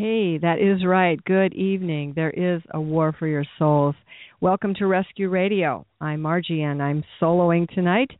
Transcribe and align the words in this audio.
Hey, 0.00 0.38
that 0.38 0.60
is 0.60 0.82
right. 0.82 1.22
Good 1.26 1.52
evening. 1.52 2.14
There 2.16 2.30
is 2.30 2.62
a 2.70 2.80
war 2.80 3.14
for 3.18 3.26
your 3.26 3.44
souls. 3.58 3.94
Welcome 4.40 4.72
to 4.76 4.86
Rescue 4.86 5.28
Radio. 5.28 5.84
I'm 6.00 6.22
Margie 6.22 6.62
and 6.62 6.82
I'm 6.82 7.04
soloing 7.20 7.68
tonight. 7.68 8.10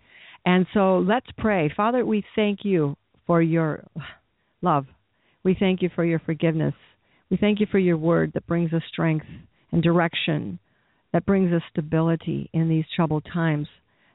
And 0.45 0.67
so 0.75 0.99
let's 0.99 1.29
pray. 1.39 1.73
Father, 1.75 2.05
we 2.05 2.23
thank 2.37 2.67
you 2.67 2.99
for 3.27 3.41
your 3.41 3.83
love. 4.61 4.85
We 5.43 5.57
thank 5.59 5.81
you 5.81 5.89
for 5.95 6.05
your 6.05 6.19
forgiveness. 6.19 6.75
We 7.31 7.39
thank 7.39 7.61
you 7.61 7.67
for 7.73 7.79
your 7.79 7.97
word 7.97 8.33
that 8.35 8.47
brings 8.47 8.75
us 8.75 8.83
strength 8.93 9.25
and 9.73 9.83
direction, 9.83 10.59
that 11.15 11.25
brings 11.25 11.51
us 11.51 11.63
stability 11.71 12.51
in 12.53 12.69
these 12.69 12.85
troubled 12.95 13.25
times, 13.33 13.69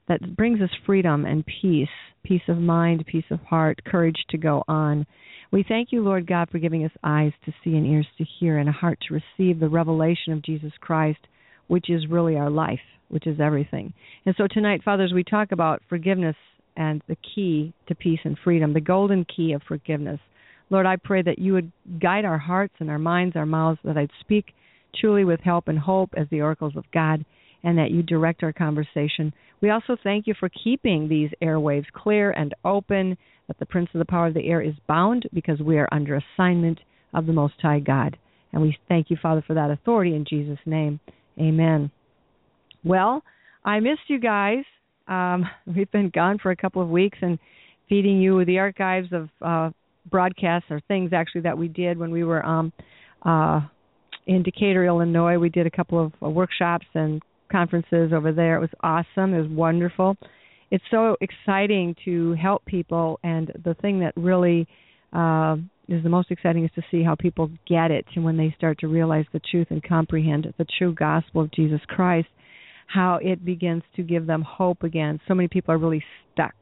that 0.08 0.36
brings 0.36 0.62
us 0.62 0.70
freedom 0.86 1.26
and 1.26 1.44
peace, 1.45 1.90
peace 2.23 2.41
of 2.48 2.58
mind, 2.58 3.05
peace 3.05 3.26
of 3.32 3.40
heart, 3.41 3.80
courage 3.86 4.26
to 4.30 4.38
go 4.38 4.64
on. 4.68 5.05
We 5.52 5.66
thank 5.68 5.91
you, 5.91 6.04
Lord 6.04 6.28
God, 6.28 6.50
for 6.50 6.59
giving 6.59 6.84
us 6.86 6.91
eyes 7.04 7.31
to 7.45 7.54
see 7.64 7.76
and 7.76 7.86
ears 7.86 8.08
to 8.18 8.26
hear 8.40 8.58
and 8.58 8.70
a 8.70 8.73
heart 8.73 9.00
to 9.08 9.14
receive 9.14 9.59
the 9.59 9.70
revelation 9.70 10.33
of 10.33 10.42
Jesus 10.42 10.72
Christ, 10.80 11.20
which 11.67 11.89
is 11.89 12.08
really 12.09 12.36
our 12.36 12.50
life, 12.50 12.80
which 13.09 13.28
is 13.28 13.39
everything. 13.39 13.94
And 14.26 14.36
so 14.38 14.48
tonight, 14.50 14.83
fathers, 14.83 15.14
we 15.14 15.23
talk 15.23 15.52
about 15.52 15.81
forgiveness 15.89 16.36
and 16.78 17.02
the 17.08 17.17
key 17.36 17.73
to 17.88 17.95
peace 17.95 18.20
and 18.23 18.38
freedom, 18.44 18.73
the 18.73 18.81
golden 18.81 19.26
key 19.26 19.53
of 19.53 19.61
forgiveness, 19.67 20.20
Lord, 20.70 20.86
I 20.86 20.95
pray 20.95 21.22
that 21.22 21.39
you 21.39 21.53
would 21.53 21.72
guide 22.02 22.26
our 22.26 22.38
hearts 22.38 22.73
and 22.80 22.89
our 22.89 23.00
minds, 23.00 23.36
our 23.36 23.45
mouths, 23.45 23.80
that 23.83 23.98
I'd 23.98 24.11
speak 24.22 24.53
truly 25.00 25.23
with 25.23 25.39
help 25.42 25.67
and 25.67 25.78
hope 25.78 26.11
as 26.17 26.28
the 26.31 26.42
oracles 26.42 26.76
of 26.76 26.86
God, 26.92 27.23
and 27.66 27.77
that 27.80 27.91
you 27.91 28.03
direct 28.03 28.44
our 28.44 28.53
conversation. 28.53 29.33
We 29.59 29.71
also 29.71 29.97
thank 30.02 30.27
you 30.27 30.35
for 30.39 30.49
keeping 30.49 31.09
these 31.09 31.31
airwaves 31.44 31.88
clear 31.94 32.31
and 32.31 32.53
open, 32.63 33.17
that 33.47 33.58
the 33.59 33.66
Prince 33.66 33.89
of 33.94 33.99
the 33.99 34.05
Power 34.05 34.27
of 34.27 34.35
the 34.35 34.47
Air 34.47 34.61
is 34.61 34.75
bound 34.88 35.27
because 35.33 35.59
we 35.59 35.77
are 35.80 35.89
under 35.91 36.21
assignment 36.38 36.80
of 37.13 37.25
the 37.25 37.33
Most 37.33 37.55
High 37.61 37.80
God. 37.80 38.17
And 38.53 38.61
we 38.61 38.77
thank 38.88 39.09
you, 39.09 39.17
Father, 39.19 39.43
for 39.45 39.55
that 39.55 39.71
authority 39.71 40.16
in 40.16 40.25
Jesus' 40.30 40.59
name. 40.67 40.99
Amen. 41.39 41.91
Well, 42.83 43.23
I 43.66 43.80
missed 43.80 44.08
you 44.08 44.19
guys. 44.19 44.63
Um, 45.08 45.45
we've 45.75 45.91
been 45.91 46.11
gone 46.13 46.38
for 46.38 46.52
a 46.52 46.55
couple 46.55 46.83
of 46.83 46.89
weeks 46.89 47.17
and 47.21 47.39
feeding 47.89 48.21
you 48.21 48.45
the 48.45 48.59
archives 48.59 49.09
of 49.11 49.30
uh, 49.41 49.71
broadcasts 50.09 50.69
or 50.69 50.81
things 50.88 51.13
actually 51.13 51.41
that 51.41 51.58
we 51.58 51.67
did 51.67 51.97
when 51.97 52.11
we 52.11 52.23
were 52.23 52.45
um, 52.45 52.71
uh, 53.23 53.61
in 54.27 54.43
Decatur, 54.43 54.86
Illinois. 54.86 55.39
We 55.39 55.49
did 55.49 55.66
a 55.66 55.71
couple 55.71 56.05
of 56.05 56.13
uh, 56.23 56.30
workshops 56.30 56.86
and 56.93 57.23
conferences 57.52 58.12
over 58.14 58.32
there. 58.32 58.58
It 58.58 58.62
was 58.62 58.70
awesome. 58.82 59.34
It 59.34 59.42
was 59.42 59.50
wonderful. 59.50 60.18
It's 60.72 60.84
so 60.90 61.16
exciting 61.22 61.96
to 62.06 62.34
help 62.34 62.66
people, 62.66 63.20
and 63.24 63.52
the 63.64 63.76
thing 63.76 64.00
that 64.00 64.14
really 64.16 64.68
uh, 65.14 65.58
is 65.88 66.04
the 66.04 66.10
most 66.10 66.32
exciting 66.32 66.66
is 66.66 66.72
to 66.76 66.82
see 66.90 67.04
how 67.04 67.16
people 67.16 67.50
get 67.68 67.92
it, 67.92 68.06
and 68.16 68.26
when 68.26 68.38
they 68.38 68.54
start 68.58 68.80
to 68.80 68.88
realize 68.88 69.26
the 69.32 69.42
truth 69.52 69.68
and 69.70 69.84
comprehend 69.84 70.52
the 70.58 70.66
true 70.78 70.94
gospel 70.94 71.42
of 71.42 71.52
Jesus 71.52 71.80
Christ, 71.88 72.28
how 72.88 73.20
it 73.22 73.45
begins 73.45 73.84
to 73.95 74.04
give 74.04 74.26
them 74.26 74.42
hope 74.42 74.84
again. 74.84 75.20
So 75.28 75.34
many 75.34 75.48
people 75.48 75.73
are 75.73 75.78
really 75.78 76.04
stuck. 76.34 76.55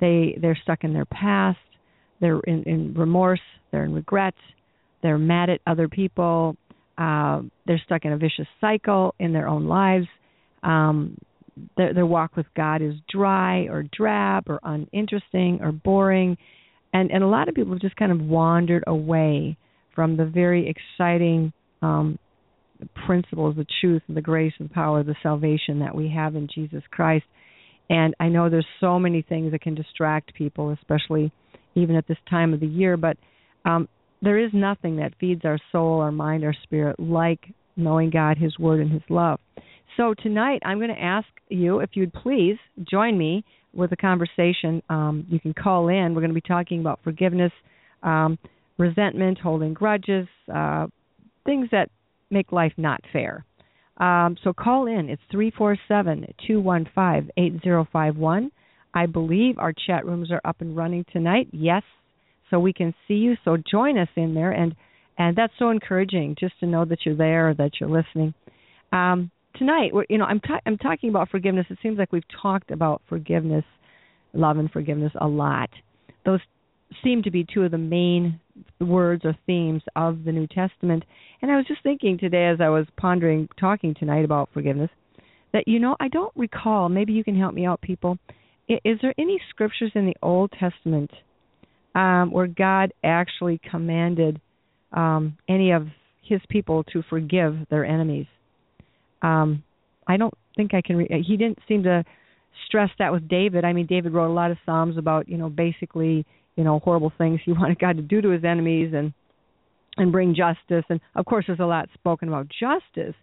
They 0.00 0.36
they're 0.40 0.58
stuck 0.62 0.84
in 0.84 0.92
their 0.92 1.06
past. 1.06 1.58
They're 2.20 2.40
in, 2.40 2.62
in 2.64 2.94
remorse. 2.94 3.40
They're 3.70 3.84
in 3.84 3.94
regret. 3.94 4.34
They're 5.02 5.18
mad 5.18 5.50
at 5.50 5.60
other 5.66 5.88
people. 5.88 6.56
Uh, 6.98 7.42
they're 7.66 7.80
stuck 7.84 8.04
in 8.04 8.12
a 8.12 8.16
vicious 8.16 8.46
cycle 8.60 9.14
in 9.18 9.32
their 9.32 9.48
own 9.48 9.66
lives. 9.66 10.06
Um, 10.62 11.16
their, 11.76 11.92
their 11.94 12.06
walk 12.06 12.36
with 12.36 12.46
God 12.56 12.82
is 12.82 12.94
dry 13.12 13.64
or 13.64 13.84
drab 13.96 14.44
or 14.48 14.60
uninteresting 14.62 15.58
or 15.60 15.72
boring, 15.72 16.36
and 16.92 17.10
and 17.10 17.22
a 17.22 17.26
lot 17.26 17.48
of 17.48 17.54
people 17.54 17.72
have 17.72 17.80
just 17.82 17.96
kind 17.96 18.12
of 18.12 18.20
wandered 18.20 18.84
away 18.86 19.56
from 19.94 20.16
the 20.16 20.24
very 20.24 20.68
exciting 20.68 21.52
um, 21.82 22.18
principles, 23.06 23.56
the 23.56 23.66
truth, 23.80 24.02
and 24.08 24.16
the 24.16 24.22
grace, 24.22 24.52
and 24.58 24.70
power, 24.70 25.02
the 25.02 25.14
salvation 25.22 25.80
that 25.80 25.94
we 25.94 26.10
have 26.14 26.34
in 26.34 26.48
Jesus 26.52 26.82
Christ. 26.90 27.24
And 27.90 28.14
I 28.18 28.28
know 28.28 28.48
there's 28.48 28.66
so 28.80 28.98
many 28.98 29.22
things 29.22 29.52
that 29.52 29.60
can 29.60 29.74
distract 29.74 30.34
people, 30.34 30.70
especially 30.70 31.32
even 31.74 31.96
at 31.96 32.06
this 32.06 32.16
time 32.30 32.54
of 32.54 32.60
the 32.60 32.66
year. 32.66 32.96
But 32.96 33.16
um, 33.64 33.88
there 34.22 34.38
is 34.38 34.50
nothing 34.54 34.96
that 34.96 35.12
feeds 35.18 35.44
our 35.44 35.58
soul, 35.72 36.00
our 36.00 36.12
mind, 36.12 36.44
our 36.44 36.54
spirit 36.62 36.98
like 36.98 37.40
knowing 37.76 38.10
God, 38.10 38.38
His 38.38 38.58
Word, 38.58 38.80
and 38.80 38.90
His 38.90 39.02
love. 39.08 39.40
So 39.96 40.14
tonight, 40.22 40.62
I'm 40.64 40.78
going 40.78 40.94
to 40.94 41.02
ask 41.02 41.26
you 41.48 41.80
if 41.80 41.90
you'd 41.94 42.12
please 42.14 42.56
join 42.88 43.18
me 43.18 43.44
with 43.74 43.92
a 43.92 43.96
conversation. 43.96 44.82
Um, 44.88 45.26
you 45.28 45.40
can 45.40 45.52
call 45.52 45.88
in. 45.88 46.14
We're 46.14 46.20
going 46.20 46.30
to 46.30 46.34
be 46.34 46.40
talking 46.40 46.80
about 46.80 47.00
forgiveness, 47.04 47.52
um, 48.02 48.38
resentment, 48.78 49.38
holding 49.38 49.74
grudges, 49.74 50.28
uh, 50.52 50.86
things 51.44 51.68
that 51.72 51.90
make 52.30 52.52
life 52.52 52.72
not 52.76 53.00
fair. 53.12 53.44
Um, 53.98 54.36
so 54.42 54.52
call 54.52 54.86
in. 54.86 55.10
It's 55.10 55.22
three 55.30 55.52
four 55.56 55.76
seven 55.88 56.26
two 56.46 56.60
one 56.60 56.88
five 56.94 57.30
eight 57.36 57.60
zero 57.62 57.86
five 57.92 58.16
one. 58.16 58.50
I 58.94 59.06
believe 59.06 59.58
our 59.58 59.72
chat 59.86 60.06
rooms 60.06 60.30
are 60.30 60.40
up 60.44 60.60
and 60.60 60.76
running 60.76 61.04
tonight. 61.12 61.48
Yes, 61.52 61.82
so 62.52 62.60
we 62.60 62.72
can 62.72 62.94
see 63.08 63.14
you. 63.14 63.34
So 63.44 63.56
join 63.56 63.98
us 63.98 64.08
in 64.14 64.34
there, 64.34 64.52
and 64.52 64.76
and 65.18 65.34
that's 65.34 65.52
so 65.58 65.70
encouraging 65.70 66.36
just 66.38 66.58
to 66.60 66.66
know 66.66 66.84
that 66.84 66.98
you're 67.04 67.16
there, 67.16 67.54
that 67.54 67.72
you're 67.80 67.88
listening. 67.88 68.34
Um, 68.92 69.30
tonight, 69.56 69.92
you 70.08 70.18
know, 70.18 70.26
I'm 70.26 70.40
ta- 70.40 70.60
I'm 70.66 70.78
talking 70.78 71.08
about 71.08 71.30
forgiveness. 71.30 71.66
It 71.70 71.78
seems 71.82 71.98
like 71.98 72.12
we've 72.12 72.22
talked 72.40 72.70
about 72.70 73.02
forgiveness, 73.08 73.64
love, 74.34 74.58
and 74.58 74.70
forgiveness 74.70 75.12
a 75.20 75.26
lot. 75.26 75.70
Those 76.24 76.40
seem 77.02 77.22
to 77.22 77.30
be 77.30 77.46
two 77.52 77.62
of 77.62 77.70
the 77.70 77.78
main 77.78 78.38
words 78.78 79.24
or 79.24 79.34
themes 79.46 79.82
of 79.96 80.24
the 80.24 80.32
New 80.32 80.46
Testament. 80.46 81.04
And 81.40 81.50
I 81.50 81.56
was 81.56 81.64
just 81.66 81.82
thinking 81.82 82.18
today, 82.18 82.46
as 82.46 82.60
I 82.60 82.68
was 82.68 82.86
pondering, 82.98 83.48
talking 83.58 83.94
tonight 83.94 84.26
about 84.26 84.50
forgiveness, 84.52 84.90
that 85.54 85.66
you 85.66 85.78
know, 85.78 85.96
I 86.00 86.08
don't 86.08 86.32
recall. 86.36 86.90
Maybe 86.90 87.14
you 87.14 87.24
can 87.24 87.38
help 87.38 87.54
me 87.54 87.64
out, 87.64 87.80
people. 87.80 88.18
Is 88.68 88.98
there 89.00 89.14
any 89.18 89.40
scriptures 89.48 89.92
in 89.94 90.04
the 90.04 90.16
Old 90.22 90.52
Testament 90.58 91.10
um, 91.94 92.30
where 92.30 92.46
God 92.46 92.92
actually 93.04 93.60
commanded 93.70 94.40
um, 94.92 95.36
any 95.48 95.72
of 95.72 95.86
His 96.22 96.40
people 96.48 96.84
to 96.92 97.02
forgive 97.08 97.56
their 97.70 97.84
enemies? 97.84 98.26
Um, 99.22 99.62
I 100.06 100.16
don't 100.16 100.34
think 100.56 100.74
I 100.74 100.82
can. 100.82 100.96
Re- 100.96 101.24
he 101.26 101.36
didn't 101.36 101.58
seem 101.68 101.82
to 101.84 102.04
stress 102.66 102.90
that 102.98 103.12
with 103.12 103.28
David. 103.28 103.64
I 103.64 103.72
mean, 103.72 103.86
David 103.86 104.12
wrote 104.12 104.30
a 104.30 104.34
lot 104.34 104.50
of 104.50 104.58
psalms 104.64 104.98
about 104.98 105.28
you 105.28 105.38
know 105.38 105.48
basically 105.48 106.26
you 106.56 106.64
know 106.64 106.78
horrible 106.80 107.12
things 107.16 107.40
he 107.44 107.52
wanted 107.58 107.78
God 107.78 107.96
to 107.96 108.02
do 108.02 108.20
to 108.20 108.30
his 108.30 108.44
enemies 108.44 108.92
and 108.94 109.12
and 109.96 110.12
bring 110.12 110.34
justice. 110.34 110.84
And 110.88 111.00
of 111.14 111.26
course, 111.26 111.44
there's 111.46 111.60
a 111.60 111.66
lot 111.66 111.88
spoken 111.94 112.28
about 112.28 112.48
justice, 112.48 113.14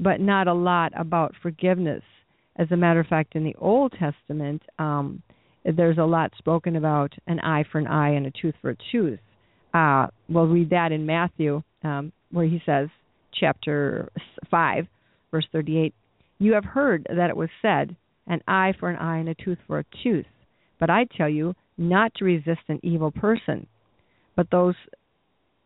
but 0.00 0.20
not 0.20 0.48
a 0.48 0.54
lot 0.54 0.92
about 0.98 1.34
forgiveness. 1.42 2.02
As 2.56 2.68
a 2.70 2.76
matter 2.76 3.00
of 3.00 3.06
fact, 3.06 3.36
in 3.36 3.44
the 3.44 3.54
Old 3.58 3.92
Testament, 3.98 4.62
um, 4.78 5.22
there's 5.74 5.98
a 5.98 6.04
lot 6.04 6.32
spoken 6.38 6.76
about 6.76 7.12
an 7.26 7.40
eye 7.40 7.64
for 7.70 7.78
an 7.78 7.86
eye 7.86 8.10
and 8.10 8.26
a 8.26 8.30
tooth 8.30 8.54
for 8.60 8.70
a 8.70 8.76
tooth. 8.92 9.18
Uh, 9.74 10.06
we'll 10.28 10.46
read 10.46 10.70
that 10.70 10.92
in 10.92 11.06
Matthew, 11.06 11.62
um, 11.82 12.12
where 12.30 12.46
he 12.46 12.60
says, 12.64 12.88
chapter 13.38 14.10
5, 14.50 14.86
verse 15.30 15.46
38, 15.52 15.94
You 16.38 16.54
have 16.54 16.64
heard 16.64 17.06
that 17.14 17.30
it 17.30 17.36
was 17.36 17.48
said, 17.60 17.96
an 18.26 18.40
eye 18.48 18.74
for 18.78 18.90
an 18.90 18.96
eye 18.96 19.18
and 19.18 19.28
a 19.28 19.34
tooth 19.34 19.58
for 19.66 19.78
a 19.78 19.84
tooth. 20.02 20.26
But 20.78 20.90
I 20.90 21.06
tell 21.16 21.28
you 21.28 21.54
not 21.78 22.14
to 22.16 22.24
resist 22.24 22.60
an 22.68 22.80
evil 22.82 23.10
person, 23.10 23.66
but 24.34 24.48
those 24.50 24.74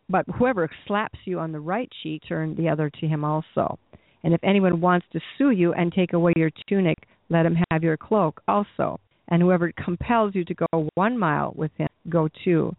but 0.09 0.27
whoever 0.37 0.69
slaps 0.89 1.21
you 1.25 1.39
on 1.39 1.53
the 1.53 1.61
right 1.61 1.89
cheek, 2.03 2.23
turn 2.29 2.57
the 2.57 2.69
other 2.69 2.91
to 2.91 3.07
him 3.07 3.25
also. 3.25 3.79
And 4.25 4.35
if 4.35 4.41
anyone 4.43 4.81
wants 4.81 5.07
to 5.13 5.21
sue 5.39 5.51
you 5.51 5.73
and 5.73 5.93
take 5.93 6.13
away 6.13 6.33
your 6.35 6.51
tunic, 6.69 6.99
let 7.29 7.47
him 7.47 7.57
have 7.71 7.85
your 7.85 7.97
cloak 7.97 8.43
also. 8.49 8.99
And 9.31 9.41
whoever 9.43 9.73
compels 9.73 10.35
you 10.35 10.45
to 10.45 10.55
go 10.55 10.89
one 10.95 11.19
mile 11.19 11.53
with 11.57 11.71
him, 11.77 11.89
go 12.09 12.29
two. 12.45 12.75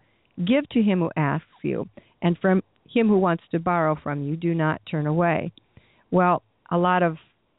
Give 0.46 0.68
to 0.70 0.82
him 0.82 1.00
who 1.00 1.10
asks 1.16 1.48
you, 1.64 1.88
and 2.22 2.38
from 2.40 2.62
him 2.90 3.08
who 3.08 3.18
wants 3.18 3.44
to 3.52 3.60
borrow 3.60 3.98
from 4.02 4.24
you, 4.24 4.36
do 4.36 4.54
not 4.54 4.82
turn 4.90 5.08
away. 5.08 5.52
Well, 6.10 6.44
a 6.72 6.78
lot 6.78 7.04
of 7.04 7.18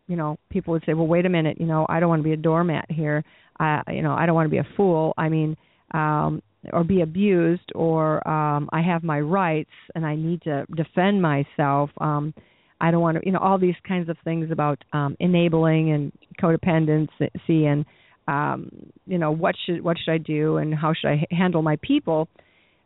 you 0.08 0.16
know 0.16 0.38
people 0.50 0.72
would 0.72 0.82
say, 0.84 0.94
well, 0.94 1.06
wait 1.06 1.26
a 1.26 1.30
minute, 1.30 1.58
you 1.60 1.66
know, 1.66 1.86
I 1.88 2.00
don't 2.00 2.08
want 2.08 2.20
to 2.20 2.24
be 2.24 2.32
a 2.32 2.36
doormat 2.36 2.90
here. 2.90 3.24
I, 3.58 3.82
you 3.88 4.02
know, 4.02 4.12
I 4.12 4.26
don't 4.26 4.34
want 4.34 4.46
to 4.46 4.50
be 4.50 4.58
a 4.58 4.76
fool. 4.76 5.14
I 5.16 5.28
mean, 5.28 5.56
um, 5.92 6.42
or 6.72 6.84
be 6.84 7.00
abused 7.00 7.72
or 7.74 8.26
um 8.28 8.68
I 8.72 8.82
have 8.82 9.02
my 9.02 9.20
rights 9.20 9.70
and 9.94 10.06
I 10.06 10.14
need 10.14 10.42
to 10.42 10.64
defend 10.76 11.20
myself. 11.20 11.90
Um 12.00 12.34
I 12.80 12.90
don't 12.90 13.00
want 13.00 13.18
to, 13.18 13.22
you 13.24 13.32
know, 13.32 13.38
all 13.38 13.58
these 13.58 13.74
kinds 13.86 14.08
of 14.08 14.16
things 14.24 14.50
about 14.50 14.82
um 14.92 15.16
enabling 15.20 15.92
and 15.92 16.12
codependency 16.40 17.64
and 17.66 17.84
um 18.32 18.70
you 19.06 19.18
know 19.18 19.30
what 19.30 19.54
should 19.64 19.82
what 19.82 19.96
should 19.98 20.12
I 20.12 20.18
do 20.18 20.56
and 20.56 20.74
how 20.74 20.92
should 20.94 21.08
I 21.08 21.26
handle 21.30 21.62
my 21.62 21.76
people. 21.82 22.28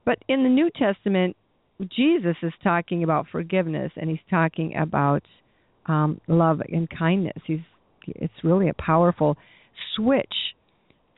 But 0.05 0.19
in 0.29 0.43
the 0.45 0.49
New 0.49 0.71
Testament, 0.71 1.37
Jesus 1.95 2.37
is 2.43 2.53
talking 2.63 3.03
about 3.03 3.27
forgiveness 3.31 3.93
and 3.97 4.09
he's 4.11 4.27
talking 4.31 4.77
about 4.77 5.23
um 5.87 6.21
love 6.27 6.61
and 6.69 6.89
kindness. 6.91 7.41
He's 7.47 7.61
it's 8.07 8.35
really 8.45 8.69
a 8.69 8.75
powerful 8.75 9.37
switch 9.97 10.35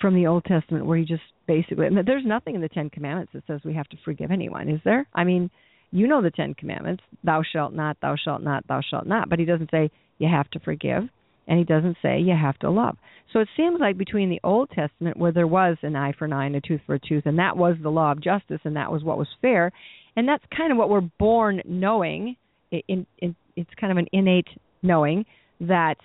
from 0.01 0.15
the 0.15 0.27
Old 0.27 0.45
Testament 0.45 0.87
where 0.87 0.99
he 0.99 1.05
just 1.05 1.23
basically 1.47 1.87
and 1.87 1.97
there's 2.07 2.27
nothing 2.27 2.55
in 2.55 2.61
the 2.61 2.69
Ten 2.69 2.91
Commandments 2.91 3.33
that 3.35 3.45
says 3.47 3.61
we 3.65 3.75
have 3.75 3.89
to 3.89 3.97
forgive 4.05 4.31
anyone, 4.31 4.69
is 4.69 4.81
there? 4.85 5.07
I 5.15 5.25
mean, 5.25 5.51
you 5.91 6.07
know 6.07 6.23
the 6.23 6.31
Ten 6.31 6.55
Commandments: 6.55 7.03
"Thou 7.25 7.43
shalt 7.51 7.73
not, 7.73 7.97
thou 8.03 8.15
shalt 8.23 8.43
not, 8.43 8.67
thou 8.69 8.81
shalt 8.89 9.07
not." 9.07 9.29
But 9.31 9.39
he 9.39 9.45
doesn't 9.45 9.71
say 9.71 9.91
you 10.19 10.29
have 10.29 10.51
to 10.51 10.61
forgive, 10.61 11.05
and 11.49 11.59
he 11.59 11.65
doesn't 11.65 11.97
say 12.03 12.21
you 12.21 12.37
have 12.41 12.59
to 12.61 12.71
love. 12.71 12.97
So 13.33 13.41
it 13.41 13.49
seems 13.57 13.81
like 13.81 13.99
between 13.99 14.31
the 14.31 14.41
Old 14.45 14.71
Testament, 14.71 15.17
where 15.17 15.33
there 15.33 15.47
was 15.47 15.77
an 15.83 15.97
eye 15.97 16.13
for 16.17 16.27
an 16.27 16.33
eye 16.33 16.47
and 16.47 16.57
a 16.57 16.61
tooth 16.61 16.83
for 16.87 16.95
a 16.95 17.01
tooth, 17.01 17.25
and 17.27 17.39
that 17.39 17.57
was 17.57 17.77
the 17.83 17.91
law 17.91 18.13
of 18.13 18.23
justice, 18.23 18.61
and 18.65 18.77
that 18.77 18.93
was 18.93 19.03
what 19.03 19.19
was 19.19 19.29
fair, 19.43 19.73
and 20.15 20.29
that's 20.29 20.45
kind 20.57 20.71
of 20.71 20.79
what 20.79 20.91
we're 20.91 21.09
born 21.19 21.63
knowing. 21.65 22.37
In, 22.71 23.07
in, 23.19 23.35
it's 23.57 23.71
kind 23.81 23.91
of 23.91 23.97
an 23.97 24.09
innate 24.13 24.49
knowing 24.83 25.25
that 25.61 25.97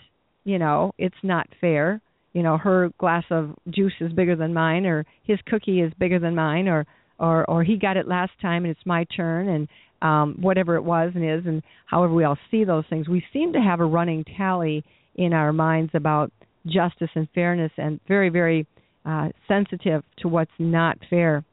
you 0.44 0.58
know 0.58 0.94
it's 0.98 1.16
not 1.24 1.48
fair 1.62 2.02
you 2.34 2.42
know 2.44 2.58
her 2.58 2.90
glass 2.98 3.24
of 3.30 3.52
juice 3.70 3.94
is 4.02 4.12
bigger 4.14 4.36
than 4.36 4.54
mine 4.54 4.86
or 4.86 5.06
his 5.24 5.40
cookie 5.46 5.82
is 5.82 5.92
bigger 6.00 6.20
than 6.20 6.36
mine 6.36 6.68
or 6.68 6.86
or 7.20 7.50
or 7.50 7.64
he 7.64 7.78
got 7.78 7.98
it 7.98 8.08
last 8.08 8.32
time 8.42 8.66
and 8.66 8.72
it's 8.72 8.86
my 8.86 9.06
turn 9.16 9.48
and 9.50 9.68
um 10.02 10.38
whatever 10.42 10.76
it 10.76 10.82
was 10.82 11.12
and 11.16 11.24
is 11.24 11.46
and 11.46 11.62
however 11.86 12.14
we 12.14 12.24
all 12.24 12.38
see 12.50 12.64
those 12.64 12.84
things 12.90 13.08
we 13.08 13.24
seem 13.32 13.54
to 13.54 13.60
have 13.60 13.80
a 13.80 13.86
running 13.86 14.26
tally 14.38 14.84
in 15.16 15.34
our 15.34 15.54
minds 15.54 15.92
about 15.94 16.32
justice 16.66 17.10
and 17.16 17.28
fairness 17.36 17.72
and 17.78 18.00
very 18.08 18.30
very 18.30 18.66
uh 19.06 19.30
sensitive 19.48 20.04
to 20.18 20.28
what's 20.28 20.52
not 20.60 20.98
fair 21.10 21.44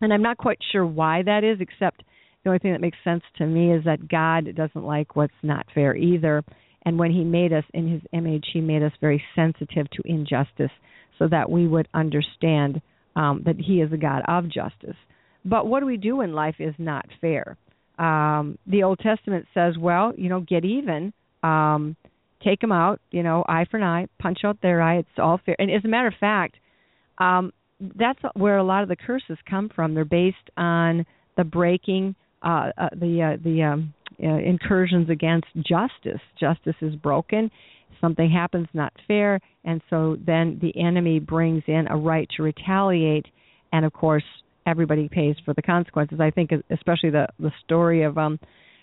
and 0.00 0.12
i'm 0.12 0.22
not 0.22 0.38
quite 0.38 0.58
sure 0.72 0.86
why 0.86 1.22
that 1.22 1.44
is 1.44 1.58
except 1.60 2.02
the 2.42 2.48
only 2.48 2.58
thing 2.58 2.72
that 2.72 2.80
makes 2.80 2.96
sense 3.04 3.22
to 3.36 3.46
me 3.46 3.72
is 3.72 3.84
that 3.84 4.08
god 4.08 4.54
doesn't 4.54 4.84
like 4.84 5.14
what's 5.14 5.32
not 5.42 5.66
fair 5.74 5.94
either 5.94 6.42
and 6.84 6.98
when 6.98 7.10
He 7.10 7.24
made 7.24 7.52
us 7.52 7.64
in 7.74 7.88
His 7.90 8.02
image, 8.12 8.46
He 8.52 8.60
made 8.60 8.82
us 8.82 8.92
very 9.00 9.22
sensitive 9.34 9.88
to 9.90 10.02
injustice 10.04 10.70
so 11.18 11.28
that 11.28 11.50
we 11.50 11.66
would 11.66 11.88
understand 11.94 12.80
um, 13.16 13.42
that 13.44 13.56
He 13.58 13.80
is 13.80 13.92
a 13.92 13.96
God 13.96 14.22
of 14.28 14.50
justice. 14.50 14.96
But 15.44 15.66
what 15.66 15.84
we 15.84 15.96
do 15.96 16.16
when 16.16 16.32
life 16.32 16.56
is 16.58 16.74
not 16.78 17.06
fair? 17.20 17.56
Um, 17.98 18.58
the 18.66 18.82
Old 18.82 18.98
Testament 19.00 19.46
says, 19.52 19.76
well, 19.78 20.12
you 20.16 20.28
know, 20.28 20.40
get 20.40 20.64
even. 20.64 21.12
Um, 21.42 21.96
take 22.42 22.60
them 22.60 22.72
out, 22.72 23.00
you 23.10 23.22
know, 23.22 23.44
eye 23.48 23.66
for 23.70 23.76
an 23.76 23.82
eye, 23.82 24.06
punch 24.18 24.38
out 24.44 24.58
their 24.62 24.80
eye. 24.82 24.98
It's 24.98 25.08
all 25.18 25.40
fair. 25.44 25.56
And 25.58 25.70
as 25.70 25.84
a 25.84 25.88
matter 25.88 26.08
of 26.08 26.14
fact, 26.18 26.56
um, 27.18 27.52
that's 27.80 28.18
where 28.34 28.58
a 28.58 28.64
lot 28.64 28.82
of 28.82 28.88
the 28.88 28.96
curses 28.96 29.38
come 29.48 29.70
from. 29.74 29.94
They're 29.94 30.04
based 30.04 30.36
on 30.56 31.06
the 31.36 31.44
breaking, 31.44 32.14
uh, 32.42 32.70
uh, 32.76 32.88
the 32.92 33.34
uh, 33.34 33.42
the 33.42 33.62
um, 33.62 33.94
uh, 34.22 34.26
incursions 34.26 35.08
against 35.08 35.46
justice. 35.56 36.20
Justice 36.38 36.76
is 36.82 36.94
broken, 36.96 37.50
something 38.00 38.30
happens 38.30 38.68
not 38.74 38.92
fair, 39.08 39.40
and 39.64 39.80
so 39.88 40.16
then 40.26 40.58
the 40.60 40.78
enemy 40.78 41.18
brings 41.18 41.62
in 41.66 41.86
a 41.88 41.96
right 41.96 42.28
to 42.36 42.42
retaliate, 42.42 43.26
and 43.72 43.84
of 43.84 43.92
course 43.92 44.24
everybody 44.66 45.08
pays 45.08 45.36
for 45.44 45.54
the 45.54 45.62
consequences. 45.62 46.20
I 46.20 46.30
think 46.30 46.50
especially 46.70 47.10
the 47.10 47.28
the 47.38 47.52
story 47.64 48.02
of 48.02 48.18
um 48.18 48.38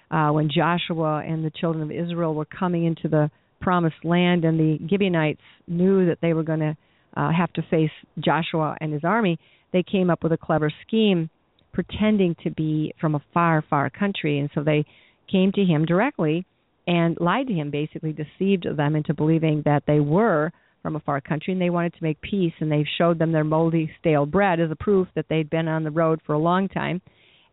uh 0.10 0.30
when 0.32 0.50
Joshua 0.50 1.24
and 1.28 1.46
the 1.46 1.52
children 1.52 1.84
of 1.84 1.92
Israel 1.92 2.34
were 2.34 2.46
coming 2.46 2.86
into 2.86 3.08
the 3.08 3.30
promised 3.62 4.04
land 4.04 4.46
and 4.46 4.60
the 4.60 4.80
Gibeonites 4.90 5.42
knew 5.68 6.06
that 6.08 6.20
they 6.22 6.34
were 6.34 6.44
going 6.44 6.60
to 6.60 6.78
uh, 7.16 7.32
have 7.32 7.52
to 7.54 7.62
face 7.64 7.92
Joshua 8.20 8.78
and 8.80 8.94
his 8.94 9.04
army, 9.04 9.40
they 9.74 9.84
came 9.84 10.10
up 10.10 10.24
with 10.24 10.32
a 10.32 10.38
clever 10.38 10.72
scheme 10.86 11.30
pretending 11.74 12.36
to 12.44 12.50
be 12.52 12.94
from 13.00 13.16
a 13.16 13.22
far, 13.34 13.64
far 13.70 13.90
country. 13.90 14.40
And 14.40 14.50
so 14.56 14.64
they 14.64 14.86
came 15.32 15.52
to 15.54 15.64
him 15.64 15.86
directly 15.86 16.46
and 16.86 17.18
lied 17.20 17.48
to 17.48 17.54
him, 17.54 17.70
basically 17.70 18.14
deceived 18.14 18.66
them 18.78 18.96
into 18.96 19.14
believing 19.14 19.62
that 19.66 19.84
they 19.86 20.00
were 20.00 20.52
from 20.82 20.96
a 20.96 21.00
far 21.02 21.20
country 21.22 21.54
and 21.54 21.62
they 21.62 21.70
wanted 21.70 21.94
to 21.94 22.04
make 22.04 22.20
peace. 22.22 22.54
And 22.60 22.72
they 22.72 22.86
showed 22.98 23.20
them 23.20 23.32
their 23.32 23.44
moldy 23.44 23.92
stale 24.00 24.26
bread 24.26 24.60
as 24.60 24.72
a 24.72 24.76
proof 24.76 25.08
that 25.16 25.26
they'd 25.30 25.50
been 25.50 25.68
on 25.68 25.84
the 25.84 25.92
road 25.92 26.22
for 26.26 26.34
a 26.34 26.40
long 26.40 26.70
time. 26.70 27.02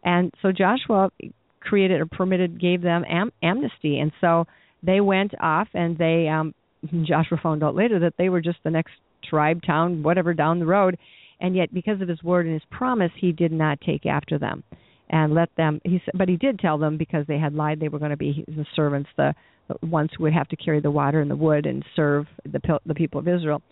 And 0.04 0.32
so 0.40 0.52
joshua 0.52 1.10
created 1.60 2.00
or 2.00 2.06
permitted 2.06 2.60
gave 2.60 2.82
them 2.82 3.04
am- 3.08 3.32
amnesty. 3.42 3.98
And 3.98 4.12
so 4.20 4.46
they 4.84 5.00
went 5.00 5.32
off 5.40 5.68
and 5.74 5.96
they 5.98 6.28
um 6.28 6.54
joshua 7.04 7.38
found 7.42 7.62
out 7.62 7.74
later 7.74 7.98
that 7.98 8.14
they 8.18 8.28
were 8.28 8.40
just 8.40 8.58
the 8.64 8.70
next 8.70 8.92
tribe 9.28 9.60
town 9.66 10.02
whatever 10.02 10.34
down 10.34 10.58
the 10.58 10.66
road. 10.66 10.98
And 11.40 11.56
yet 11.56 11.74
because 11.74 12.00
of 12.00 12.08
his 12.08 12.22
word 12.22 12.46
and 12.46 12.54
his 12.54 12.62
promise 12.70 13.10
he 13.16 13.32
did 13.32 13.52
not 13.52 13.80
take 13.80 14.06
after 14.06 14.38
them 14.38 14.62
and 15.10 15.34
let 15.34 15.50
them 15.56 15.80
he 15.84 16.00
but 16.14 16.28
he 16.28 16.36
did 16.36 16.58
tell 16.58 16.78
them 16.78 16.96
because 16.96 17.26
they 17.26 17.38
had 17.38 17.54
lied 17.54 17.80
they 17.80 17.88
were 17.88 17.98
going 17.98 18.12
to 18.12 18.16
be 18.16 18.44
the 18.46 18.64
servants 18.74 19.10
the, 19.16 19.34
the 19.68 19.86
ones 19.86 20.10
who 20.16 20.24
would 20.24 20.32
have 20.32 20.48
to 20.48 20.56
carry 20.56 20.80
the 20.80 20.90
water 20.90 21.20
and 21.20 21.30
the 21.30 21.36
wood 21.36 21.66
and 21.66 21.84
serve 21.96 22.26
the 22.44 22.60
the 22.86 22.94
people 22.94 23.20
of 23.20 23.28
Israel. 23.28 23.62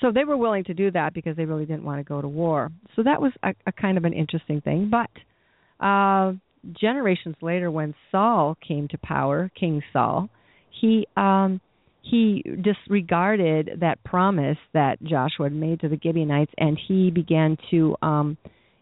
So 0.00 0.12
they 0.12 0.24
were 0.24 0.36
willing 0.36 0.64
to 0.64 0.74
do 0.74 0.92
that 0.92 1.12
because 1.12 1.36
they 1.36 1.44
really 1.44 1.66
didn't 1.66 1.84
want 1.84 1.98
to 1.98 2.04
go 2.04 2.22
to 2.22 2.28
war. 2.28 2.70
So 2.94 3.02
that 3.02 3.20
was 3.20 3.32
a, 3.42 3.52
a 3.66 3.72
kind 3.72 3.98
of 3.98 4.04
an 4.04 4.12
interesting 4.12 4.60
thing. 4.60 4.90
But 4.90 5.84
uh 5.84 6.32
generations 6.80 7.36
later 7.40 7.70
when 7.70 7.94
Saul 8.10 8.56
came 8.66 8.88
to 8.88 8.98
power 8.98 9.50
king 9.58 9.82
Saul 9.92 10.28
he 10.70 11.06
um 11.16 11.60
he 12.02 12.42
disregarded 12.62 13.78
that 13.80 14.02
promise 14.04 14.56
that 14.72 15.02
Joshua 15.02 15.46
had 15.46 15.52
made 15.52 15.80
to 15.80 15.88
the 15.88 15.98
Gibeonites 16.02 16.52
and 16.56 16.78
he 16.88 17.10
began 17.10 17.56
to 17.70 17.96
um 18.02 18.36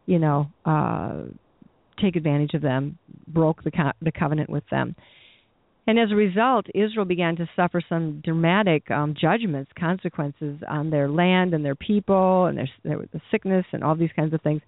you 0.07 0.19
know 0.19 0.49
uh 0.65 1.23
take 2.01 2.17
advantage 2.17 2.55
of 2.55 2.63
them, 2.63 2.99
broke 3.29 3.63
the 3.65 3.71
co- 3.71 3.93
the 4.03 4.13
covenant 4.13 4.51
with 4.51 4.65
them. 4.71 4.95
And 5.89 5.99
as 6.01 6.11
a 6.11 6.17
result, 6.17 6.67
Israel 6.75 7.05
began 7.05 7.37
to 7.37 7.49
suffer 7.55 7.81
some 7.89 8.21
dramatic 8.25 8.91
um, 8.91 9.15
judgments, 9.19 9.71
consequences 9.79 10.59
on 10.69 10.91
their 10.91 11.09
land 11.09 11.55
and 11.55 11.65
their 11.65 11.77
people, 11.77 12.47
and 12.47 12.59
their, 12.59 12.99
was 12.99 13.07
the 13.13 13.21
sickness 13.31 13.65
and 13.73 13.85
all 13.85 13.95
these 13.95 14.11
kinds 14.17 14.35
of 14.35 14.43
things. 14.43 14.63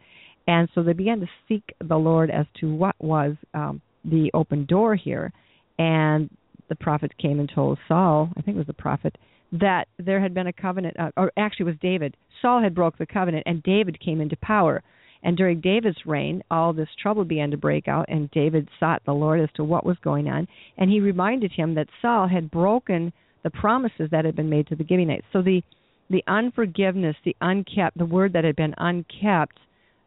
And 0.47 0.69
so 0.75 0.83
they 0.83 0.93
began 0.93 1.21
to 1.21 1.27
seek 1.49 1.65
the 1.87 1.97
Lord 1.97 2.31
as 2.31 2.47
to 2.61 2.73
what 2.73 2.95
was 3.01 3.35
um, 3.53 3.83
the 4.05 4.31
open 4.33 4.65
door 4.65 4.95
here. 4.95 5.33
And 5.79 6.31
the 6.69 6.77
prophet 6.77 7.17
came 7.19 7.41
and 7.41 7.51
told 7.53 7.79
Saul, 7.89 8.31
I 8.37 8.43
think 8.43 8.57
it 8.57 8.59
was 8.59 8.67
the 8.67 8.73
prophet, 8.73 9.17
that 9.53 9.89
there 9.99 10.21
had 10.21 10.35
been 10.35 10.47
a 10.47 10.53
covenant, 10.53 10.99
uh, 10.99 11.11
or 11.17 11.33
actually 11.37 11.65
it 11.65 11.73
was 11.73 11.81
David. 11.81 12.17
Saul 12.43 12.63
had 12.63 12.75
broke 12.75 12.99
the 12.99 13.07
covenant, 13.07 13.45
and 13.47 13.63
David 13.63 14.01
came 14.01 14.21
into 14.21 14.37
power. 14.37 14.83
And 15.23 15.37
during 15.37 15.61
David's 15.61 16.07
reign, 16.07 16.43
all 16.51 16.73
this 16.73 16.89
trouble 17.03 17.25
began 17.25 17.51
to 17.51 17.57
break 17.57 17.89
out, 17.89 18.07
and 18.09 18.31
David 18.31 18.69
sought 18.79 19.03
the 19.05 19.15
Lord 19.15 19.41
as 19.41 19.49
to 19.57 19.65
what 19.65 19.85
was 19.85 19.97
going 20.03 20.29
on. 20.29 20.47
And 20.77 20.91
he 20.91 21.01
reminded 21.01 21.51
him 21.53 21.75
that 21.75 21.89
Saul 22.01 22.29
had 22.29 22.51
broken 22.51 23.13
the 23.43 23.51
promises 23.51 24.11
that 24.11 24.25
had 24.25 24.37
been 24.37 24.51
made 24.51 24.69
to 24.69 24.77
the 24.77 24.85
Gibeonites. 24.87 25.27
So 25.33 25.43
the 25.43 25.63
the 26.11 26.25
unforgiveness, 26.27 27.17
the 27.23 27.37
unkept, 27.43 27.99
the 27.99 28.07
word 28.07 28.33
that 28.33 28.45
had 28.45 28.57
been 28.57 28.75
unkept, 28.79 29.59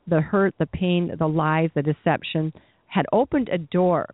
the 0.08 0.20
hurt, 0.20 0.56
the 0.58 0.66
pain, 0.66 1.12
the 1.20 1.28
lies, 1.28 1.70
the 1.76 1.84
deception, 1.84 2.52
had 2.88 3.06
opened 3.12 3.50
a 3.50 3.60
door 3.60 4.10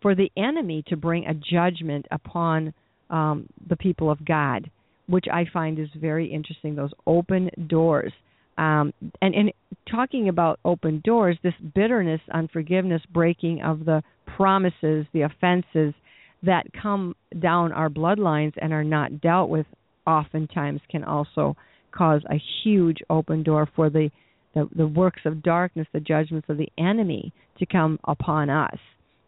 for 0.00 0.14
the 0.14 0.30
enemy 0.36 0.82
to 0.88 0.96
bring 0.96 1.26
a 1.26 1.34
judgment 1.34 2.06
upon 2.10 2.72
um, 3.10 3.48
the 3.68 3.76
people 3.76 4.10
of 4.10 4.24
God, 4.24 4.70
which 5.06 5.26
I 5.32 5.44
find 5.52 5.78
is 5.78 5.88
very 5.96 6.32
interesting. 6.32 6.74
Those 6.74 6.92
open 7.06 7.50
doors 7.68 8.12
um, 8.58 8.92
and, 9.22 9.34
and 9.34 9.52
talking 9.90 10.28
about 10.28 10.58
open 10.64 11.00
doors, 11.04 11.38
this 11.42 11.54
bitterness, 11.74 12.20
unforgiveness, 12.34 13.00
breaking 13.14 13.62
of 13.62 13.84
the 13.84 14.02
promises, 14.36 15.06
the 15.12 15.22
offenses 15.22 15.94
that 16.42 16.66
come 16.80 17.14
down 17.40 17.72
our 17.72 17.88
bloodlines 17.88 18.52
and 18.60 18.72
are 18.72 18.84
not 18.84 19.20
dealt 19.20 19.48
with, 19.48 19.66
oftentimes 20.06 20.80
can 20.90 21.04
also 21.04 21.56
cause 21.92 22.22
a 22.30 22.42
huge 22.62 22.98
open 23.08 23.44
door 23.44 23.68
for 23.76 23.88
the, 23.88 24.10
the, 24.54 24.68
the 24.74 24.86
works 24.86 25.22
of 25.24 25.42
darkness, 25.42 25.86
the 25.92 26.00
judgments 26.00 26.48
of 26.48 26.58
the 26.58 26.68
enemy 26.76 27.32
to 27.58 27.66
come 27.66 27.98
upon 28.04 28.50
us 28.50 28.78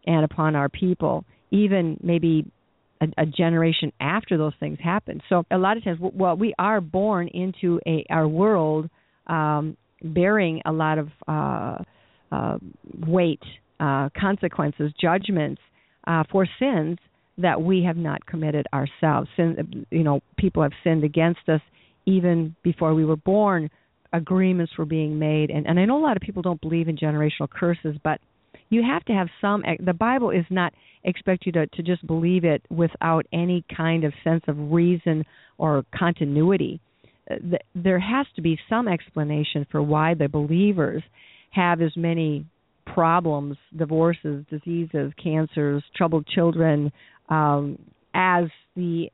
and 0.07 0.25
upon 0.25 0.57
our 0.57 0.69
people, 0.69 1.25
even 1.51 1.99
maybe 2.03 2.51
a, 3.01 3.07
a 3.19 3.27
generation 3.27 3.93
after 4.01 4.37
those 4.39 4.53
things 4.61 4.79
happen. 4.83 5.21
So 5.29 5.45
a 5.51 5.59
lot 5.59 5.77
of 5.77 5.85
times, 5.85 5.99
well, 6.01 6.37
we 6.37 6.55
are 6.59 6.81
born 6.81 7.29
into 7.29 7.81
a 7.87 8.05
our 8.11 8.29
world 8.29 8.89
um, 9.27 9.77
bearing 10.03 10.63
a 10.65 10.73
lot 10.73 10.99
of 10.99 11.09
uh, 11.29 11.77
uh, 12.33 12.59
weight, 13.07 13.43
uh, 13.79 14.09
consequences, 14.19 14.93
judgments 15.01 15.61
uh, 16.07 16.25
for 16.31 16.47
sins 16.59 16.99
that 17.39 17.61
we 17.61 17.85
have 17.85 17.97
not 17.97 18.25
committed 18.27 18.67
ourselves. 18.73 19.29
Sin, 19.37 19.87
you 19.91 20.03
know, 20.03 20.21
people 20.37 20.63
have 20.63 20.73
sinned 20.85 21.05
against 21.05 21.49
us 21.49 21.61
even 22.07 22.55
before 22.63 22.95
we 22.95 23.05
were 23.05 23.17
born. 23.17 23.71
agreements 24.13 24.73
were 24.77 24.85
being 24.85 25.19
made 25.19 25.51
and 25.51 25.67
and 25.67 25.79
I 25.79 25.85
know 25.85 25.99
a 25.99 26.05
lot 26.05 26.17
of 26.17 26.23
people 26.23 26.43
don't 26.43 26.61
believe 26.61 26.89
in 26.89 26.97
generational 26.97 27.49
curses 27.49 27.97
but 28.03 28.21
you 28.71 28.83
have 28.83 29.05
to 29.05 29.13
have 29.13 29.29
some 29.41 29.63
the 29.85 29.93
bible 29.93 30.31
is 30.31 30.45
not 30.49 30.73
expect 31.05 31.47
you 31.47 31.53
to 31.53 31.67
to 31.69 31.83
just 31.83 32.07
believe 32.07 32.45
it 32.45 32.63
without 32.71 33.27
any 33.33 33.65
kind 33.77 34.05
of 34.05 34.13
sense 34.25 34.43
of 34.49 34.57
reason 34.73 35.25
or 35.59 35.85
continuity. 35.97 36.81
Uh, 37.31 37.35
there 37.75 37.99
has 37.99 38.27
to 38.37 38.43
be 38.43 38.59
some 38.69 38.89
explanation 38.89 39.67
for 39.71 39.83
why 39.83 40.15
the 40.15 40.29
believers 40.29 41.03
have 41.51 41.81
as 41.81 41.93
many 41.97 42.47
problems 42.87 43.57
divorces 43.77 44.45
diseases 44.51 45.13
cancers 45.23 45.83
troubled 45.95 46.27
children 46.27 46.91
um 47.29 47.79
as 48.15 48.45
the 48.75 49.09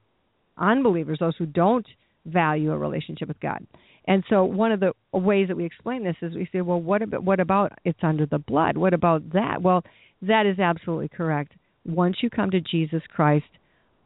unbelievers 0.57 1.19
those 1.21 1.37
who 1.37 1.45
don't 1.45 1.87
value 2.25 2.73
a 2.73 2.79
relationship 2.79 3.29
with 3.29 3.39
god 3.41 3.67
and 4.07 4.25
so 4.31 4.45
one 4.45 4.73
of 4.73 4.81
the 4.81 4.93
ways 5.13 5.49
that 5.49 5.57
we 5.57 5.65
explain 5.65 6.05
this 6.05 6.17
is 6.23 6.35
we 6.35 6.49
say, 6.53 6.61
well, 6.61 6.81
what 6.81 7.03
about 7.03 7.25
what 7.25 7.41
about 7.41 7.73
it's 7.85 7.99
under 8.03 8.27
the 8.27 8.39
blood? 8.39 8.77
What 8.77 8.95
about 8.95 9.33
that? 9.33 9.63
Well, 9.63 9.83
that 10.23 10.47
is 10.47 10.59
absolutely 10.59 11.09
correct. 11.09 11.53
Once 11.85 12.17
you 12.23 12.31
come 12.31 12.51
to 12.51 12.61
Jesus 12.61 13.03
Christ, 13.15 13.47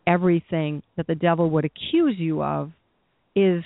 everything 0.06 0.82
that 0.96 1.06
the 1.06 1.14
devil 1.14 1.50
would 1.50 1.64
accuse 1.64 2.16
you 2.18 2.42
of 2.42 2.72
is 3.36 3.62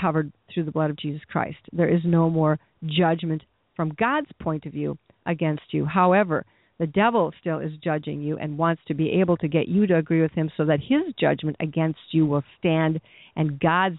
covered 0.00 0.32
through 0.52 0.64
the 0.64 0.70
blood 0.70 0.90
of 0.90 0.96
Jesus 0.96 1.22
Christ. 1.30 1.58
There 1.72 1.88
is 1.88 2.00
no 2.04 2.30
more 2.30 2.58
judgment 2.84 3.42
from 3.76 3.92
God's 3.98 4.30
point 4.40 4.66
of 4.66 4.72
view 4.72 4.96
against 5.26 5.62
you. 5.70 5.84
However, 5.84 6.44
the 6.78 6.86
devil 6.86 7.32
still 7.40 7.58
is 7.58 7.72
judging 7.82 8.22
you 8.22 8.38
and 8.38 8.58
wants 8.58 8.82
to 8.88 8.94
be 8.94 9.20
able 9.20 9.36
to 9.38 9.48
get 9.48 9.68
you 9.68 9.86
to 9.86 9.96
agree 9.96 10.22
with 10.22 10.32
him 10.32 10.50
so 10.56 10.64
that 10.64 10.80
his 10.80 11.14
judgment 11.18 11.56
against 11.60 12.00
you 12.10 12.26
will 12.26 12.42
stand 12.58 13.00
and 13.36 13.60
God's 13.60 13.98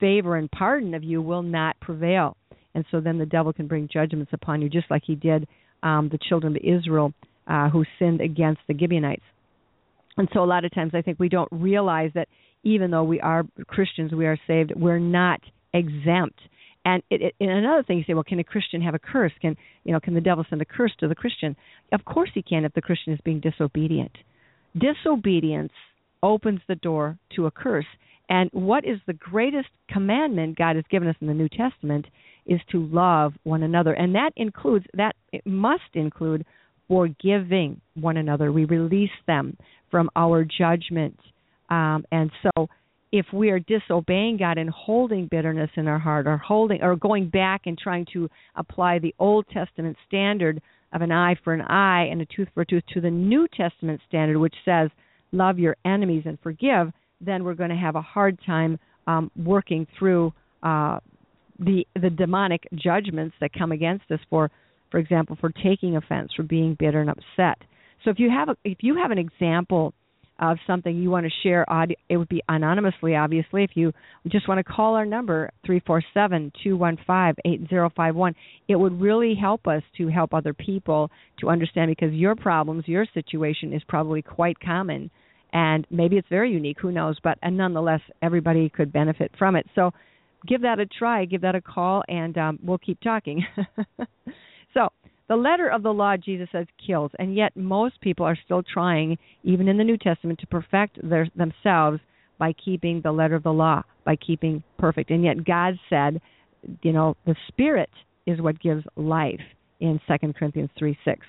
favor 0.00 0.36
and 0.36 0.50
pardon 0.50 0.94
of 0.94 1.04
you 1.04 1.20
will 1.22 1.42
not 1.42 1.78
prevail. 1.80 2.36
And 2.74 2.84
so 2.90 3.00
then 3.00 3.18
the 3.18 3.26
devil 3.26 3.52
can 3.52 3.66
bring 3.66 3.88
judgments 3.92 4.32
upon 4.32 4.60
you, 4.62 4.68
just 4.68 4.90
like 4.90 5.02
he 5.06 5.14
did 5.14 5.46
um, 5.82 6.08
the 6.10 6.18
children 6.28 6.56
of 6.56 6.62
Israel 6.62 7.12
uh, 7.46 7.68
who 7.68 7.84
sinned 7.98 8.20
against 8.20 8.60
the 8.66 8.76
Gibeonites. 8.76 9.22
And 10.16 10.28
so 10.32 10.42
a 10.42 10.46
lot 10.46 10.64
of 10.64 10.72
times 10.74 10.92
I 10.94 11.02
think 11.02 11.18
we 11.18 11.28
don't 11.28 11.48
realize 11.50 12.10
that 12.14 12.28
even 12.62 12.90
though 12.90 13.04
we 13.04 13.20
are 13.20 13.44
Christians, 13.66 14.12
we 14.12 14.26
are 14.26 14.38
saved, 14.46 14.72
we're 14.74 14.98
not 14.98 15.40
exempt. 15.72 16.38
And, 16.84 17.02
it, 17.10 17.22
it, 17.22 17.34
and 17.40 17.50
another 17.50 17.82
thing, 17.82 17.98
you 17.98 18.04
say, 18.06 18.14
well, 18.14 18.24
can 18.24 18.38
a 18.40 18.44
Christian 18.44 18.82
have 18.82 18.94
a 18.94 18.98
curse? 18.98 19.32
Can 19.40 19.56
you 19.84 19.92
know? 19.92 20.00
Can 20.00 20.14
the 20.14 20.20
devil 20.20 20.44
send 20.48 20.60
a 20.60 20.66
curse 20.66 20.92
to 21.00 21.08
the 21.08 21.14
Christian? 21.14 21.56
Of 21.92 22.04
course 22.04 22.30
he 22.34 22.42
can 22.42 22.64
if 22.64 22.74
the 22.74 22.82
Christian 22.82 23.12
is 23.12 23.20
being 23.24 23.40
disobedient. 23.40 24.12
Disobedience 24.78 25.72
opens 26.22 26.60
the 26.68 26.74
door 26.74 27.18
to 27.36 27.46
a 27.46 27.50
curse. 27.50 27.86
And 28.28 28.50
what 28.52 28.84
is 28.84 28.98
the 29.06 29.12
greatest 29.12 29.68
commandment 29.88 30.56
God 30.56 30.76
has 30.76 30.84
given 30.90 31.08
us 31.08 31.16
in 31.20 31.26
the 31.26 31.34
New 31.34 31.48
Testament 31.48 32.06
is 32.46 32.60
to 32.72 32.86
love 32.86 33.34
one 33.42 33.62
another. 33.62 33.92
And 33.92 34.14
that 34.14 34.30
includes, 34.36 34.86
that 34.94 35.14
it 35.32 35.46
must 35.46 35.82
include 35.94 36.44
forgiving 36.88 37.80
one 37.94 38.16
another. 38.16 38.52
We 38.52 38.64
release 38.64 39.10
them 39.26 39.56
from 39.90 40.10
our 40.16 40.44
judgment. 40.44 41.18
Um, 41.70 42.04
and 42.12 42.30
so 42.42 42.68
if 43.12 43.26
we 43.32 43.50
are 43.50 43.60
disobeying 43.60 44.38
God 44.38 44.58
and 44.58 44.68
holding 44.68 45.28
bitterness 45.28 45.70
in 45.76 45.86
our 45.86 45.98
heart 45.98 46.26
or 46.26 46.36
holding 46.36 46.82
or 46.82 46.96
going 46.96 47.28
back 47.28 47.62
and 47.66 47.78
trying 47.78 48.06
to 48.12 48.28
apply 48.56 48.98
the 48.98 49.14
Old 49.18 49.46
Testament 49.52 49.96
standard 50.06 50.60
of 50.92 51.00
an 51.00 51.12
eye 51.12 51.36
for 51.44 51.54
an 51.54 51.60
eye 51.60 52.08
and 52.10 52.20
a 52.20 52.26
tooth 52.26 52.48
for 52.54 52.62
a 52.62 52.66
tooth 52.66 52.82
to 52.92 53.00
the 53.00 53.10
New 53.10 53.46
Testament 53.56 54.00
standard 54.08 54.38
which 54.38 54.54
says 54.64 54.90
love 55.32 55.58
your 55.58 55.76
enemies 55.84 56.24
and 56.26 56.38
forgive, 56.42 56.92
then 57.24 57.44
we're 57.44 57.54
going 57.54 57.70
to 57.70 57.76
have 57.76 57.96
a 57.96 58.02
hard 58.02 58.38
time 58.44 58.78
um, 59.06 59.30
working 59.36 59.86
through 59.98 60.32
uh, 60.62 60.98
the 61.58 61.86
the 62.00 62.10
demonic 62.10 62.66
judgments 62.74 63.34
that 63.40 63.50
come 63.52 63.72
against 63.72 64.10
us 64.10 64.20
for, 64.28 64.50
for 64.90 64.98
example, 64.98 65.36
for 65.40 65.50
taking 65.62 65.96
offense, 65.96 66.32
for 66.34 66.42
being 66.42 66.76
bitter 66.78 67.00
and 67.00 67.10
upset. 67.10 67.58
So 68.04 68.10
if 68.10 68.18
you 68.18 68.30
have 68.30 68.48
a, 68.48 68.56
if 68.64 68.78
you 68.80 68.96
have 68.96 69.10
an 69.10 69.18
example 69.18 69.94
of 70.40 70.58
something 70.66 70.96
you 70.96 71.10
want 71.10 71.24
to 71.26 71.32
share, 71.42 71.64
it 72.08 72.16
would 72.16 72.28
be 72.28 72.42
anonymously, 72.48 73.14
obviously. 73.14 73.62
If 73.62 73.70
you 73.74 73.92
just 74.28 74.48
want 74.48 74.58
to 74.58 74.64
call 74.64 74.94
our 74.94 75.06
number 75.06 75.50
three 75.64 75.80
four 75.86 76.02
seven 76.12 76.50
two 76.62 76.76
one 76.76 76.98
five 77.06 77.36
eight 77.44 77.68
zero 77.68 77.90
five 77.94 78.16
one, 78.16 78.34
it 78.68 78.76
would 78.76 79.00
really 79.00 79.34
help 79.40 79.66
us 79.66 79.82
to 79.98 80.08
help 80.08 80.34
other 80.34 80.52
people 80.52 81.10
to 81.38 81.48
understand 81.48 81.90
because 81.90 82.12
your 82.12 82.34
problems, 82.34 82.84
your 82.86 83.06
situation 83.14 83.72
is 83.72 83.82
probably 83.86 84.22
quite 84.22 84.58
common 84.58 85.10
and 85.54 85.86
maybe 85.90 86.18
it's 86.18 86.28
very 86.28 86.50
unique 86.50 86.78
who 86.80 86.92
knows 86.92 87.16
but 87.22 87.38
and 87.42 87.56
nonetheless 87.56 88.00
everybody 88.20 88.68
could 88.68 88.92
benefit 88.92 89.30
from 89.38 89.56
it. 89.56 89.66
So 89.74 89.92
give 90.46 90.60
that 90.62 90.80
a 90.80 90.86
try 90.86 91.24
give 91.24 91.40
that 91.40 91.54
a 91.54 91.62
call 91.62 92.02
and 92.08 92.36
um, 92.36 92.58
we'll 92.62 92.78
keep 92.78 93.00
talking. 93.00 93.46
So 94.74 94.88
the 95.28 95.36
letter 95.36 95.68
of 95.68 95.84
the 95.84 95.92
law 95.92 96.16
jesus 96.16 96.48
says 96.50 96.66
kills. 96.84 97.12
And 97.20 97.36
yet 97.36 97.56
most 97.56 98.00
people 98.00 98.26
are 98.26 98.36
still 98.44 98.62
trying 98.62 99.16
even 99.44 99.68
in 99.68 99.78
the 99.78 99.84
new 99.84 99.96
testament 99.96 100.40
to 100.40 100.48
perfect 100.48 100.98
their, 101.08 101.28
themselves 101.36 102.00
by 102.38 102.52
keeping 102.52 103.00
the 103.00 103.12
letter 103.12 103.36
of 103.36 103.44
the 103.44 103.52
law 103.52 103.84
by 104.04 104.16
keeping 104.16 104.64
perfect. 104.76 105.10
And 105.10 105.22
yet 105.22 105.44
god 105.44 105.78
said 105.88 106.20
you 106.82 106.92
know 106.92 107.16
the 107.24 107.36
spirit 107.48 107.90
is 108.26 108.40
what 108.40 108.60
gives 108.60 108.84
life 108.96 109.40
in 109.80 110.00
second 110.08 110.34
corinthians 110.34 110.70
3 110.78 110.98
6 111.04 111.20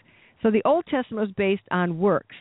so 0.41 0.49
the 0.49 0.61
old 0.65 0.85
testament 0.85 1.27
was 1.27 1.35
based 1.35 1.67
on 1.71 1.99
works 1.99 2.35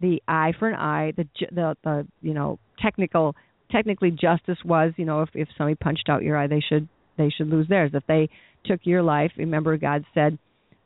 the 0.00 0.22
eye 0.26 0.52
for 0.58 0.68
an 0.68 0.74
eye, 0.74 1.12
the 1.16 1.28
the, 1.50 1.76
the 1.84 2.06
you 2.22 2.34
know 2.34 2.58
technical 2.80 3.36
technically 3.70 4.10
justice 4.10 4.58
was 4.64 4.92
you 4.96 5.04
know 5.04 5.22
if 5.22 5.30
if 5.34 5.48
somebody 5.56 5.74
punched 5.74 6.08
out 6.08 6.22
your 6.22 6.36
eye 6.36 6.46
they 6.46 6.60
should 6.60 6.88
they 7.16 7.30
should 7.30 7.48
lose 7.48 7.68
theirs. 7.68 7.92
If 7.94 8.04
they 8.06 8.28
took 8.64 8.80
your 8.84 9.02
life, 9.02 9.32
remember 9.36 9.76
God 9.76 10.04
said 10.14 10.38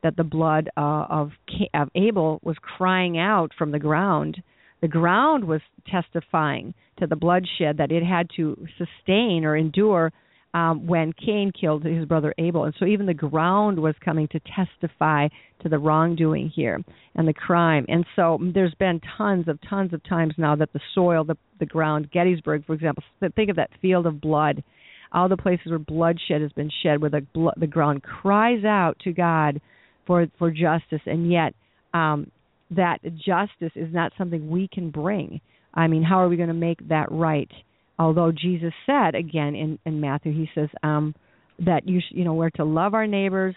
that 0.03 0.15
the 0.17 0.23
blood 0.23 0.69
uh, 0.77 1.05
of 1.09 1.31
of 1.73 1.89
Abel 1.95 2.39
was 2.43 2.57
crying 2.61 3.17
out 3.17 3.51
from 3.57 3.71
the 3.71 3.79
ground. 3.79 4.41
The 4.81 4.87
ground 4.87 5.45
was 5.45 5.61
testifying 5.89 6.73
to 6.99 7.07
the 7.07 7.15
bloodshed 7.15 7.77
that 7.77 7.91
it 7.91 8.03
had 8.03 8.29
to 8.35 8.67
sustain 8.77 9.45
or 9.45 9.55
endure 9.55 10.11
um, 10.55 10.87
when 10.87 11.11
Cain 11.11 11.51
killed 11.51 11.83
his 11.83 12.05
brother 12.05 12.33
Abel. 12.37 12.63
And 12.63 12.73
so 12.79 12.85
even 12.85 13.05
the 13.05 13.13
ground 13.13 13.77
was 13.77 13.93
coming 14.03 14.29
to 14.29 14.39
testify 14.39 15.27
to 15.61 15.69
the 15.69 15.77
wrongdoing 15.77 16.49
here 16.55 16.81
and 17.13 17.27
the 17.27 17.33
crime. 17.33 17.85
And 17.89 18.05
so 18.15 18.39
there's 18.53 18.73
been 18.75 19.01
tons 19.17 19.49
of 19.49 19.59
tons 19.69 19.93
of 19.93 20.01
times 20.05 20.33
now 20.37 20.55
that 20.55 20.71
the 20.71 20.79
soil, 20.95 21.25
the 21.25 21.35
the 21.59 21.65
ground, 21.65 22.09
Gettysburg, 22.11 22.65
for 22.65 22.73
example, 22.73 23.03
think 23.35 23.49
of 23.49 23.57
that 23.57 23.69
field 23.81 24.07
of 24.07 24.21
blood. 24.21 24.63
All 25.11 25.27
the 25.29 25.37
places 25.37 25.67
where 25.67 25.79
bloodshed 25.79 26.41
has 26.41 26.51
been 26.53 26.71
shed, 26.83 27.01
where 27.01 27.11
the 27.11 27.25
blood, 27.33 27.55
the 27.57 27.67
ground 27.67 28.03
cries 28.03 28.63
out 28.63 28.97
to 29.03 29.11
God 29.11 29.59
for 30.07 30.25
for 30.39 30.51
justice, 30.51 31.01
and 31.05 31.29
yet 31.29 31.53
um, 31.93 32.31
that 32.71 32.99
justice 33.03 33.73
is 33.75 33.93
not 33.93 34.13
something 34.17 34.49
we 34.49 34.69
can 34.71 34.89
bring. 34.89 35.41
I 35.73 35.87
mean, 35.87 36.03
how 36.03 36.19
are 36.19 36.29
we 36.29 36.37
going 36.37 36.47
to 36.47 36.53
make 36.53 36.87
that 36.87 37.11
right? 37.11 37.51
Although 37.97 38.31
Jesus 38.31 38.73
said 38.85 39.15
again 39.15 39.55
in, 39.55 39.79
in 39.85 40.01
Matthew, 40.01 40.33
he 40.33 40.49
says 40.53 40.69
um, 40.83 41.15
that 41.59 41.87
you 41.87 41.99
sh- 41.99 42.11
you 42.11 42.23
know 42.23 42.33
we're 42.33 42.49
to 42.51 42.65
love 42.65 42.93
our 42.93 43.07
neighbors 43.07 43.55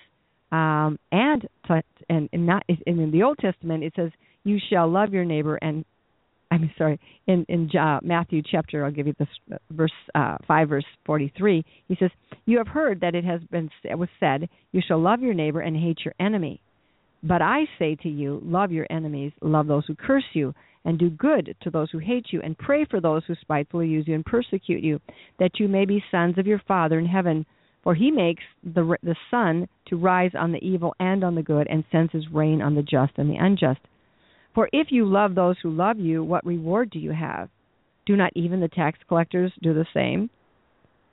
um, 0.52 0.99
and 1.12 1.47
to, 1.66 1.83
and, 2.09 2.28
and 2.33 2.47
not 2.47 2.64
and 2.68 3.00
in 3.00 3.11
the 3.11 3.23
Old 3.23 3.38
Testament 3.38 3.85
it 3.85 3.92
says 3.97 4.11
you 4.45 4.59
shall 4.71 4.90
love 4.90 5.12
your 5.12 5.25
neighbor 5.25 5.57
and 5.57 5.85
I'm 6.50 6.71
sorry 6.78 6.99
in 7.26 7.45
in 7.49 7.71
uh, 7.76 8.00
Matthew 8.02 8.42
chapter 8.49 8.85
I'll 8.85 8.92
give 8.92 9.07
you 9.07 9.14
this 9.18 9.28
uh, 9.52 9.57
verse 9.71 9.92
uh, 10.14 10.37
five 10.47 10.68
verse 10.68 10.85
forty 11.04 11.33
three 11.37 11.64
he 11.88 11.97
says 11.99 12.11
you 12.47 12.59
have 12.59 12.68
heard 12.68 13.00
that 13.00 13.14
it 13.14 13.25
has 13.25 13.40
been 13.50 13.71
it 13.85 13.99
was 13.99 14.09
said 14.21 14.49
you 14.73 14.80
shall 14.87 15.00
love 15.00 15.21
your 15.21 15.35
neighbor 15.35 15.61
and 15.61 15.76
hate 15.76 15.99
your 16.04 16.14
enemy. 16.21 16.61
But 17.23 17.42
I 17.42 17.64
say 17.78 17.97
to 18.02 18.09
you 18.09 18.40
love 18.45 18.71
your 18.71 18.87
enemies 18.90 19.33
love 19.42 19.66
those 19.66 19.85
who 19.87 19.95
curse 19.95 20.25
you 20.33 20.54
and 20.88 20.99
do 20.99 21.11
good 21.11 21.54
to 21.61 21.71
those 21.71 21.90
who 21.90 21.99
hate 21.99 22.28
you, 22.30 22.40
and 22.40 22.57
pray 22.57 22.87
for 22.87 22.99
those 22.99 23.23
who 23.26 23.35
spitefully 23.42 23.87
use 23.87 24.09
you 24.09 24.14
and 24.14 24.25
persecute 24.25 24.83
you, 24.83 24.99
that 25.38 25.61
you 25.61 25.68
may 25.68 25.85
be 25.85 26.02
sons 26.11 26.38
of 26.38 26.47
your 26.47 26.62
Father 26.66 26.99
in 26.99 27.04
heaven. 27.04 27.45
For 27.85 27.95
he 27.95 28.11
makes 28.11 28.42
the 28.64 28.97
the 29.02 29.14
sun 29.30 29.68
to 29.88 29.97
rise 29.97 30.30
on 30.35 30.50
the 30.50 30.64
evil 30.66 30.95
and 30.99 31.23
on 31.23 31.35
the 31.35 31.42
good, 31.42 31.66
and 31.68 31.85
sends 31.92 32.11
his 32.12 32.33
rain 32.33 32.62
on 32.62 32.75
the 32.75 32.83
just 32.83 33.12
and 33.18 33.28
the 33.28 33.37
unjust. 33.37 33.80
For 34.54 34.71
if 34.73 34.87
you 34.90 35.04
love 35.04 35.35
those 35.35 35.57
who 35.62 35.71
love 35.71 35.99
you, 35.99 36.25
what 36.25 36.47
reward 36.47 36.88
do 36.88 36.99
you 36.99 37.12
have? 37.12 37.50
Do 38.07 38.16
not 38.16 38.33
even 38.35 38.61
the 38.61 38.68
tax 38.68 38.99
collectors 39.09 39.52
do 39.62 39.75
the 39.75 39.87
same? 39.92 40.30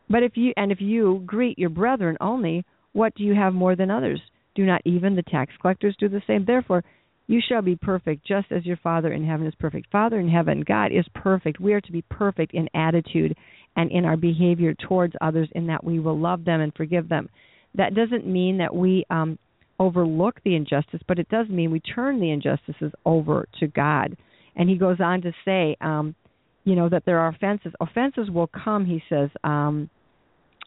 But 0.10 0.24
if 0.24 0.38
you 0.38 0.54
and 0.56 0.72
if 0.72 0.80
you 0.80 1.22
greet 1.26 1.60
your 1.60 1.70
brethren 1.70 2.16
only, 2.22 2.64
what 2.94 3.14
do 3.16 3.24
you 3.24 3.36
have 3.36 3.54
more 3.54 3.76
than 3.76 3.92
others? 3.92 4.22
Do 4.56 4.66
not 4.66 4.82
even 4.86 5.18
the 5.18 5.24
tax 5.24 5.52
collectors 5.60 5.98
do 6.00 6.08
the 6.08 6.22
same? 6.26 6.46
Therefore, 6.46 6.82
you 7.28 7.42
shall 7.48 7.62
be 7.62 7.76
perfect 7.76 8.26
just 8.26 8.52
as 8.52 8.66
your 8.66 8.78
Father 8.78 9.12
in 9.12 9.26
heaven 9.26 9.48
is 9.48 9.56
perfect. 9.60 9.92
Father 9.92 10.20
in 10.20 10.30
heaven, 10.30 10.64
God 10.66 10.92
is 10.92 11.06
perfect. 11.14 11.60
We 11.60 11.74
are 11.74 11.82
to 11.82 11.92
be 11.92 12.04
perfect 12.04 12.54
in 12.54 12.70
attitude 12.74 13.36
and 13.76 13.92
in 13.92 14.06
our 14.06 14.18
behavior 14.18 14.74
towards 14.74 15.14
others, 15.22 15.50
in 15.54 15.68
that 15.68 15.84
we 15.84 16.00
will 16.00 16.20
love 16.20 16.46
them 16.46 16.62
and 16.62 16.74
forgive 16.76 17.10
them. 17.10 17.30
That 17.76 17.96
doesn't 17.96 18.26
mean 18.26 18.60
that 18.60 18.74
we 18.74 19.06
um, 19.10 19.38
overlook 19.80 20.40
the 20.46 20.56
injustice, 20.56 21.02
but 21.08 21.20
it 21.20 21.28
does 21.30 21.50
mean 21.50 21.72
we 21.72 21.82
turn 21.82 22.20
the 22.20 22.32
injustices 22.32 22.92
over 23.06 23.48
to 23.60 23.68
God. 23.68 24.16
And 24.56 24.70
he 24.70 24.78
goes 24.78 24.98
on 25.00 25.22
to 25.24 25.32
say, 25.44 25.76
um, 25.82 26.16
you 26.64 26.76
know, 26.76 26.88
that 26.90 27.04
there 27.06 27.20
are 27.20 27.30
offenses. 27.30 27.74
Offenses 27.82 28.30
will 28.30 28.48
come, 28.48 28.86
he 28.86 29.02
says. 29.10 29.30
Um, 29.44 29.90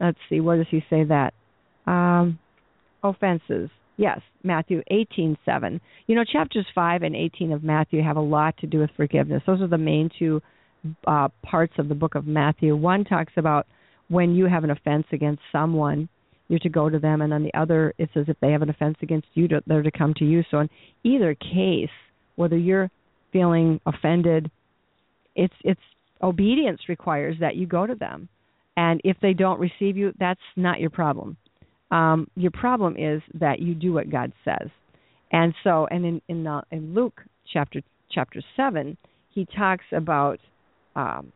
let's 0.00 0.18
see, 0.28 0.40
where 0.40 0.58
does 0.58 0.66
he 0.70 0.84
say 0.90 1.04
that? 1.04 1.32
um, 1.88 2.38
offenses. 3.02 3.70
Yes, 3.98 4.20
Matthew 4.44 4.82
18:7. 4.90 5.80
You 6.06 6.14
know, 6.14 6.24
chapters 6.24 6.64
5 6.72 7.02
and 7.02 7.16
18 7.16 7.52
of 7.52 7.64
Matthew 7.64 8.00
have 8.00 8.16
a 8.16 8.20
lot 8.20 8.56
to 8.58 8.66
do 8.66 8.78
with 8.78 8.90
forgiveness. 8.96 9.42
Those 9.44 9.60
are 9.60 9.66
the 9.66 9.76
main 9.76 10.08
two 10.16 10.40
uh, 11.06 11.28
parts 11.42 11.74
of 11.78 11.88
the 11.88 11.96
book 11.96 12.14
of 12.14 12.24
Matthew. 12.24 12.76
One 12.76 13.04
talks 13.04 13.32
about 13.36 13.66
when 14.08 14.36
you 14.36 14.46
have 14.46 14.62
an 14.62 14.70
offense 14.70 15.06
against 15.12 15.42
someone, 15.50 16.08
you're 16.46 16.60
to 16.60 16.68
go 16.68 16.88
to 16.88 17.00
them, 17.00 17.22
and 17.22 17.32
then 17.32 17.42
the 17.42 17.52
other 17.58 17.92
it 17.98 18.08
says 18.14 18.26
if 18.28 18.38
they 18.40 18.52
have 18.52 18.62
an 18.62 18.70
offense 18.70 18.96
against 19.02 19.26
you, 19.34 19.48
they're 19.66 19.82
to 19.82 19.90
come 19.90 20.14
to 20.14 20.24
you. 20.24 20.44
So 20.50 20.60
in 20.60 20.70
either 21.02 21.34
case, 21.34 21.90
whether 22.36 22.56
you're 22.56 22.90
feeling 23.32 23.80
offended, 23.84 24.48
it's 25.34 25.54
it's 25.64 25.80
obedience 26.22 26.82
requires 26.88 27.36
that 27.40 27.56
you 27.56 27.66
go 27.66 27.84
to 27.84 27.96
them, 27.96 28.28
and 28.76 29.00
if 29.02 29.16
they 29.20 29.32
don't 29.32 29.58
receive 29.58 29.96
you, 29.96 30.12
that's 30.20 30.40
not 30.56 30.78
your 30.78 30.90
problem. 30.90 31.36
Um, 31.90 32.28
your 32.36 32.50
problem 32.50 32.96
is 32.96 33.22
that 33.34 33.60
you 33.60 33.74
do 33.74 33.92
what 33.92 34.10
God 34.10 34.32
says, 34.44 34.68
and 35.32 35.54
so 35.64 35.86
and 35.90 36.04
in 36.04 36.22
in, 36.28 36.44
the, 36.44 36.62
in 36.70 36.94
Luke 36.94 37.22
chapter 37.52 37.80
chapter 38.10 38.40
seven, 38.56 38.96
he 39.30 39.46
talks 39.56 39.84
about 39.92 40.38
um, 40.96 41.32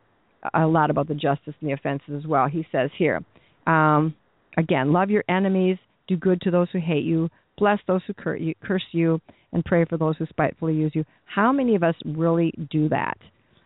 a 0.53 0.67
lot 0.67 0.89
about 0.89 1.07
the 1.07 1.15
justice 1.15 1.53
and 1.59 1.69
the 1.69 1.73
offenses 1.73 2.15
as 2.17 2.27
well. 2.27 2.47
He 2.47 2.65
says 2.71 2.89
here, 2.97 3.21
um, 3.65 4.15
again, 4.57 4.91
love 4.91 5.09
your 5.09 5.23
enemies, 5.29 5.77
do 6.07 6.17
good 6.17 6.41
to 6.41 6.51
those 6.51 6.67
who 6.71 6.79
hate 6.79 7.03
you, 7.03 7.29
bless 7.57 7.79
those 7.87 8.01
who 8.05 8.13
curse 8.13 8.83
you, 8.91 9.19
and 9.51 9.63
pray 9.63 9.85
for 9.85 9.97
those 9.97 10.17
who 10.17 10.25
spitefully 10.27 10.73
use 10.73 10.91
you. 10.93 11.05
How 11.25 11.51
many 11.51 11.75
of 11.75 11.83
us 11.83 11.95
really 12.05 12.53
do 12.69 12.89
that? 12.89 13.17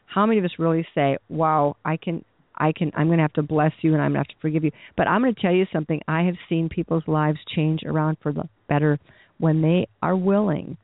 How 0.06 0.26
many 0.26 0.40
of 0.40 0.46
us 0.46 0.52
really 0.58 0.86
say, 0.96 1.18
"Wow, 1.30 1.76
I 1.84 1.98
can 1.98 2.24
I 2.58 2.72
can 2.72 2.92
I'm 2.96 3.08
going 3.08 3.18
to 3.18 3.24
have 3.24 3.34
to 3.34 3.44
bless 3.44 3.72
you 3.82 3.94
and 3.94 4.02
I'm 4.02 4.14
going 4.14 4.24
to 4.24 4.30
have 4.30 4.36
to 4.36 4.42
forgive 4.42 4.64
you." 4.64 4.72
But 4.96 5.08
I'm 5.08 5.22
going 5.22 5.34
to 5.34 5.42
tell 5.42 5.54
you 5.54 5.66
something. 5.72 6.02
I 6.08 6.24
have 6.24 6.36
seen 6.50 6.70
people's 6.70 7.08
lives 7.08 7.40
change 7.56 7.82
around 7.86 8.18
for 8.22 8.32
the 8.32 8.50
better 8.68 9.00
when 9.38 9.62
they 9.62 9.88
are 10.02 10.16
willing 10.16 10.78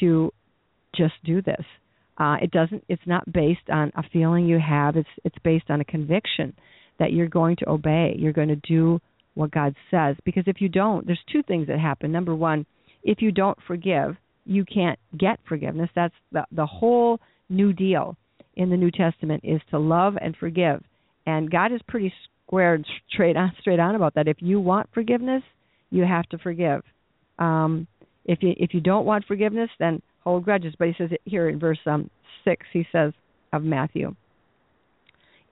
to 0.00 0.32
just 0.96 1.14
do 1.24 1.42
this. 1.42 1.64
Uh, 2.18 2.36
it 2.42 2.50
doesn't. 2.50 2.84
It's 2.88 3.06
not 3.06 3.32
based 3.32 3.70
on 3.70 3.92
a 3.96 4.02
feeling 4.12 4.46
you 4.46 4.58
have. 4.58 4.96
It's 4.96 5.08
it's 5.24 5.38
based 5.44 5.70
on 5.70 5.80
a 5.80 5.84
conviction 5.84 6.54
that 6.98 7.12
you're 7.12 7.28
going 7.28 7.56
to 7.56 7.68
obey. 7.68 8.14
You're 8.18 8.32
going 8.32 8.48
to 8.48 8.56
do 8.56 9.00
what 9.34 9.52
God 9.52 9.74
says. 9.90 10.16
Because 10.24 10.44
if 10.46 10.60
you 10.60 10.68
don't, 10.68 11.06
there's 11.06 11.20
two 11.32 11.42
things 11.44 11.68
that 11.68 11.78
happen. 11.78 12.10
Number 12.10 12.34
one, 12.34 12.66
if 13.04 13.22
you 13.22 13.30
don't 13.30 13.56
forgive, 13.66 14.16
you 14.44 14.64
can't 14.64 14.98
get 15.16 15.38
forgiveness. 15.48 15.90
That's 15.94 16.14
the 16.32 16.44
the 16.50 16.66
whole 16.66 17.20
New 17.48 17.72
Deal 17.72 18.16
in 18.56 18.70
the 18.70 18.76
New 18.76 18.90
Testament 18.90 19.42
is 19.44 19.60
to 19.70 19.78
love 19.78 20.14
and 20.20 20.36
forgive. 20.36 20.82
And 21.28 21.50
God 21.50 21.72
is 21.72 21.80
pretty 21.86 22.10
squared 22.46 22.86
straight 23.12 23.36
on 23.36 23.52
straight 23.60 23.78
on 23.78 23.94
about 23.94 24.14
that. 24.14 24.28
If 24.28 24.38
you 24.40 24.60
want 24.60 24.88
forgiveness, 24.94 25.42
you 25.90 26.02
have 26.06 26.26
to 26.30 26.38
forgive. 26.38 26.80
Um, 27.38 27.86
if 28.24 28.42
you 28.42 28.54
if 28.56 28.72
you 28.72 28.80
don't 28.80 29.04
want 29.04 29.26
forgiveness, 29.26 29.68
then 29.78 30.00
hold 30.24 30.44
grudges. 30.46 30.72
But 30.78 30.88
he 30.88 30.94
says 30.96 31.10
it 31.12 31.20
here 31.26 31.50
in 31.50 31.58
verse 31.58 31.78
um, 31.84 32.08
six, 32.44 32.66
he 32.72 32.86
says 32.90 33.12
of 33.52 33.62
Matthew. 33.62 34.14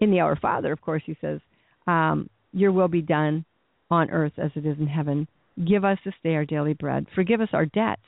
In 0.00 0.10
the 0.10 0.20
Our 0.20 0.36
Father, 0.36 0.72
of 0.72 0.80
course, 0.80 1.02
he 1.04 1.14
says, 1.20 1.40
um, 1.86 2.30
"Your 2.54 2.72
will 2.72 2.88
be 2.88 3.02
done 3.02 3.44
on 3.90 4.10
earth 4.10 4.32
as 4.38 4.52
it 4.54 4.64
is 4.64 4.78
in 4.78 4.86
heaven. 4.86 5.28
Give 5.66 5.84
us 5.84 5.98
this 6.06 6.14
day 6.24 6.36
our 6.36 6.46
daily 6.46 6.72
bread. 6.72 7.06
Forgive 7.14 7.42
us 7.42 7.50
our 7.52 7.66
debts 7.66 8.00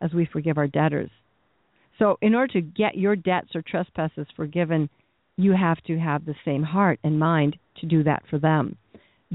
as 0.00 0.12
we 0.12 0.26
forgive 0.26 0.58
our 0.58 0.68
debtors." 0.68 1.10
So, 1.98 2.18
in 2.22 2.36
order 2.36 2.52
to 2.52 2.60
get 2.60 2.96
your 2.96 3.16
debts 3.16 3.56
or 3.56 3.62
trespasses 3.62 4.28
forgiven, 4.36 4.88
you 5.42 5.52
have 5.52 5.82
to 5.84 5.98
have 5.98 6.24
the 6.24 6.34
same 6.44 6.62
heart 6.62 6.98
and 7.02 7.18
mind 7.18 7.56
to 7.80 7.86
do 7.86 8.02
that 8.04 8.22
for 8.28 8.38
them. 8.38 8.76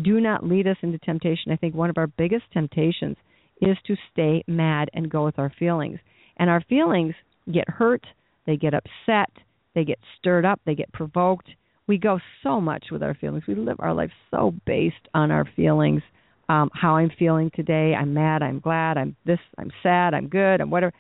Do 0.02 0.20
not 0.20 0.46
lead 0.46 0.68
us 0.68 0.78
into 0.82 0.98
temptation. 1.00 1.52
I 1.52 1.56
think 1.56 1.74
one 1.74 1.90
of 1.90 1.98
our 1.98 2.08
biggest 2.08 2.44
temptations 2.52 3.18
is 3.62 3.78
to 3.88 3.96
stay 4.12 4.44
mad 4.48 4.90
and 4.94 5.10
go 5.10 5.24
with 5.24 5.40
our 5.40 5.52
feelings. 5.58 6.00
And 6.38 6.50
our 6.50 6.62
feelings 6.68 7.16
get 7.52 7.70
hurt, 7.70 8.06
they 8.46 8.58
get 8.58 8.74
upset, 8.74 9.30
they 9.74 9.86
get 9.86 10.00
stirred 10.18 10.46
up, 10.46 10.60
they 10.66 10.76
get 10.76 10.92
provoked. 10.92 11.50
We 11.88 11.98
go 11.98 12.20
so 12.44 12.60
much 12.60 12.86
with 12.92 13.04
our 13.04 13.14
feelings. 13.14 13.44
We 13.48 13.56
live 13.56 13.78
our 13.80 13.94
life 13.94 14.12
so 14.32 14.54
based 14.66 14.96
on 15.14 15.32
our 15.32 15.46
feelings. 15.56 16.02
Um, 16.50 16.70
how 16.74 16.98
I'm 16.98 17.12
feeling 17.18 17.50
today. 17.56 17.96
I'm 18.00 18.14
mad. 18.14 18.44
I'm 18.44 18.60
glad. 18.60 18.98
I'm 18.98 19.16
this. 19.26 19.40
I'm 19.58 19.72
sad. 19.82 20.14
I'm 20.14 20.28
good. 20.28 20.62
I'm 20.62 20.70
whatever. 20.70 20.94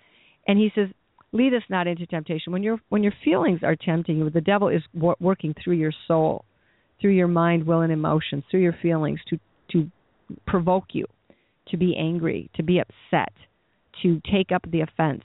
And 0.48 0.58
he 0.58 0.72
says, 0.74 0.88
lead 1.36 1.54
us 1.54 1.64
not 1.70 1.86
into 1.86 2.06
temptation. 2.08 2.54
When 2.54 2.64
your 2.64 2.80
when 2.90 3.04
your 3.04 3.14
feelings 3.24 3.60
are 3.62 3.76
tempting 3.76 4.18
you, 4.18 4.30
the 4.30 4.42
devil 4.42 4.70
is 4.70 4.82
w- 4.94 5.16
working 5.20 5.54
through 5.62 5.76
your 5.76 5.94
soul, 6.08 6.46
through 7.00 7.12
your 7.12 7.28
mind, 7.28 7.68
will, 7.68 7.82
and 7.82 7.92
emotions, 7.92 8.44
through 8.50 8.62
your 8.62 8.78
feelings 8.82 9.20
to 9.30 9.40
to 9.72 9.92
provoke 10.48 10.86
you, 10.94 11.06
to 11.68 11.78
be 11.78 11.96
angry, 11.98 12.50
to 12.56 12.64
be 12.64 12.80
upset, 12.80 13.34
to 14.02 14.22
take 14.32 14.52
up 14.54 14.64
the 14.72 14.82
offense, 14.82 15.24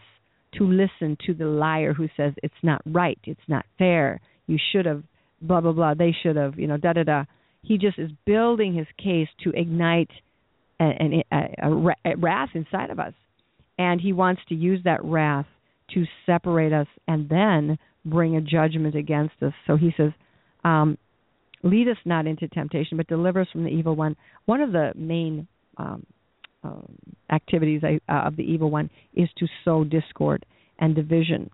to 0.58 0.64
listen 0.64 1.16
to 1.26 1.32
the 1.32 1.44
liar 1.46 1.94
who 1.94 2.08
says 2.16 2.32
it's 2.42 2.62
not 2.62 2.82
right, 2.86 3.18
it's 3.24 3.40
not 3.48 3.64
fair, 3.78 4.20
you 4.46 4.58
should 4.72 4.86
have, 4.86 5.02
blah 5.40 5.60
blah 5.60 5.72
blah, 5.72 5.94
they 5.94 6.14
should 6.22 6.36
have, 6.36 6.58
you 6.58 6.66
know, 6.66 6.76
da 6.76 6.92
da 6.92 7.04
da. 7.04 7.24
He 7.62 7.78
just 7.78 7.98
is 7.98 8.10
building 8.24 8.74
his 8.74 8.86
case 8.98 9.28
to 9.44 9.50
ignite 9.50 10.10
a, 10.80 11.24
a, 11.30 11.36
a, 11.36 12.12
a 12.12 12.16
wrath 12.16 12.50
inside 12.54 12.90
of 12.90 12.98
us, 12.98 13.12
and 13.78 14.00
he 14.00 14.12
wants 14.12 14.42
to 14.48 14.54
use 14.54 14.80
that 14.84 15.04
wrath 15.04 15.46
to 15.94 16.04
separate 16.26 16.72
us 16.72 16.86
and 17.08 17.28
then 17.28 17.78
bring 18.04 18.36
a 18.36 18.40
judgment 18.40 18.94
against 18.94 19.34
us. 19.42 19.52
So 19.66 19.76
he 19.76 19.92
says, 19.96 20.12
um, 20.64 20.96
"Lead 21.62 21.88
us 21.88 21.98
not 22.04 22.26
into 22.26 22.48
temptation, 22.48 22.96
but 22.96 23.06
deliver 23.06 23.40
us 23.40 23.48
from 23.50 23.64
the 23.64 23.70
evil 23.70 23.94
one." 23.94 24.16
One 24.46 24.60
of 24.60 24.72
the 24.72 24.92
main 24.96 25.46
um, 25.76 26.04
um, 26.62 26.96
activities 27.30 27.82
uh, 27.84 28.12
of 28.12 28.36
the 28.36 28.42
evil 28.42 28.70
one 28.70 28.90
is 29.14 29.28
to 29.38 29.46
sow 29.64 29.84
discord 29.84 30.44
and 30.78 30.94
division. 30.94 31.50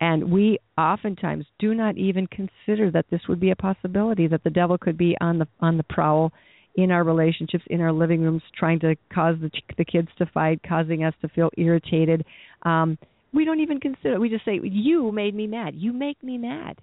And 0.00 0.30
we 0.30 0.58
oftentimes 0.76 1.44
do 1.58 1.74
not 1.74 1.96
even 1.96 2.26
consider 2.28 2.90
that 2.92 3.06
this 3.10 3.20
would 3.28 3.40
be 3.40 3.50
a 3.50 3.56
possibility 3.56 4.28
that 4.28 4.44
the 4.44 4.50
devil 4.50 4.78
could 4.78 4.96
be 4.96 5.16
on 5.20 5.38
the 5.38 5.48
on 5.60 5.76
the 5.76 5.82
prowl 5.84 6.32
in 6.76 6.92
our 6.92 7.02
relationships, 7.02 7.64
in 7.68 7.80
our 7.80 7.92
living 7.92 8.22
rooms, 8.22 8.42
trying 8.56 8.78
to 8.80 8.94
cause 9.12 9.36
the 9.40 9.50
the 9.76 9.84
kids 9.84 10.08
to 10.18 10.26
fight, 10.26 10.60
causing 10.66 11.02
us 11.02 11.14
to 11.20 11.28
feel 11.28 11.50
irritated. 11.56 12.24
Um, 12.62 12.96
we 13.32 13.44
don't 13.44 13.60
even 13.60 13.80
consider. 13.80 14.18
We 14.18 14.28
just 14.28 14.44
say, 14.44 14.60
"You 14.62 15.12
made 15.12 15.34
me 15.34 15.46
mad. 15.46 15.74
You 15.74 15.92
make 15.92 16.22
me 16.22 16.38
mad." 16.38 16.80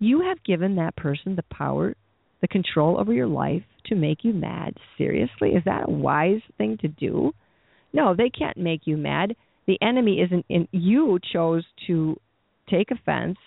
You 0.00 0.20
have 0.22 0.42
given 0.44 0.76
that 0.76 0.96
person 0.96 1.34
the 1.34 1.42
power, 1.50 1.94
the 2.40 2.48
control 2.48 2.98
over 3.00 3.12
your 3.12 3.26
life 3.26 3.64
to 3.86 3.96
make 3.96 4.24
you 4.24 4.32
mad. 4.32 4.76
Seriously, 4.96 5.50
is 5.50 5.64
that 5.64 5.88
a 5.88 5.90
wise 5.90 6.42
thing 6.56 6.76
to 6.78 6.88
do? 6.88 7.32
No, 7.92 8.14
they 8.14 8.30
can't 8.30 8.56
make 8.56 8.86
you 8.86 8.96
mad. 8.96 9.34
The 9.66 9.78
enemy 9.82 10.20
isn't 10.20 10.46
in. 10.48 10.68
You 10.70 11.18
chose 11.32 11.64
to 11.86 12.18
take 12.70 12.90
offense, 12.90 13.38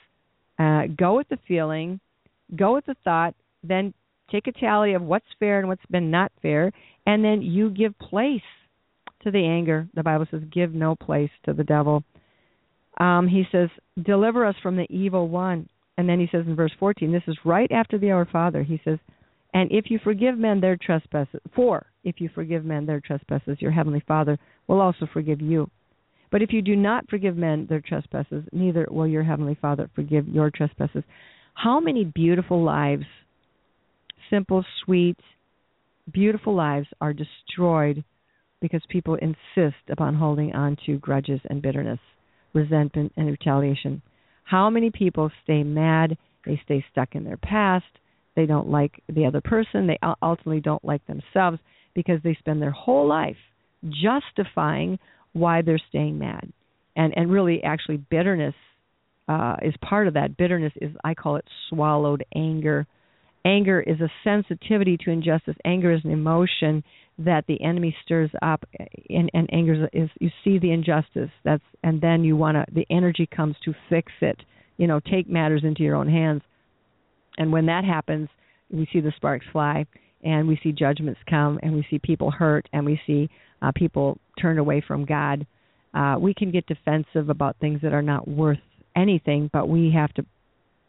uh, 0.60 0.88
go 0.98 1.15
with 1.15 1.30
the 1.30 1.39
feeling, 1.48 2.00
go 2.56 2.74
with 2.74 2.86
the 2.86 2.96
thought, 3.04 3.34
then 3.63 3.94
take 4.30 4.48
a 4.48 4.52
tally 4.52 4.94
of 4.94 5.02
what's 5.02 5.26
fair 5.39 5.60
and 5.60 5.67
what's 5.67 5.86
been 5.89 6.12
not 6.12 6.32
fair, 6.41 6.72
and 7.06 7.24
then 7.24 7.41
you 7.41 7.70
give 7.70 7.98
place 8.00 8.41
to 9.24 9.32
the 9.32 9.46
anger. 9.46 9.88
The 9.94 10.04
Bible 10.04 10.26
says, 10.32 10.44
"Give 10.52 10.74
no 10.74 10.96
place 10.96 11.32
to 11.44 11.54
the 11.54 11.63
devil." 11.63 12.04
Um, 13.02 13.28
he 13.28 13.44
says, 13.52 13.70
"Deliver 14.02 14.46
us 14.46 14.56
from 14.64 14.78
the 14.78 14.88
evil 14.90 15.28
one." 15.28 15.68
And 15.98 16.08
then 16.08 16.20
he 16.20 16.28
says 16.32 16.48
in 16.48 16.56
verse 16.56 16.72
14, 16.80 17.12
this 17.12 17.22
is 17.28 17.38
right 17.46 17.72
after 17.72 17.98
the 17.98 18.12
Our 18.12 18.26
Father. 18.26 18.64
He 18.64 18.82
says, 18.84 18.98
and 19.54 19.72
if 19.72 19.92
you 19.92 20.00
forgive 20.04 20.38
men 20.38 20.62
their 20.62 20.78
trespasses, 20.78 21.42
for 21.56 21.86
if 22.04 22.22
you 22.22 22.30
forgive 22.34 22.64
men 22.64 22.86
their 22.86 23.02
trespasses, 23.02 23.58
your 23.62 23.72
heavenly 23.72 24.04
Father 24.08 24.40
will 24.68 24.80
also 24.80 25.08
forgive 25.12 25.42
you. 25.42 25.70
But 26.32 26.42
if 26.42 26.54
you 26.54 26.62
do 26.62 26.76
not 26.76 27.10
forgive 27.10 27.36
men 27.36 27.68
their 27.70 27.82
trespasses, 27.82 28.46
neither 28.54 28.88
will 28.90 29.08
your 29.08 29.24
heavenly 29.24 29.58
Father 29.62 29.90
forgive 29.94 30.28
your 30.28 30.50
trespasses. 30.50 31.04
How 31.54 31.82
many 31.82 32.06
beautiful 32.06 32.64
lives, 32.64 33.04
simple, 34.30 34.64
sweet, 34.86 35.18
beautiful 36.12 36.56
lives, 36.56 36.88
are 37.02 37.14
destroyed 37.14 38.04
because 38.62 38.82
people 38.88 39.16
insist 39.16 39.84
upon 39.90 40.16
holding 40.16 40.54
on 40.54 40.78
to 40.86 40.98
grudges 41.00 41.42
and 41.50 41.62
bitterness, 41.62 42.00
resentment 42.54 43.14
and 43.18 43.28
retaliation? 43.28 44.02
How 44.44 44.70
many 44.70 44.92
people 44.92 45.32
stay 45.44 45.64
mad? 45.64 46.18
They 46.46 46.60
stay 46.66 46.84
stuck 46.92 47.16
in 47.16 47.24
their 47.24 47.38
past 47.38 47.86
they 48.36 48.46
don't 48.46 48.70
like 48.70 49.02
the 49.10 49.26
other 49.26 49.42
person. 49.42 49.88
They 49.88 50.00
ultimately 50.22 50.62
don't 50.62 50.84
like 50.84 51.06
themselves 51.08 51.60
because 51.94 52.20
they 52.24 52.36
spend 52.40 52.62
their 52.62 52.72
whole 52.72 53.08
life 53.08 53.38
justifying 53.90 55.00
why 55.34 55.62
they're 55.62 55.82
staying 55.90 56.20
mad. 56.20 56.52
And 56.96 57.16
and 57.18 57.32
really, 57.32 57.64
actually, 57.64 57.98
bitterness 57.98 58.56
uh, 59.28 59.58
is 59.62 59.74
part 59.82 60.08
of 60.08 60.14
that. 60.14 60.38
Bitterness 60.38 60.74
is 60.82 60.92
I 61.04 61.14
call 61.14 61.38
it 61.38 61.46
swallowed 61.70 62.24
anger. 62.36 62.88
Anger 63.46 63.82
is 63.82 64.00
a 64.02 64.12
sensitivity 64.24 64.98
to 64.98 65.12
injustice. 65.12 65.56
Anger 65.66 65.92
is 65.92 66.02
an 66.04 66.12
emotion 66.12 66.84
that 67.18 67.46
the 67.48 67.62
enemy 67.62 67.96
stirs 68.04 68.32
up, 68.42 68.64
and, 69.10 69.30
and 69.34 69.50
anger 69.52 69.90
is, 69.94 70.10
you 70.20 70.30
see 70.44 70.60
the 70.60 70.72
injustice. 70.72 71.30
That's 71.44 71.64
and 71.84 72.02
then 72.02 72.24
you 72.24 72.36
want 72.36 72.56
to. 72.56 72.66
The 72.74 72.86
energy 72.90 73.28
comes 73.36 73.56
to 73.66 73.74
fix 73.90 74.12
it. 74.22 74.40
You 74.78 74.88
know, 74.88 75.00
take 75.00 75.30
matters 75.30 75.62
into 75.64 75.84
your 75.84 75.96
own 75.96 76.10
hands 76.10 76.42
and 77.38 77.52
when 77.52 77.66
that 77.68 77.84
happens, 77.84 78.30
we 78.70 78.88
see 78.92 79.00
the 79.00 79.14
sparks 79.16 79.46
fly. 79.52 79.86
and 80.24 80.48
we 80.48 80.60
see 80.62 80.72
judgments 80.72 81.20
come, 81.28 81.60
and 81.64 81.74
we 81.74 81.84
see 81.90 81.98
people 81.98 82.30
hurt, 82.30 82.70
and 82.72 82.86
we 82.86 83.02
see 83.08 83.28
uh, 83.64 83.72
people 83.76 84.20
turned 84.40 84.60
away 84.60 84.80
from 84.88 85.04
God. 85.04 85.48
Uh, 85.96 86.16
we 86.20 86.36
can 86.36 86.52
get 86.52 86.68
defensive 86.68 87.30
about 87.30 87.58
things 87.60 87.82
that 87.82 87.92
are 87.92 88.04
not 88.04 88.28
worth 88.28 88.60
anything, 88.96 89.50
but 89.52 89.68
we 89.68 89.92
have 89.96 90.14
to. 90.14 90.26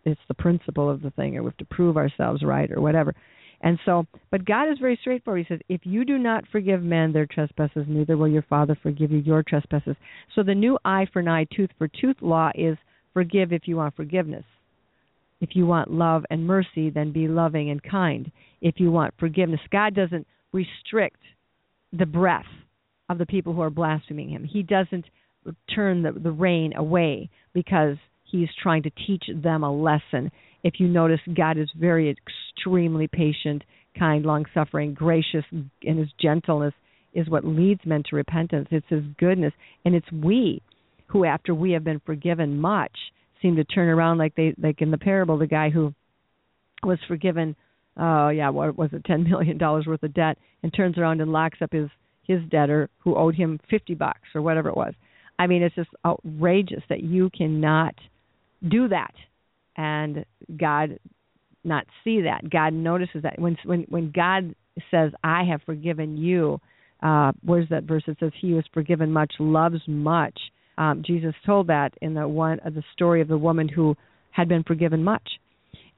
It's 0.04 0.20
the 0.28 0.34
principle 0.34 0.90
of 0.90 1.02
the 1.02 1.10
thing, 1.10 1.36
or 1.36 1.42
we 1.42 1.48
have 1.48 1.56
to 1.58 1.64
prove 1.64 1.96
ourselves 1.96 2.42
right, 2.42 2.70
or 2.70 2.80
whatever. 2.80 3.14
And 3.62 3.78
so, 3.84 4.06
but 4.30 4.44
God 4.44 4.70
is 4.70 4.78
very 4.80 4.98
straightforward. 5.00 5.46
He 5.46 5.54
says, 5.54 5.60
If 5.68 5.82
you 5.84 6.04
do 6.04 6.18
not 6.18 6.44
forgive 6.50 6.82
men 6.82 7.12
their 7.12 7.26
trespasses, 7.26 7.84
neither 7.88 8.16
will 8.16 8.28
your 8.28 8.42
Father 8.42 8.76
forgive 8.82 9.12
you 9.12 9.18
your 9.18 9.44
trespasses. 9.44 9.94
So 10.34 10.42
the 10.42 10.54
new 10.54 10.78
eye 10.84 11.06
for 11.12 11.20
an 11.20 11.28
eye, 11.28 11.46
tooth 11.54 11.70
for 11.78 11.88
tooth 11.88 12.16
law 12.20 12.50
is 12.54 12.76
forgive 13.14 13.52
if 13.52 13.68
you 13.68 13.76
want 13.76 13.94
forgiveness. 13.94 14.44
If 15.40 15.50
you 15.54 15.66
want 15.66 15.92
love 15.92 16.24
and 16.30 16.46
mercy, 16.46 16.90
then 16.90 17.12
be 17.12 17.28
loving 17.28 17.70
and 17.70 17.82
kind. 17.82 18.30
If 18.60 18.76
you 18.78 18.90
want 18.90 19.14
forgiveness, 19.18 19.60
God 19.70 19.94
doesn't 19.94 20.26
restrict 20.52 21.20
the 21.92 22.06
breath 22.06 22.46
of 23.08 23.18
the 23.18 23.26
people 23.26 23.52
who 23.52 23.60
are 23.60 23.70
blaspheming 23.70 24.30
Him. 24.30 24.44
He 24.44 24.62
doesn't 24.62 25.04
turn 25.74 26.02
the, 26.02 26.12
the 26.12 26.30
rain 26.30 26.72
away 26.76 27.30
because 27.52 27.96
He's 28.32 28.48
trying 28.60 28.82
to 28.84 28.90
teach 29.06 29.24
them 29.42 29.62
a 29.62 29.72
lesson. 29.72 30.32
If 30.64 30.74
you 30.78 30.88
notice, 30.88 31.20
God 31.34 31.58
is 31.58 31.68
very 31.78 32.10
extremely 32.10 33.06
patient, 33.06 33.62
kind, 33.98 34.24
long 34.24 34.46
suffering, 34.54 34.94
gracious, 34.94 35.44
and 35.52 35.98
His 35.98 36.08
gentleness 36.20 36.74
is 37.14 37.28
what 37.28 37.44
leads 37.44 37.82
men 37.84 38.02
to 38.08 38.16
repentance. 38.16 38.68
It's 38.70 38.86
His 38.88 39.04
goodness. 39.18 39.52
And 39.84 39.94
it's 39.94 40.10
we 40.10 40.62
who, 41.06 41.26
after 41.26 41.54
we 41.54 41.72
have 41.72 41.84
been 41.84 42.00
forgiven 42.06 42.58
much, 42.58 42.96
seem 43.42 43.56
to 43.56 43.64
turn 43.64 43.88
around 43.88 44.18
like 44.18 44.34
they 44.34 44.54
like 44.60 44.80
in 44.80 44.90
the 44.90 44.98
parable, 44.98 45.36
the 45.36 45.46
guy 45.46 45.68
who 45.68 45.92
was 46.82 46.98
forgiven 47.06 47.54
oh 47.98 48.02
uh, 48.02 48.28
yeah, 48.30 48.48
what 48.48 48.78
was 48.78 48.90
it, 48.92 49.04
ten 49.04 49.28
million 49.28 49.58
dollars 49.58 49.86
worth 49.86 50.02
of 50.02 50.14
debt 50.14 50.38
and 50.62 50.72
turns 50.72 50.96
around 50.96 51.20
and 51.20 51.32
locks 51.32 51.58
up 51.60 51.72
his 51.72 51.88
his 52.26 52.40
debtor 52.50 52.88
who 52.98 53.16
owed 53.16 53.34
him 53.34 53.60
fifty 53.68 53.94
bucks 53.94 54.28
or 54.34 54.40
whatever 54.40 54.68
it 54.68 54.76
was. 54.76 54.94
I 55.38 55.46
mean, 55.46 55.62
it's 55.62 55.74
just 55.74 55.90
outrageous 56.06 56.82
that 56.88 57.02
you 57.02 57.30
cannot 57.36 57.94
do 58.68 58.88
that 58.88 59.14
and 59.76 60.24
God 60.56 60.98
not 61.64 61.86
see 62.04 62.22
that. 62.22 62.48
God 62.50 62.72
notices 62.72 63.22
that 63.22 63.38
when 63.38 63.56
when 63.64 63.82
when 63.88 64.10
God 64.14 64.54
says, 64.90 65.12
"I 65.22 65.44
have 65.44 65.62
forgiven 65.62 66.16
you," 66.16 66.60
uh, 67.02 67.32
where's 67.44 67.68
that 67.68 67.84
verse? 67.84 68.02
It 68.06 68.16
says, 68.20 68.32
"He 68.40 68.50
who 68.50 68.58
is 68.58 68.64
forgiven 68.72 69.12
much 69.12 69.32
loves 69.38 69.80
much." 69.86 70.38
Um, 70.78 71.02
Jesus 71.06 71.34
told 71.44 71.68
that 71.68 71.92
in 72.00 72.14
the 72.14 72.26
one 72.26 72.58
of 72.60 72.74
the 72.74 72.82
story 72.92 73.20
of 73.20 73.28
the 73.28 73.38
woman 73.38 73.68
who 73.68 73.96
had 74.30 74.48
been 74.48 74.62
forgiven 74.62 75.04
much. 75.04 75.28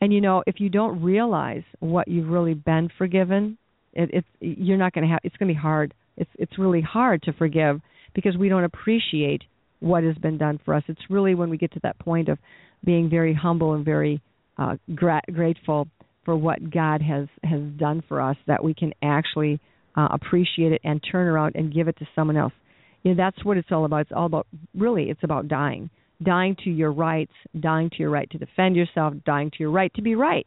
And 0.00 0.12
you 0.12 0.20
know, 0.20 0.42
if 0.46 0.56
you 0.58 0.68
don't 0.68 1.02
realize 1.02 1.62
what 1.80 2.08
you've 2.08 2.28
really 2.28 2.54
been 2.54 2.90
forgiven, 2.98 3.56
it, 3.92 4.10
it's 4.12 4.28
you're 4.40 4.76
not 4.76 4.92
going 4.92 5.06
to 5.06 5.12
have. 5.12 5.20
It's 5.22 5.36
going 5.36 5.48
to 5.48 5.54
be 5.54 5.60
hard. 5.60 5.94
It's 6.16 6.30
it's 6.38 6.58
really 6.58 6.82
hard 6.82 7.22
to 7.22 7.32
forgive 7.32 7.80
because 8.14 8.36
we 8.36 8.48
don't 8.48 8.64
appreciate 8.64 9.42
what 9.84 10.02
has 10.02 10.16
been 10.16 10.38
done 10.38 10.58
for 10.64 10.74
us. 10.74 10.82
It's 10.88 11.10
really 11.10 11.34
when 11.34 11.50
we 11.50 11.58
get 11.58 11.72
to 11.72 11.80
that 11.82 11.98
point 11.98 12.28
of 12.28 12.38
being 12.84 13.10
very 13.10 13.34
humble 13.34 13.74
and 13.74 13.84
very 13.84 14.20
uh, 14.56 14.76
gra- 14.94 15.22
grateful 15.32 15.86
for 16.24 16.34
what 16.36 16.70
God 16.70 17.02
has 17.02 17.26
has 17.42 17.60
done 17.76 18.02
for 18.08 18.20
us 18.20 18.36
that 18.46 18.64
we 18.64 18.72
can 18.72 18.94
actually 19.02 19.60
uh, 19.94 20.08
appreciate 20.10 20.72
it 20.72 20.80
and 20.84 21.02
turn 21.12 21.26
around 21.26 21.54
and 21.54 21.72
give 21.72 21.86
it 21.86 21.98
to 21.98 22.08
someone 22.14 22.36
else. 22.36 22.54
You 23.02 23.12
know, 23.14 23.22
that's 23.22 23.44
what 23.44 23.58
it's 23.58 23.68
all 23.70 23.84
about. 23.84 24.02
It's 24.02 24.12
all 24.16 24.24
about 24.26 24.46
really 24.74 25.10
it's 25.10 25.22
about 25.22 25.48
dying. 25.48 25.90
Dying 26.22 26.56
to 26.64 26.70
your 26.70 26.92
rights, 26.92 27.32
dying 27.58 27.90
to 27.90 27.96
your 27.98 28.10
right 28.10 28.30
to 28.30 28.38
defend 28.38 28.76
yourself, 28.76 29.12
dying 29.26 29.50
to 29.50 29.56
your 29.58 29.70
right 29.70 29.92
to 29.94 30.02
be 30.02 30.14
right, 30.14 30.46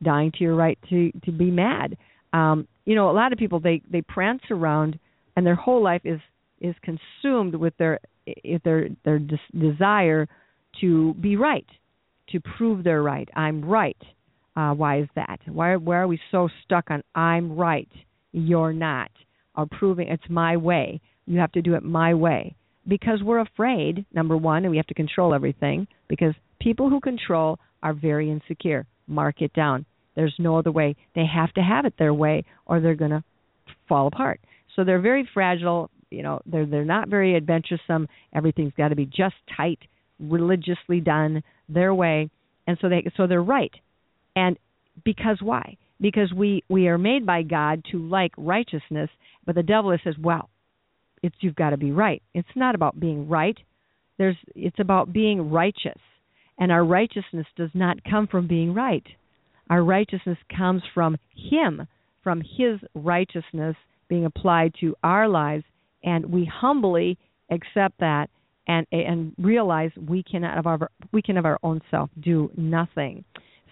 dying 0.00 0.30
to 0.32 0.44
your 0.44 0.54
right 0.54 0.78
to 0.90 1.10
to 1.24 1.32
be 1.32 1.50
mad. 1.50 1.96
Um, 2.32 2.68
you 2.84 2.94
know, 2.94 3.10
a 3.10 3.12
lot 3.12 3.32
of 3.32 3.38
people 3.38 3.58
they 3.58 3.82
they 3.90 4.02
prance 4.02 4.42
around 4.50 4.98
and 5.34 5.44
their 5.44 5.56
whole 5.56 5.82
life 5.82 6.02
is 6.04 6.20
is 6.60 6.74
consumed 6.82 7.54
with 7.54 7.76
their 7.78 8.00
their 8.64 8.88
their 9.04 9.18
des- 9.18 9.58
desire 9.58 10.28
to 10.80 11.14
be 11.14 11.36
right, 11.36 11.66
to 12.30 12.40
prove 12.40 12.84
they're 12.84 13.02
right. 13.02 13.28
I'm 13.34 13.64
right. 13.64 13.96
Uh, 14.56 14.72
why 14.74 15.00
is 15.00 15.08
that? 15.14 15.40
Why 15.46 15.76
why 15.76 15.96
are 15.96 16.08
we 16.08 16.20
so 16.30 16.48
stuck 16.64 16.90
on 16.90 17.02
I'm 17.14 17.56
right, 17.56 17.88
you're 18.32 18.72
not, 18.72 19.10
or 19.56 19.66
proving 19.66 20.08
it's 20.08 20.28
my 20.28 20.56
way? 20.56 21.00
You 21.26 21.38
have 21.38 21.52
to 21.52 21.62
do 21.62 21.74
it 21.74 21.82
my 21.82 22.14
way 22.14 22.54
because 22.86 23.22
we're 23.22 23.40
afraid. 23.40 24.04
Number 24.12 24.36
one, 24.36 24.64
and 24.64 24.70
we 24.70 24.76
have 24.76 24.86
to 24.88 24.94
control 24.94 25.34
everything 25.34 25.86
because 26.08 26.34
people 26.60 26.90
who 26.90 27.00
control 27.00 27.58
are 27.82 27.94
very 27.94 28.30
insecure. 28.30 28.86
Mark 29.06 29.40
it 29.42 29.52
down. 29.52 29.86
There's 30.16 30.34
no 30.38 30.58
other 30.58 30.72
way. 30.72 30.96
They 31.14 31.24
have 31.26 31.52
to 31.54 31.60
have 31.60 31.84
it 31.84 31.94
their 31.98 32.12
way, 32.12 32.44
or 32.66 32.80
they're 32.80 32.94
going 32.94 33.12
to 33.12 33.24
fall 33.88 34.06
apart. 34.06 34.40
So 34.74 34.84
they're 34.84 35.00
very 35.00 35.28
fragile. 35.32 35.90
You 36.10 36.22
know, 36.22 36.40
they're 36.46 36.66
they're 36.66 36.84
not 36.84 37.08
very 37.08 37.36
adventuresome. 37.36 38.08
Everything's 38.34 38.72
got 38.76 38.88
to 38.88 38.96
be 38.96 39.06
just 39.06 39.36
tight 39.56 39.78
religiously 40.18 41.00
done 41.00 41.42
their 41.68 41.94
way, 41.94 42.30
and 42.66 42.76
so 42.80 42.88
they 42.88 43.04
so 43.16 43.26
they're 43.26 43.42
right. 43.42 43.72
And 44.36 44.58
because 45.04 45.38
why? 45.40 45.76
Because 46.00 46.32
we 46.32 46.64
we 46.68 46.88
are 46.88 46.98
made 46.98 47.24
by 47.26 47.42
God 47.42 47.84
to 47.92 47.98
like 47.98 48.32
righteousness, 48.36 49.10
but 49.46 49.54
the 49.54 49.62
devil 49.62 49.96
says, 50.02 50.14
well, 50.20 50.50
it's 51.22 51.36
you've 51.40 51.56
got 51.56 51.70
to 51.70 51.76
be 51.76 51.92
right. 51.92 52.22
It's 52.34 52.48
not 52.56 52.74
about 52.74 52.98
being 52.98 53.28
right. 53.28 53.56
There's 54.18 54.36
it's 54.54 54.78
about 54.78 55.12
being 55.12 55.50
righteous. 55.50 56.00
And 56.58 56.70
our 56.70 56.84
righteousness 56.84 57.46
does 57.56 57.70
not 57.72 58.04
come 58.04 58.26
from 58.26 58.46
being 58.46 58.74
right. 58.74 59.06
Our 59.70 59.82
righteousness 59.82 60.36
comes 60.54 60.82
from 60.92 61.16
him, 61.34 61.86
from 62.22 62.40
his 62.40 62.80
righteousness 62.94 63.76
being 64.08 64.26
applied 64.26 64.74
to 64.80 64.94
our 65.02 65.28
lives 65.28 65.64
and 66.02 66.26
we 66.26 66.50
humbly 66.52 67.18
accept 67.50 67.98
that 68.00 68.30
and 68.66 68.86
and 68.92 69.32
realize 69.38 69.90
we 70.08 70.22
cannot 70.22 70.58
of 70.58 70.66
our 70.66 70.90
we 71.12 71.22
can 71.22 71.36
of 71.36 71.44
our 71.44 71.58
own 71.62 71.80
self 71.90 72.10
do 72.20 72.50
nothing. 72.56 73.24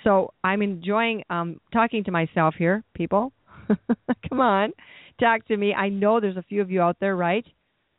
So 0.04 0.32
I'm 0.44 0.62
enjoying 0.62 1.24
um, 1.28 1.60
talking 1.72 2.04
to 2.04 2.10
myself 2.10 2.54
here, 2.56 2.84
people. 2.94 3.32
Come 4.28 4.40
on, 4.40 4.72
talk 5.20 5.46
to 5.48 5.56
me. 5.56 5.74
I 5.74 5.88
know 5.88 6.20
there's 6.20 6.36
a 6.36 6.42
few 6.42 6.62
of 6.62 6.70
you 6.70 6.80
out 6.80 6.96
there, 7.00 7.16
right? 7.16 7.44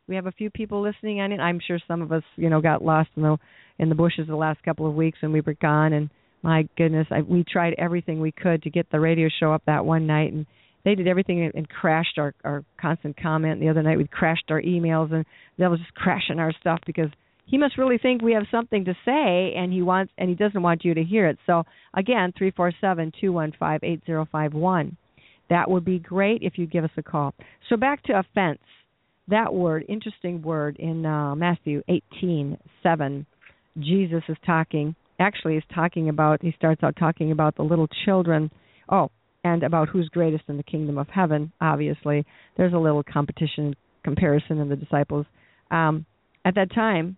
We 0.08 0.16
have 0.16 0.26
a 0.26 0.32
few 0.32 0.50
people 0.50 0.82
listening 0.82 1.20
on 1.20 1.30
it. 1.30 1.40
I'm 1.40 1.60
sure 1.64 1.78
some 1.86 2.02
of 2.02 2.10
us, 2.10 2.24
you 2.36 2.50
know, 2.50 2.60
got 2.60 2.82
lost 2.82 3.10
in 3.16 3.22
the 3.22 3.38
in 3.78 3.88
the 3.88 3.94
bushes 3.94 4.26
the 4.26 4.36
last 4.36 4.62
couple 4.62 4.86
of 4.86 4.94
weeks 4.94 5.18
when 5.22 5.32
we 5.32 5.40
were 5.40 5.54
gone. 5.54 5.92
And 5.92 6.10
my 6.42 6.68
goodness, 6.76 7.06
I, 7.10 7.22
we 7.22 7.44
tried 7.44 7.74
everything 7.78 8.20
we 8.20 8.32
could 8.32 8.62
to 8.64 8.70
get 8.70 8.90
the 8.90 9.00
radio 9.00 9.28
show 9.38 9.52
up 9.52 9.62
that 9.66 9.84
one 9.84 10.06
night, 10.06 10.32
and 10.32 10.46
they 10.84 10.94
did 10.94 11.08
everything 11.08 11.50
and, 11.54 11.68
crashed 11.68 12.18
our 12.18 12.34
our 12.44 12.64
constant 12.80 13.20
comment. 13.20 13.60
The 13.60 13.68
other 13.68 13.82
night 13.82 13.98
we 13.98 14.06
crashed 14.06 14.50
our 14.50 14.62
emails, 14.62 15.12
and 15.12 15.24
that 15.58 15.70
was 15.70 15.80
just 15.80 15.94
crashing 15.94 16.38
our 16.38 16.52
stuff 16.60 16.80
because 16.86 17.10
he 17.46 17.58
must 17.58 17.78
really 17.78 17.98
think 17.98 18.22
we 18.22 18.32
have 18.32 18.46
something 18.50 18.84
to 18.84 18.94
say, 19.04 19.54
and 19.56 19.72
he 19.72 19.82
wants 19.82 20.12
and 20.16 20.28
he 20.28 20.34
doesn't 20.34 20.62
want 20.62 20.84
you 20.84 20.94
to 20.94 21.02
hear 21.02 21.26
it. 21.26 21.38
So 21.46 21.64
again, 21.94 22.32
three 22.36 22.52
four 22.52 22.72
seven 22.80 23.12
two 23.20 23.32
one 23.32 23.52
five 23.58 23.80
eight 23.82 24.02
zero 24.06 24.26
five 24.30 24.54
one. 24.54 24.96
That 25.50 25.68
would 25.68 25.84
be 25.84 25.98
great 25.98 26.42
if 26.42 26.58
you 26.58 26.66
give 26.66 26.84
us 26.84 26.90
a 26.96 27.02
call. 27.02 27.34
So 27.68 27.76
back 27.76 28.02
to 28.04 28.18
offense. 28.18 28.60
That 29.28 29.52
word, 29.52 29.84
interesting 29.88 30.42
word 30.42 30.76
in 30.78 31.04
uh, 31.04 31.34
Matthew 31.34 31.82
eighteen 31.88 32.56
seven. 32.82 33.26
Jesus 33.78 34.22
is 34.28 34.36
talking. 34.46 34.94
Actually, 35.18 35.54
he's 35.54 35.74
talking 35.74 36.08
about. 36.08 36.42
He 36.42 36.52
starts 36.56 36.82
out 36.82 36.96
talking 36.96 37.30
about 37.32 37.56
the 37.56 37.62
little 37.62 37.88
children. 38.04 38.50
Oh, 38.90 39.10
and 39.44 39.62
about 39.62 39.88
who's 39.88 40.08
greatest 40.08 40.44
in 40.48 40.56
the 40.56 40.62
kingdom 40.62 40.98
of 40.98 41.08
heaven. 41.08 41.52
Obviously, 41.60 42.24
there's 42.56 42.72
a 42.72 42.78
little 42.78 43.02
competition 43.02 43.74
comparison 44.04 44.58
in 44.58 44.68
the 44.68 44.76
disciples. 44.76 45.26
Um, 45.70 46.04
at 46.44 46.54
that 46.54 46.72
time, 46.74 47.16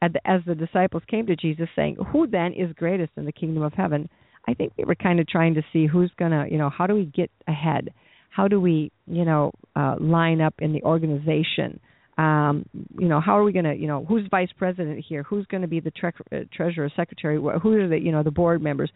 at 0.00 0.12
the, 0.12 0.20
as 0.28 0.40
the 0.46 0.54
disciples 0.54 1.02
came 1.08 1.26
to 1.26 1.36
Jesus 1.36 1.68
saying, 1.76 1.96
"Who 2.12 2.26
then 2.26 2.52
is 2.52 2.72
greatest 2.74 3.12
in 3.16 3.24
the 3.24 3.32
kingdom 3.32 3.62
of 3.62 3.72
heaven?" 3.72 4.08
I 4.46 4.54
think 4.54 4.72
they 4.76 4.84
were 4.84 4.96
kind 4.96 5.20
of 5.20 5.28
trying 5.28 5.54
to 5.54 5.62
see 5.72 5.86
who's 5.86 6.10
gonna, 6.18 6.46
you 6.50 6.58
know, 6.58 6.68
how 6.70 6.86
do 6.86 6.94
we 6.94 7.04
get 7.04 7.30
ahead? 7.46 7.92
How 8.30 8.48
do 8.48 8.60
we, 8.60 8.90
you 9.06 9.24
know, 9.24 9.52
uh, 9.76 9.96
line 10.00 10.40
up 10.40 10.54
in 10.58 10.72
the 10.72 10.82
organization? 10.82 11.78
Um, 12.18 12.66
you 12.98 13.08
know, 13.08 13.20
how 13.20 13.38
are 13.38 13.44
we 13.44 13.52
going 13.52 13.64
to, 13.64 13.74
you 13.74 13.86
know, 13.86 14.04
who's 14.06 14.26
vice 14.30 14.50
president 14.56 15.04
here? 15.06 15.22
Who's 15.22 15.46
going 15.46 15.62
to 15.62 15.68
be 15.68 15.80
the 15.80 15.90
tre- 15.90 16.12
uh, 16.32 16.40
treasurer, 16.52 16.90
secretary? 16.94 17.36
Who 17.36 17.48
are 17.48 17.88
the, 17.88 17.98
you 17.98 18.12
know, 18.12 18.22
the 18.22 18.30
board 18.30 18.62
members? 18.62 18.90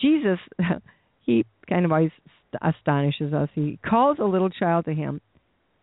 Jesus 0.00 0.38
he 1.24 1.44
kind 1.68 1.84
of 1.84 1.92
always 1.92 2.10
astonishes 2.62 3.32
us. 3.32 3.48
He 3.54 3.78
calls 3.84 4.18
a 4.20 4.24
little 4.24 4.50
child 4.50 4.84
to 4.86 4.94
him 4.94 5.20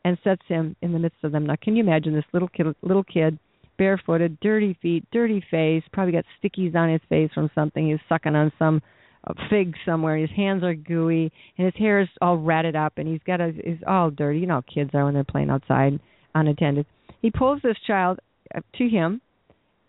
and 0.04 0.18
sets 0.24 0.42
him 0.48 0.76
in 0.82 0.94
the 0.94 1.00
midst 1.00 1.24
of 1.24 1.32
them. 1.32 1.46
Now, 1.46 1.56
can 1.62 1.76
you 1.76 1.84
imagine 1.84 2.14
this 2.14 2.26
little 2.34 2.48
kid, 2.48 2.68
little 2.82 3.04
kid, 3.04 3.38
barefooted, 3.78 4.40
dirty 4.42 4.78
feet, 4.82 5.04
dirty 5.12 5.44
face, 5.50 5.84
probably 5.92 6.14
got 6.14 6.26
stickies 6.40 6.76
on 6.76 6.92
his 6.92 7.02
face 7.10 7.32
from 7.34 7.50
something. 7.56 7.90
He's 7.90 8.00
sucking 8.08 8.36
on 8.36 8.52
some 8.60 8.82
uh, 9.28 9.34
fig 9.50 9.76
somewhere. 9.86 10.18
His 10.18 10.30
hands 10.36 10.64
are 10.64 10.76
gooey, 10.76 11.32
and 11.58 11.66
his 11.66 11.74
hair 11.78 12.00
is 12.00 12.08
all 12.22 12.38
ratted 12.38 12.76
up, 12.76 12.94
and 12.98 13.08
he's 13.08 13.22
got 13.26 13.42
a, 13.42 13.52
he's 13.52 13.84
all 13.88 14.12
dirty. 14.12 14.40
You 14.40 14.48
know 14.48 14.56
how 14.56 14.74
kids 14.74 14.92
are 14.94 15.06
when 15.06 15.14
they're 15.14 15.24
playing 15.24 15.50
outside 15.50 16.00
unattended. 16.36 16.86
He 17.22 17.32
pulls 17.32 17.62
this 17.64 17.78
child 17.86 18.20
uh, 18.56 18.62
to 18.78 18.88
him, 18.88 19.22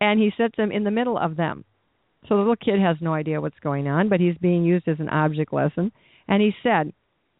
and 0.01 0.19
he 0.19 0.31
sets 0.37 0.57
him 0.57 0.73
in 0.73 0.85
the 0.85 0.91
middle 0.91 1.19
of 1.19 1.37
them. 1.37 1.65
So 2.29 2.37
the 2.37 2.41
little 2.41 2.57
kid 2.57 2.81
has 2.81 2.97
no 3.01 3.15
idea 3.15 3.41
what's 3.41 3.59
going 3.61 3.89
on, 3.89 4.09
but 4.09 4.21
he's 4.21 4.37
being 4.41 4.65
used 4.65 4.87
as 4.89 5.01
an 5.01 5.09
object 5.09 5.53
lesson. 5.53 5.93
And 6.29 6.41
he 6.41 6.53
said, 6.63 6.93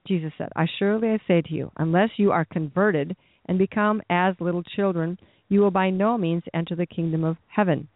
Jesus 0.07 0.33
said, 0.37 0.49
I 0.57 0.67
surely 0.79 1.09
I 1.09 1.19
say 1.29 1.43
to 1.43 1.55
you, 1.55 1.71
unless 1.77 2.11
you 2.17 2.33
are 2.33 2.45
converted 2.45 3.17
and 3.47 3.59
become 3.59 4.03
as 4.11 4.35
little 4.41 4.63
children, 4.63 5.19
you 5.49 5.61
will 5.61 5.71
by 5.71 5.91
no 5.91 6.19
means 6.19 6.43
enter 6.53 6.75
the 6.75 6.87
kingdom 6.87 7.25
of 7.25 7.37
heaven. 7.47 7.89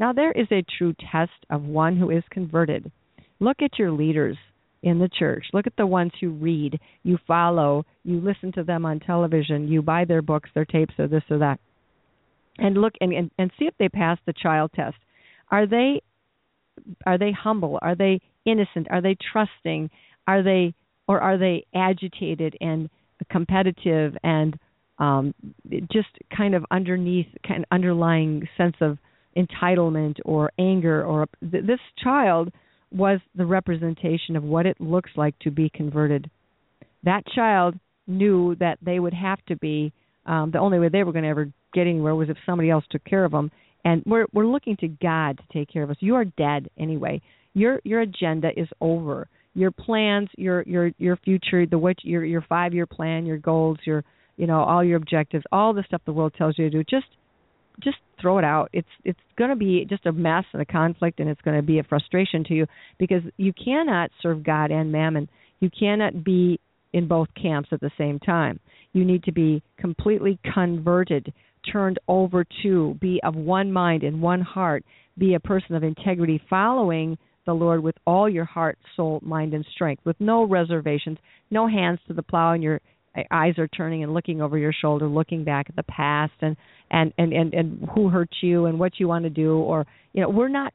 Now, 0.00 0.12
there 0.12 0.32
is 0.32 0.48
a 0.50 0.64
true 0.78 0.94
test 1.12 1.30
of 1.50 1.62
one 1.62 1.96
who 1.96 2.10
is 2.10 2.24
converted. 2.30 2.90
Look 3.38 3.58
at 3.62 3.78
your 3.78 3.92
leaders 3.92 4.36
in 4.82 4.98
the 4.98 5.08
church. 5.16 5.44
Look 5.52 5.66
at 5.66 5.76
the 5.76 5.86
ones 5.86 6.12
who 6.20 6.30
read, 6.30 6.80
you 7.04 7.18
follow, 7.26 7.84
you 8.02 8.20
listen 8.20 8.50
to 8.52 8.64
them 8.64 8.84
on 8.84 8.98
television, 8.98 9.68
you 9.68 9.80
buy 9.80 10.04
their 10.04 10.22
books, 10.22 10.50
their 10.54 10.64
tapes, 10.64 10.94
or 10.98 11.06
this 11.06 11.22
or 11.30 11.38
that. 11.38 11.60
And 12.58 12.76
look 12.76 12.94
and, 13.00 13.12
and, 13.12 13.30
and 13.38 13.50
see 13.58 13.66
if 13.66 13.74
they 13.78 13.88
pass 13.88 14.18
the 14.26 14.32
child 14.32 14.72
test. 14.74 14.96
Are 15.50 15.66
they 15.66 16.02
are 17.06 17.18
they 17.18 17.32
humble? 17.32 17.78
Are 17.82 17.94
they 17.94 18.20
innocent? 18.44 18.88
Are 18.90 19.02
they 19.02 19.16
trusting? 19.32 19.90
Are 20.26 20.42
they 20.42 20.74
or 21.08 21.20
are 21.20 21.36
they 21.36 21.66
agitated 21.74 22.56
and 22.60 22.88
competitive 23.30 24.16
and 24.22 24.58
um, 24.98 25.34
just 25.92 26.08
kind 26.36 26.54
of 26.54 26.64
underneath 26.70 27.26
kind 27.46 27.60
of 27.60 27.66
underlying 27.72 28.46
sense 28.56 28.76
of 28.80 28.98
entitlement 29.36 30.18
or 30.24 30.52
anger 30.58 31.04
or 31.04 31.26
th- 31.40 31.64
this 31.64 31.80
child 32.02 32.52
was 32.92 33.18
the 33.34 33.46
representation 33.46 34.36
of 34.36 34.44
what 34.44 34.66
it 34.66 34.80
looks 34.80 35.10
like 35.16 35.36
to 35.40 35.50
be 35.50 35.70
converted 35.70 36.30
that 37.04 37.22
child 37.34 37.74
knew 38.06 38.54
that 38.56 38.78
they 38.82 38.98
would 38.98 39.14
have 39.14 39.38
to 39.46 39.56
be 39.56 39.92
um, 40.26 40.50
the 40.52 40.58
only 40.58 40.78
way 40.78 40.88
they 40.88 41.02
were 41.02 41.12
going 41.12 41.24
to 41.24 41.30
ever 41.30 41.50
get 41.72 41.86
anywhere 41.86 42.14
was 42.14 42.28
if 42.28 42.36
somebody 42.44 42.70
else 42.70 42.84
took 42.90 43.04
care 43.04 43.24
of 43.24 43.32
them 43.32 43.50
and 43.84 44.02
we're 44.06 44.26
we're 44.32 44.46
looking 44.46 44.76
to 44.78 44.88
God 44.88 45.38
to 45.38 45.44
take 45.52 45.72
care 45.72 45.82
of 45.82 45.90
us 45.90 45.96
you 46.00 46.14
are 46.14 46.24
dead 46.24 46.68
anyway 46.78 47.20
your 47.54 47.80
your 47.84 48.00
agenda 48.00 48.48
is 48.56 48.68
over 48.80 49.28
your 49.54 49.70
plans 49.70 50.28
your 50.36 50.62
your 50.62 50.90
your 50.98 51.16
future 51.16 51.66
the 51.66 51.78
what 51.78 51.96
your 52.04 52.24
your 52.24 52.44
5 52.48 52.74
year 52.74 52.86
plan 52.86 53.26
your 53.26 53.38
goals 53.38 53.78
your 53.84 54.04
you 54.36 54.46
know 54.46 54.60
all 54.60 54.82
your 54.82 54.96
objectives 54.96 55.44
all 55.52 55.72
the 55.72 55.84
stuff 55.86 56.00
the 56.06 56.12
world 56.12 56.34
tells 56.36 56.58
you 56.58 56.70
to 56.70 56.70
do 56.70 56.84
just 56.84 57.06
just 57.82 57.98
throw 58.20 58.38
it 58.38 58.44
out. 58.44 58.70
It's 58.72 58.88
it's 59.04 59.18
going 59.36 59.50
to 59.50 59.56
be 59.56 59.84
just 59.88 60.06
a 60.06 60.12
mess 60.12 60.44
and 60.52 60.62
a 60.62 60.64
conflict, 60.64 61.20
and 61.20 61.28
it's 61.28 61.40
going 61.42 61.56
to 61.56 61.62
be 61.62 61.78
a 61.78 61.82
frustration 61.82 62.44
to 62.44 62.54
you 62.54 62.66
because 62.98 63.22
you 63.36 63.52
cannot 63.52 64.10
serve 64.22 64.44
God 64.44 64.70
and 64.70 64.92
Mammon. 64.92 65.28
You 65.60 65.70
cannot 65.70 66.24
be 66.24 66.60
in 66.92 67.08
both 67.08 67.28
camps 67.40 67.70
at 67.72 67.80
the 67.80 67.90
same 67.98 68.18
time. 68.18 68.60
You 68.92 69.04
need 69.04 69.24
to 69.24 69.32
be 69.32 69.62
completely 69.78 70.38
converted, 70.52 71.32
turned 71.70 71.98
over 72.08 72.44
to, 72.62 72.96
be 73.00 73.20
of 73.22 73.34
one 73.34 73.72
mind 73.72 74.02
and 74.02 74.20
one 74.22 74.40
heart, 74.40 74.84
be 75.18 75.34
a 75.34 75.40
person 75.40 75.74
of 75.74 75.82
integrity, 75.82 76.40
following 76.48 77.18
the 77.44 77.52
Lord 77.52 77.82
with 77.82 77.96
all 78.06 78.28
your 78.28 78.44
heart, 78.44 78.78
soul, 78.96 79.20
mind, 79.22 79.52
and 79.52 79.64
strength, 79.74 80.04
with 80.04 80.16
no 80.20 80.44
reservations, 80.44 81.18
no 81.50 81.66
hands 81.66 81.98
to 82.06 82.14
the 82.14 82.22
plow, 82.22 82.52
and 82.52 82.62
your 82.62 82.80
eyes 83.30 83.58
are 83.58 83.68
turning 83.68 84.02
and 84.02 84.14
looking 84.14 84.40
over 84.40 84.56
your 84.56 84.72
shoulder, 84.72 85.06
looking 85.06 85.44
back 85.44 85.66
at 85.68 85.76
the 85.76 85.82
past 85.82 86.32
and 86.40 86.56
and 86.90 87.12
and 87.18 87.32
and, 87.32 87.54
and 87.54 87.88
who 87.94 88.08
hurt 88.08 88.30
you 88.40 88.66
and 88.66 88.78
what 88.78 88.98
you 88.98 89.08
want 89.08 89.24
to 89.24 89.30
do 89.30 89.58
or 89.58 89.86
you 90.12 90.22
know 90.22 90.28
we're 90.28 90.48
not 90.48 90.72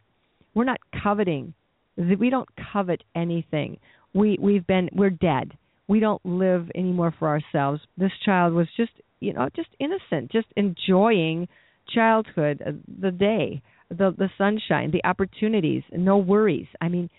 we're 0.54 0.63
not 0.63 0.80
coveting. 1.04 1.54
We 1.97 2.30
don't 2.30 2.50
covet 2.73 3.04
anything. 3.15 3.78
We 4.13 4.38
we've 4.39 4.65
been 4.67 4.89
we're 4.93 5.10
dead. 5.10 5.54
We 5.88 6.00
don't 6.00 6.23
live 6.26 6.69
anymore 6.76 7.13
for 7.17 7.28
ourselves. 7.28 7.82
This 7.97 8.12
child 8.26 8.54
was 8.54 8.67
just 8.76 8.91
you 9.19 9.34
know 9.34 9.49
just 9.56 9.69
innocent 9.80 10.32
just 10.32 10.47
enjoying 10.56 11.47
childhood 11.93 12.62
uh, 12.65 12.71
the 13.01 13.12
day 13.12 13.62
the 13.89 14.13
the 14.17 14.30
sunshine 14.38 14.91
the 14.91 15.03
opportunities 15.06 15.84
no 15.91 16.17
worries 16.17 16.67
i 16.82 16.88
mean 16.88 17.10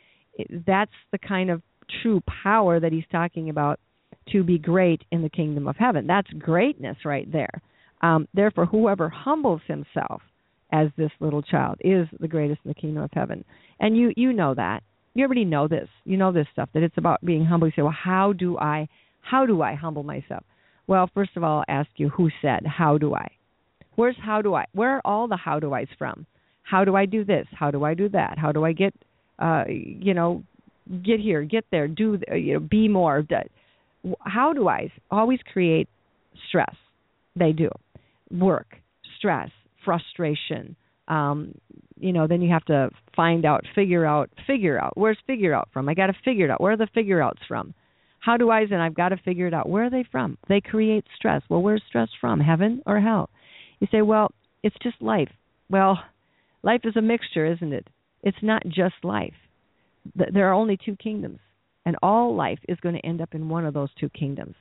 that's 0.67 0.93
the 1.13 1.19
kind 1.19 1.51
of 1.51 1.63
true 2.03 2.23
power 2.43 2.79
that 2.79 2.93
he's 2.93 3.05
talking 3.11 3.49
about 3.49 3.81
to 4.31 4.45
be 4.45 4.59
great 4.59 5.03
in 5.11 5.23
the 5.23 5.31
kingdom 5.31 5.67
of 5.67 5.77
heaven 5.77 6.07
that's 6.07 6.31
greatness 6.33 6.97
right 7.05 7.31
there 7.33 7.63
um, 8.01 8.29
therefore, 8.35 8.67
whoever 8.67 9.09
humbles 9.09 9.61
himself 9.67 10.23
as 10.73 10.89
this 10.97 11.11
little 11.21 11.43
child 11.43 11.77
is 11.81 12.07
the 12.21 12.29
greatest 12.29 12.61
in 12.65 12.71
the 12.71 12.75
kingdom 12.75 13.03
of 13.03 13.11
heaven. 13.13 13.45
And 13.81 13.97
you 13.97 14.13
you 14.17 14.33
know 14.33 14.55
that. 14.55 14.83
You 15.15 15.25
already 15.25 15.45
know 15.45 15.67
this. 15.67 15.89
You 16.05 16.17
know 16.17 16.31
this 16.31 16.47
stuff 16.53 16.69
that 16.75 16.83
it's 16.83 16.99
about 16.99 17.25
being 17.25 17.45
humble. 17.45 17.69
You 17.69 17.73
say, 17.75 17.83
well, 17.83 17.91
how 17.93 18.33
do 18.33 18.59
I 18.59 18.89
how 19.21 19.47
do 19.47 19.63
I 19.63 19.75
humble 19.75 20.03
myself? 20.03 20.45
Well, 20.89 21.09
first 21.15 21.37
of 21.37 21.45
all, 21.45 21.59
I'll 21.59 21.81
ask 21.81 21.91
you 21.97 22.09
who 22.09 22.31
said 22.43 22.67
how 22.67 22.99
do 22.99 23.15
I? 23.15 23.29
Where's 23.95 24.17
how 24.21 24.43
do 24.43 24.55
I? 24.55 24.65
Where 24.73 24.97
are 24.97 25.03
all 25.05 25.29
the 25.29 25.37
how 25.37 25.61
do 25.61 25.73
I's 25.73 25.87
from? 25.99 26.27
How 26.63 26.85
do 26.85 26.97
I 26.97 27.07
do 27.07 27.25
this? 27.25 27.47
How 27.53 27.71
do 27.71 27.85
I 27.85 27.95
do 27.95 28.09
that? 28.09 28.39
How 28.39 28.51
do 28.51 28.65
I 28.65 28.73
get 28.73 28.95
uh 29.39 29.65
you 29.69 30.15
know 30.15 30.43
get 31.05 31.21
here, 31.21 31.43
get 31.43 31.65
there, 31.71 31.87
do 31.87 32.19
you 32.35 32.55
know 32.55 32.61
be 32.61 32.89
more? 32.89 33.25
How 34.21 34.53
do 34.53 34.69
I 34.69 34.91
always 35.11 35.39
create 35.53 35.89
stress? 36.49 36.75
They 37.37 37.53
do 37.53 37.71
work, 38.31 38.77
stress, 39.19 39.51
frustration. 39.85 40.77
Um, 41.09 41.55
you 41.99 42.13
know, 42.13 42.27
then 42.27 42.43
you 42.43 42.51
have 42.51 42.65
to 42.67 42.91
find 43.17 43.45
out, 43.45 43.65
figure 43.75 44.05
out, 44.05 44.31
figure 44.47 44.79
out. 44.79 44.97
Where's 44.97 45.19
figure 45.27 45.55
out 45.55 45.69
from? 45.73 45.89
I 45.89 45.95
got 45.95 46.07
to 46.09 46.15
figure 46.25 46.47
it 46.47 46.51
out. 46.51 46.61
Where 46.61 46.73
are 46.73 46.77
the 46.77 46.89
figure 46.95 47.21
outs 47.21 47.41
from? 47.49 47.75
How 48.21 48.37
do 48.37 48.51
I? 48.51 48.67
Then 48.67 48.81
I've 48.81 48.95
got 48.95 49.11
to 49.11 49.17
figure 49.19 49.47
it 49.47 49.55
out. 49.55 49.69
Where 49.69 49.85
are 49.85 49.91
they 49.91 50.05
from? 50.11 50.39
They 50.49 50.61
create 50.61 51.05
stress. 51.17 51.43
Well, 51.49 51.63
where's 51.63 51.83
stress 51.89 52.09
from? 52.21 52.41
Heaven 52.41 52.83
or 52.87 53.01
hell? 53.01 53.31
You 53.81 53.87
say, 53.91 54.03
well, 54.03 54.33
it's 54.63 54.77
just 54.83 55.01
life. 55.01 55.31
Well, 55.71 55.99
life 56.63 56.81
is 56.85 56.97
a 56.97 57.03
mixture, 57.03 57.47
isn't 57.47 57.73
it? 57.73 57.87
It's 58.23 58.39
not 58.43 58.63
just 58.67 58.95
life. 59.03 59.35
There 60.15 60.49
are 60.49 60.55
only 60.55 60.77
two 60.77 60.97
kingdoms, 60.97 61.39
and 61.85 61.97
all 62.03 62.35
life 62.35 62.59
is 62.69 62.79
going 62.81 62.95
to 62.95 63.07
end 63.07 63.21
up 63.21 63.35
in 63.35 63.49
one 63.49 63.65
of 63.65 63.75
those 63.75 63.91
two 64.01 64.09
kingdoms 64.09 64.55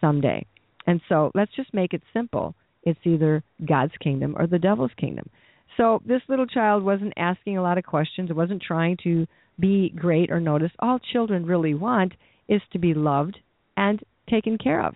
someday. 0.00 0.44
And 0.86 1.00
so 1.08 1.30
let's 1.34 1.54
just 1.54 1.72
make 1.72 1.94
it 1.94 2.02
simple 2.12 2.54
it's 2.82 3.00
either 3.04 3.42
God's 3.66 3.92
kingdom 4.02 4.34
or 4.38 4.46
the 4.46 4.58
devil's 4.58 4.90
kingdom. 4.98 5.28
So 5.76 6.02
this 6.04 6.22
little 6.28 6.46
child 6.46 6.82
wasn't 6.82 7.12
asking 7.16 7.56
a 7.56 7.62
lot 7.62 7.78
of 7.78 7.84
questions. 7.84 8.30
It 8.30 8.36
wasn't 8.36 8.62
trying 8.62 8.96
to 9.04 9.26
be 9.58 9.90
great 9.90 10.30
or 10.30 10.40
noticed. 10.40 10.74
All 10.78 10.98
children 11.12 11.44
really 11.44 11.74
want 11.74 12.12
is 12.50 12.60
to 12.72 12.78
be 12.78 12.92
loved 12.92 13.38
and 13.78 14.02
taken 14.28 14.58
care 14.58 14.82
of, 14.84 14.94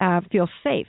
uh, 0.00 0.20
feel 0.32 0.48
safe. 0.64 0.88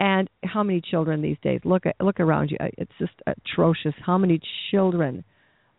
And 0.00 0.28
how 0.44 0.62
many 0.62 0.80
children 0.80 1.22
these 1.22 1.38
days? 1.42 1.60
Look 1.64 1.84
look 2.00 2.20
around 2.20 2.50
you. 2.50 2.58
It's 2.60 2.92
just 2.98 3.14
atrocious. 3.26 3.94
How 4.04 4.18
many 4.18 4.40
children? 4.70 5.24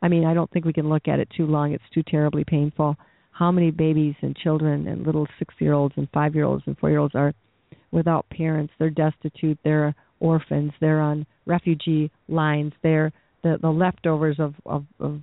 I 0.02 0.08
mean, 0.08 0.26
I 0.26 0.34
don't 0.34 0.50
think 0.52 0.65
we 0.65 0.74
can 0.74 0.89
look 0.89 1.08
at 1.08 1.19
it 1.19 1.30
too 1.38 1.45
long. 1.45 1.74
It's 1.74 1.84
too 1.93 2.04
terribly 2.04 2.43
painful. 2.43 2.98
How 3.32 3.52
many 3.52 3.72
babies 3.72 4.15
and 4.22 4.36
children 4.36 4.88
and 4.88 5.06
little 5.06 5.28
six-year-olds 5.38 5.93
and 5.98 6.10
five-year-olds 6.13 6.63
and 6.65 6.78
four-year-olds 6.78 7.15
are 7.15 7.34
without 7.91 8.26
parents. 8.30 8.74
They're 8.78 8.89
destitute. 8.89 9.58
They're 9.63 9.95
orphans. 10.19 10.72
They're 10.82 11.00
on 11.02 11.26
refugee 11.45 12.12
lines. 12.28 12.74
They're 12.84 13.12
the, 13.43 13.58
the 13.62 13.69
leftovers 13.69 14.38
of, 14.39 14.54
of, 14.65 14.86
of 15.00 15.22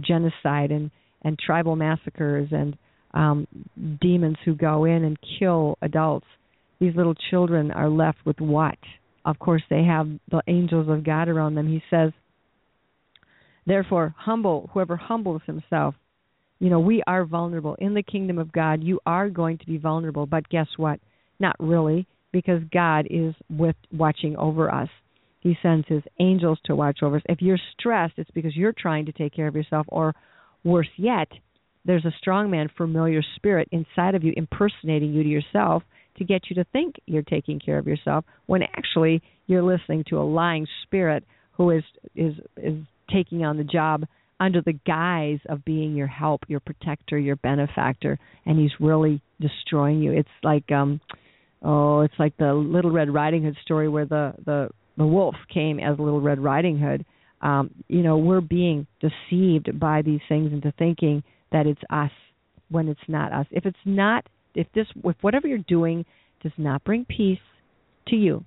genocide 0.00 0.70
and, 0.70 0.90
and 1.22 1.38
tribal 1.38 1.76
massacres 1.76 2.48
and 2.50 2.76
um, 3.14 3.46
demons 4.00 4.36
who 4.44 4.54
go 4.54 4.84
in 4.84 5.04
and 5.04 5.18
kill 5.38 5.78
adults. 5.82 6.26
These 6.80 6.96
little 6.96 7.14
children 7.30 7.70
are 7.70 7.88
left 7.88 8.18
with 8.24 8.40
what? 8.40 8.78
Of 9.24 9.38
course, 9.38 9.62
they 9.70 9.84
have 9.84 10.08
the 10.30 10.42
angels 10.48 10.88
of 10.88 11.04
God 11.04 11.28
around 11.28 11.54
them. 11.54 11.68
He 11.68 11.82
says, 11.90 12.12
Therefore, 13.66 14.14
humble, 14.18 14.68
whoever 14.72 14.96
humbles 14.96 15.42
himself, 15.46 15.94
you 16.58 16.70
know, 16.70 16.80
we 16.80 17.02
are 17.06 17.24
vulnerable. 17.24 17.76
In 17.78 17.94
the 17.94 18.02
kingdom 18.02 18.38
of 18.38 18.52
God, 18.52 18.82
you 18.82 19.00
are 19.06 19.28
going 19.28 19.58
to 19.58 19.66
be 19.66 19.78
vulnerable. 19.78 20.26
But 20.26 20.48
guess 20.48 20.66
what? 20.76 21.00
Not 21.38 21.56
really, 21.58 22.06
because 22.32 22.62
God 22.72 23.06
is 23.10 23.34
with 23.50 23.76
watching 23.92 24.36
over 24.36 24.72
us. 24.72 24.88
He 25.40 25.56
sends 25.60 25.86
his 25.88 26.02
angels 26.20 26.58
to 26.64 26.76
watch 26.76 27.00
over 27.02 27.16
us. 27.16 27.22
If 27.28 27.42
you're 27.42 27.58
stressed, 27.78 28.14
it's 28.16 28.30
because 28.30 28.56
you're 28.56 28.74
trying 28.76 29.06
to 29.06 29.12
take 29.12 29.34
care 29.34 29.48
of 29.48 29.56
yourself, 29.56 29.86
or 29.88 30.14
worse 30.64 30.88
yet, 30.96 31.28
there's 31.84 32.04
a 32.04 32.12
strong 32.18 32.50
man, 32.50 32.68
familiar 32.76 33.22
spirit 33.36 33.68
inside 33.72 34.14
of 34.14 34.22
you 34.22 34.32
impersonating 34.36 35.12
you 35.12 35.22
to 35.22 35.28
yourself 35.28 35.82
to 36.18 36.24
get 36.24 36.42
you 36.48 36.56
to 36.56 36.64
think 36.72 36.96
you're 37.06 37.22
taking 37.22 37.58
care 37.58 37.78
of 37.78 37.86
yourself 37.86 38.24
when 38.46 38.62
actually 38.62 39.22
you're 39.46 39.62
listening 39.62 40.04
to 40.08 40.18
a 40.18 40.22
lying 40.22 40.66
spirit 40.84 41.24
who 41.52 41.70
is 41.70 41.82
is 42.14 42.34
is 42.56 42.76
taking 43.12 43.44
on 43.44 43.56
the 43.56 43.64
job 43.64 44.04
under 44.40 44.60
the 44.60 44.72
guise 44.72 45.38
of 45.48 45.64
being 45.64 45.94
your 45.94 46.06
help, 46.06 46.40
your 46.48 46.60
protector, 46.60 47.18
your 47.18 47.36
benefactor, 47.36 48.18
and 48.44 48.58
he's 48.58 48.72
really 48.80 49.22
destroying 49.40 50.02
you. 50.02 50.12
It's 50.12 50.28
like 50.42 50.70
um 50.70 51.00
oh, 51.62 52.00
it's 52.00 52.14
like 52.18 52.36
the 52.36 52.52
Little 52.52 52.90
Red 52.90 53.12
Riding 53.12 53.44
Hood 53.44 53.56
story 53.62 53.88
where 53.88 54.06
the 54.06 54.34
the 54.44 54.68
the 54.96 55.06
wolf 55.06 55.34
came 55.52 55.80
as 55.80 55.98
Little 55.98 56.20
Red 56.20 56.38
Riding 56.38 56.78
Hood. 56.78 57.04
Um, 57.40 57.70
you 57.88 58.02
know, 58.02 58.18
we're 58.18 58.40
being 58.40 58.86
deceived 59.00 59.78
by 59.80 60.02
these 60.02 60.20
things 60.28 60.52
into 60.52 60.72
thinking 60.78 61.24
that 61.52 61.66
it's 61.66 61.80
us 61.90 62.10
when 62.70 62.88
it's 62.88 63.00
not 63.08 63.32
us. 63.32 63.46
If 63.50 63.66
it's 63.66 63.76
not, 63.84 64.26
if 64.54 64.66
this, 64.74 64.86
if 65.04 65.16
whatever 65.20 65.46
you're 65.46 65.58
doing 65.58 66.04
does 66.42 66.52
not 66.56 66.82
bring 66.84 67.04
peace 67.04 67.38
to 68.08 68.16
you, 68.16 68.44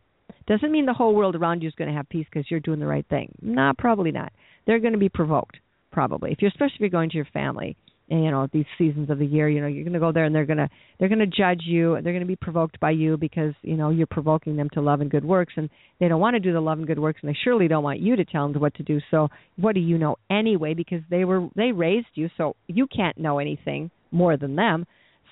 doesn't 0.48 0.72
mean 0.72 0.86
the 0.86 0.94
whole 0.94 1.16
world 1.16 1.36
around 1.36 1.62
you 1.62 1.68
is 1.68 1.76
going 1.76 1.90
to 1.90 1.96
have 1.96 2.10
peace 2.10 2.28
because 2.32 2.50
you're 2.50 2.60
doing 2.60 2.80
the 2.80 2.86
right 2.86 3.06
thing. 3.10 3.34
Not 3.42 3.78
probably 3.78 4.12
not. 4.12 4.32
They're 4.66 4.80
going 4.80 4.94
to 4.94 5.00
be 5.00 5.10
provoked, 5.10 5.58
probably. 5.92 6.32
If 6.32 6.42
you're 6.42 6.50
especially 6.50 6.76
if 6.76 6.82
you're 6.82 6.90
going 6.90 7.10
to 7.12 7.16
your 7.16 7.28
family 7.34 7.78
you 8.08 8.30
know 8.30 8.48
these 8.54 8.66
seasons 8.78 9.10
of 9.10 9.18
the 9.18 9.26
year 9.26 9.50
you 9.50 9.60
know 9.60 9.68
you're 9.68 9.84
going 9.84 9.94
to 9.94 10.00
go 10.00 10.12
there 10.12 10.26
and 10.26 10.36
they're 10.36 10.46
going 10.46 10.58
to 10.58 10.70
they're 11.00 11.10
going 11.10 11.20
to 11.20 11.26
judge 11.26 11.62
you 11.66 11.94
they're 12.04 12.14
going 12.14 12.20
to 12.20 12.26
be 12.26 12.36
provoked 12.36 12.80
by 12.80 12.92
you 12.92 13.18
because 13.18 13.54
you 13.64 13.76
know 13.76 13.90
you're 13.90 14.06
provoking 14.06 14.56
them 14.56 14.70
to 14.72 14.82
love 14.82 15.02
and 15.02 15.10
good 15.10 15.26
works 15.26 15.54
and 15.58 15.70
they 16.00 16.08
don't 16.08 16.20
want 16.20 16.36
to 16.36 16.40
do 16.40 16.54
the 16.54 16.60
love 16.60 16.78
and 16.78 16.88
good 16.88 17.00
works 17.00 17.20
and 17.22 17.30
they 17.30 17.38
surely 17.44 17.68
don't 17.68 17.84
want 17.84 18.00
you 18.00 18.16
to 18.16 18.26
tell 18.26 18.52
them 18.52 18.62
what 18.62 18.76
to 18.76 18.84
do. 18.84 19.00
So 19.10 19.30
what 19.58 19.76
do 19.76 19.82
you 19.82 19.98
know 19.98 20.18
anyway? 20.30 20.74
Because 20.74 21.02
they 21.10 21.26
were 21.26 21.48
they 21.56 21.72
raised 21.72 22.08
you 22.14 22.30
so 22.38 22.56
you 22.68 22.88
can't 22.88 23.18
know 23.18 23.40
anything 23.40 23.90
more 24.12 24.38
than 24.38 24.56
them. 24.56 24.86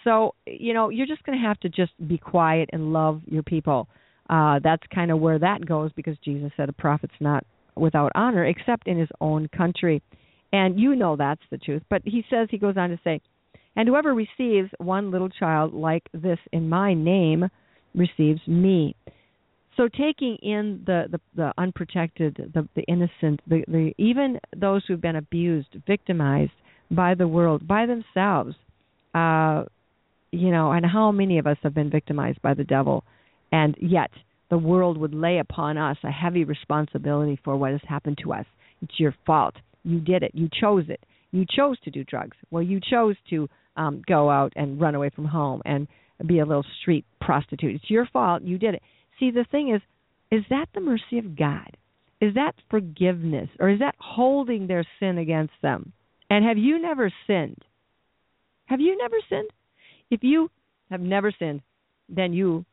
So 0.04 0.34
you 0.48 0.74
know 0.74 0.90
you're 0.90 1.08
just 1.08 1.24
going 1.24 1.40
to 1.40 1.46
have 1.46 1.60
to 1.62 1.70
just 1.70 1.92
be 2.08 2.18
quiet 2.18 2.70
and 2.74 2.92
love 2.92 3.22
your 3.26 3.44
people. 3.44 3.88
Uh 4.30 4.60
that's 4.64 4.84
kind 4.94 5.12
of 5.12 5.20
where 5.20 5.38
that 5.40 5.66
goes 5.66 5.92
because 5.96 6.18
Jesus 6.24 6.52
said 6.58 6.70
a 6.70 6.74
prophet's 6.74 7.14
not 7.20 7.46
without 7.76 8.12
honor 8.16 8.46
except 8.46 8.88
in 8.88 8.98
his 8.98 9.10
own 9.20 9.48
country 9.50 10.02
and 10.54 10.80
you 10.80 10.96
know 10.96 11.18
that's 11.18 11.42
the 11.52 11.58
truth. 11.58 11.82
But 11.90 12.04
he 12.06 12.24
says, 12.30 12.48
he 12.50 12.58
goes 12.58 12.78
on 12.78 12.92
to 12.92 13.00
say, 13.04 13.20
and 13.76 13.90
whoever 13.90 14.14
receives 14.14 14.70
one 14.78 15.12
little 15.12 15.30
child 15.30 15.74
like 15.74 16.04
this 16.14 16.38
in 16.54 16.70
my 16.70 16.94
name 16.94 17.50
receives 17.96 18.40
me. 18.48 18.96
So 19.76 19.88
taking 19.88 20.38
in 20.44 20.84
the 20.86 21.06
the, 21.12 21.20
the 21.36 21.54
unprotected, 21.58 22.52
the, 22.54 22.70
the 22.76 22.84
innocent, 22.84 23.42
the, 23.48 23.64
the 23.68 23.94
even 23.98 24.40
those 24.56 24.84
who've 24.88 25.02
been 25.02 25.16
abused, 25.16 25.76
victimized 25.88 26.52
by 26.92 27.16
the 27.16 27.28
world, 27.28 27.68
by 27.68 27.88
themselves, 27.88 28.56
uh, 29.16 29.64
you 30.32 30.52
know, 30.52 30.72
and 30.72 30.86
how 30.86 31.12
many 31.12 31.40
of 31.40 31.48
us 31.48 31.58
have 31.64 31.74
been 31.74 31.90
victimized 31.90 32.40
by 32.44 32.54
the 32.54 32.64
devil, 32.64 33.04
and 33.52 33.76
yet 33.82 34.12
the 34.52 34.58
world 34.60 34.98
would 35.00 35.16
lay 35.16 35.40
upon 35.40 35.80
us 35.80 35.98
a 36.04 36.12
heavy 36.12 36.44
responsibility 36.44 37.40
for 37.44 37.58
what 37.58 37.72
has 37.72 37.82
happened 37.88 38.20
to 38.22 38.34
us. 38.34 38.46
It's 38.84 39.00
your 39.00 39.16
fault. 39.26 39.56
You 39.84 40.00
did 40.00 40.24
it. 40.24 40.32
You 40.34 40.50
chose 40.60 40.86
it. 40.88 41.04
You 41.32 41.46
chose 41.50 41.80
to 41.82 41.92
do 41.92 42.04
drugs. 42.04 42.38
Well, 42.52 42.64
you 42.64 42.80
chose 42.80 43.16
to 43.30 43.50
um, 43.76 44.02
go 44.08 44.30
out 44.30 44.54
and 44.56 44.80
run 44.80 44.96
away 44.96 45.10
from 45.10 45.26
home 45.26 45.62
and 45.66 45.88
be 46.26 46.40
a 46.40 46.46
little 46.46 46.66
street 46.82 47.06
prostitute. 47.20 47.76
It's 47.76 47.90
your 47.90 48.08
fault. 48.12 48.44
You 48.44 48.58
did 48.58 48.76
it. 48.76 48.84
See, 49.20 49.32
the 49.32 49.46
thing 49.52 49.74
is, 49.74 49.82
is 50.32 50.44
that 50.50 50.68
the 50.74 50.82
mercy 50.82 51.18
of 51.18 51.38
God? 51.38 51.78
Is 52.22 52.36
that 52.36 52.54
forgiveness? 52.70 53.50
Or 53.60 53.70
is 53.70 53.80
that 53.80 53.96
holding 54.00 54.68
their 54.68 54.86
sin 55.00 55.18
against 55.18 55.54
them? 55.62 55.92
And 56.30 56.46
have 56.46 56.58
you 56.58 56.82
never 56.82 57.12
sinned? 57.28 57.62
Have 58.66 58.80
you 58.80 58.98
never 58.98 59.18
sinned? 59.30 59.50
If 60.10 60.22
you 60.24 60.50
have 60.90 61.02
never 61.02 61.32
sinned, 61.38 61.62
then 62.10 62.34
you 62.34 62.66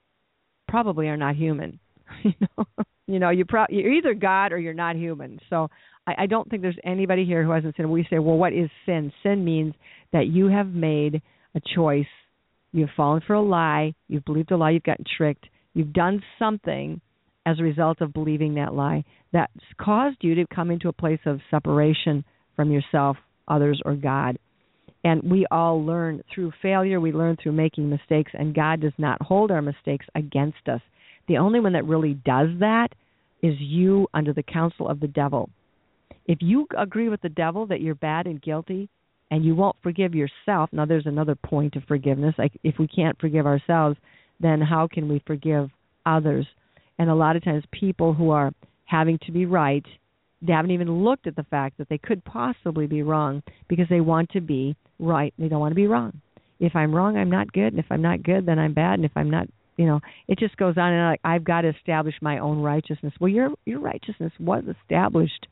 probably 0.68 1.08
are 1.08 1.16
not 1.16 1.34
human. 1.34 1.80
you 2.22 2.32
know, 2.40 2.66
you 3.06 3.18
know, 3.18 3.30
you 3.30 3.44
pro- 3.44 3.66
you're 3.68 3.92
either 3.92 4.14
God 4.14 4.52
or 4.52 4.58
you're 4.58 4.72
not 4.72 4.96
human. 4.96 5.40
So 5.50 5.68
I, 6.06 6.14
I 6.18 6.26
don't 6.26 6.48
think 6.48 6.62
there's 6.62 6.78
anybody 6.84 7.24
here 7.24 7.44
who 7.44 7.50
hasn't 7.50 7.76
sinned. 7.76 7.90
We 7.90 8.06
say, 8.10 8.18
well, 8.18 8.36
what 8.36 8.52
is 8.52 8.70
sin? 8.86 9.12
Sin 9.22 9.44
means 9.44 9.74
that 10.12 10.26
you 10.26 10.46
have 10.46 10.68
made 10.68 11.22
a 11.54 11.60
choice. 11.74 12.06
You've 12.72 12.90
fallen 12.96 13.22
for 13.26 13.34
a 13.34 13.42
lie. 13.42 13.94
You've 14.08 14.24
believed 14.24 14.52
a 14.52 14.56
lie. 14.56 14.70
You've 14.70 14.82
gotten 14.82 15.04
tricked. 15.16 15.46
You've 15.74 15.92
done 15.92 16.22
something 16.38 17.00
as 17.46 17.58
a 17.58 17.62
result 17.62 18.00
of 18.00 18.12
believing 18.12 18.54
that 18.54 18.74
lie 18.74 19.04
that's 19.32 19.52
caused 19.80 20.18
you 20.20 20.34
to 20.34 20.46
come 20.54 20.70
into 20.70 20.88
a 20.88 20.92
place 20.92 21.20
of 21.26 21.40
separation 21.50 22.24
from 22.56 22.70
yourself, 22.70 23.16
others, 23.48 23.80
or 23.84 23.94
God. 23.94 24.38
And 25.02 25.22
we 25.22 25.46
all 25.50 25.84
learn 25.84 26.22
through 26.34 26.52
failure, 26.60 27.00
we 27.00 27.12
learn 27.12 27.36
through 27.42 27.52
making 27.52 27.88
mistakes, 27.88 28.32
and 28.34 28.54
God 28.54 28.80
does 28.80 28.92
not 28.98 29.22
hold 29.22 29.50
our 29.50 29.62
mistakes 29.62 30.04
against 30.14 30.68
us. 30.68 30.80
The 31.28 31.38
only 31.38 31.60
one 31.60 31.72
that 31.72 31.86
really 31.86 32.14
does 32.14 32.48
that 32.58 32.88
is 33.42 33.54
you 33.58 34.08
under 34.12 34.32
the 34.32 34.42
counsel 34.42 34.88
of 34.88 35.00
the 35.00 35.08
devil. 35.08 35.48
If 36.26 36.38
you 36.40 36.66
agree 36.76 37.08
with 37.08 37.20
the 37.22 37.28
devil 37.28 37.66
that 37.66 37.80
you're 37.80 37.94
bad 37.94 38.26
and 38.26 38.40
guilty 38.40 38.88
and 39.30 39.44
you 39.44 39.54
won't 39.54 39.76
forgive 39.82 40.14
yourself, 40.14 40.70
now 40.72 40.84
there's 40.84 41.06
another 41.06 41.34
point 41.34 41.76
of 41.76 41.84
forgiveness. 41.84 42.34
Like 42.38 42.52
if 42.62 42.76
we 42.78 42.86
can't 42.86 43.18
forgive 43.20 43.46
ourselves, 43.46 43.96
then 44.40 44.60
how 44.60 44.88
can 44.90 45.08
we 45.08 45.22
forgive 45.26 45.70
others? 46.06 46.46
And 46.98 47.10
a 47.10 47.14
lot 47.14 47.36
of 47.36 47.44
times 47.44 47.64
people 47.72 48.12
who 48.12 48.30
are 48.30 48.52
having 48.84 49.18
to 49.26 49.32
be 49.32 49.46
right, 49.46 49.84
they 50.42 50.52
haven't 50.52 50.70
even 50.70 51.04
looked 51.04 51.26
at 51.26 51.36
the 51.36 51.44
fact 51.44 51.78
that 51.78 51.88
they 51.88 51.98
could 51.98 52.24
possibly 52.24 52.86
be 52.86 53.02
wrong 53.02 53.42
because 53.68 53.86
they 53.88 54.00
want 54.00 54.30
to 54.30 54.40
be 54.40 54.76
right. 54.98 55.32
They 55.38 55.48
don't 55.48 55.60
want 55.60 55.72
to 55.72 55.76
be 55.76 55.86
wrong. 55.86 56.20
If 56.58 56.76
I'm 56.76 56.94
wrong, 56.94 57.16
I'm 57.16 57.30
not 57.30 57.52
good, 57.52 57.72
and 57.72 57.78
if 57.78 57.86
I'm 57.90 58.02
not 58.02 58.22
good, 58.22 58.44
then 58.44 58.58
I'm 58.58 58.74
bad, 58.74 58.94
and 58.94 59.04
if 59.04 59.12
I'm 59.16 59.30
not 59.30 59.46
you 59.80 59.86
know 59.86 60.00
it 60.28 60.38
just 60.38 60.56
goes 60.58 60.76
on 60.76 60.92
and 60.92 61.08
like 61.08 61.20
i've 61.24 61.44
got 61.44 61.62
to 61.62 61.70
establish 61.70 62.14
my 62.20 62.38
own 62.38 62.60
righteousness 62.60 63.14
well 63.18 63.30
your 63.30 63.50
your 63.64 63.80
righteousness 63.80 64.32
was 64.38 64.62
established 64.82 65.46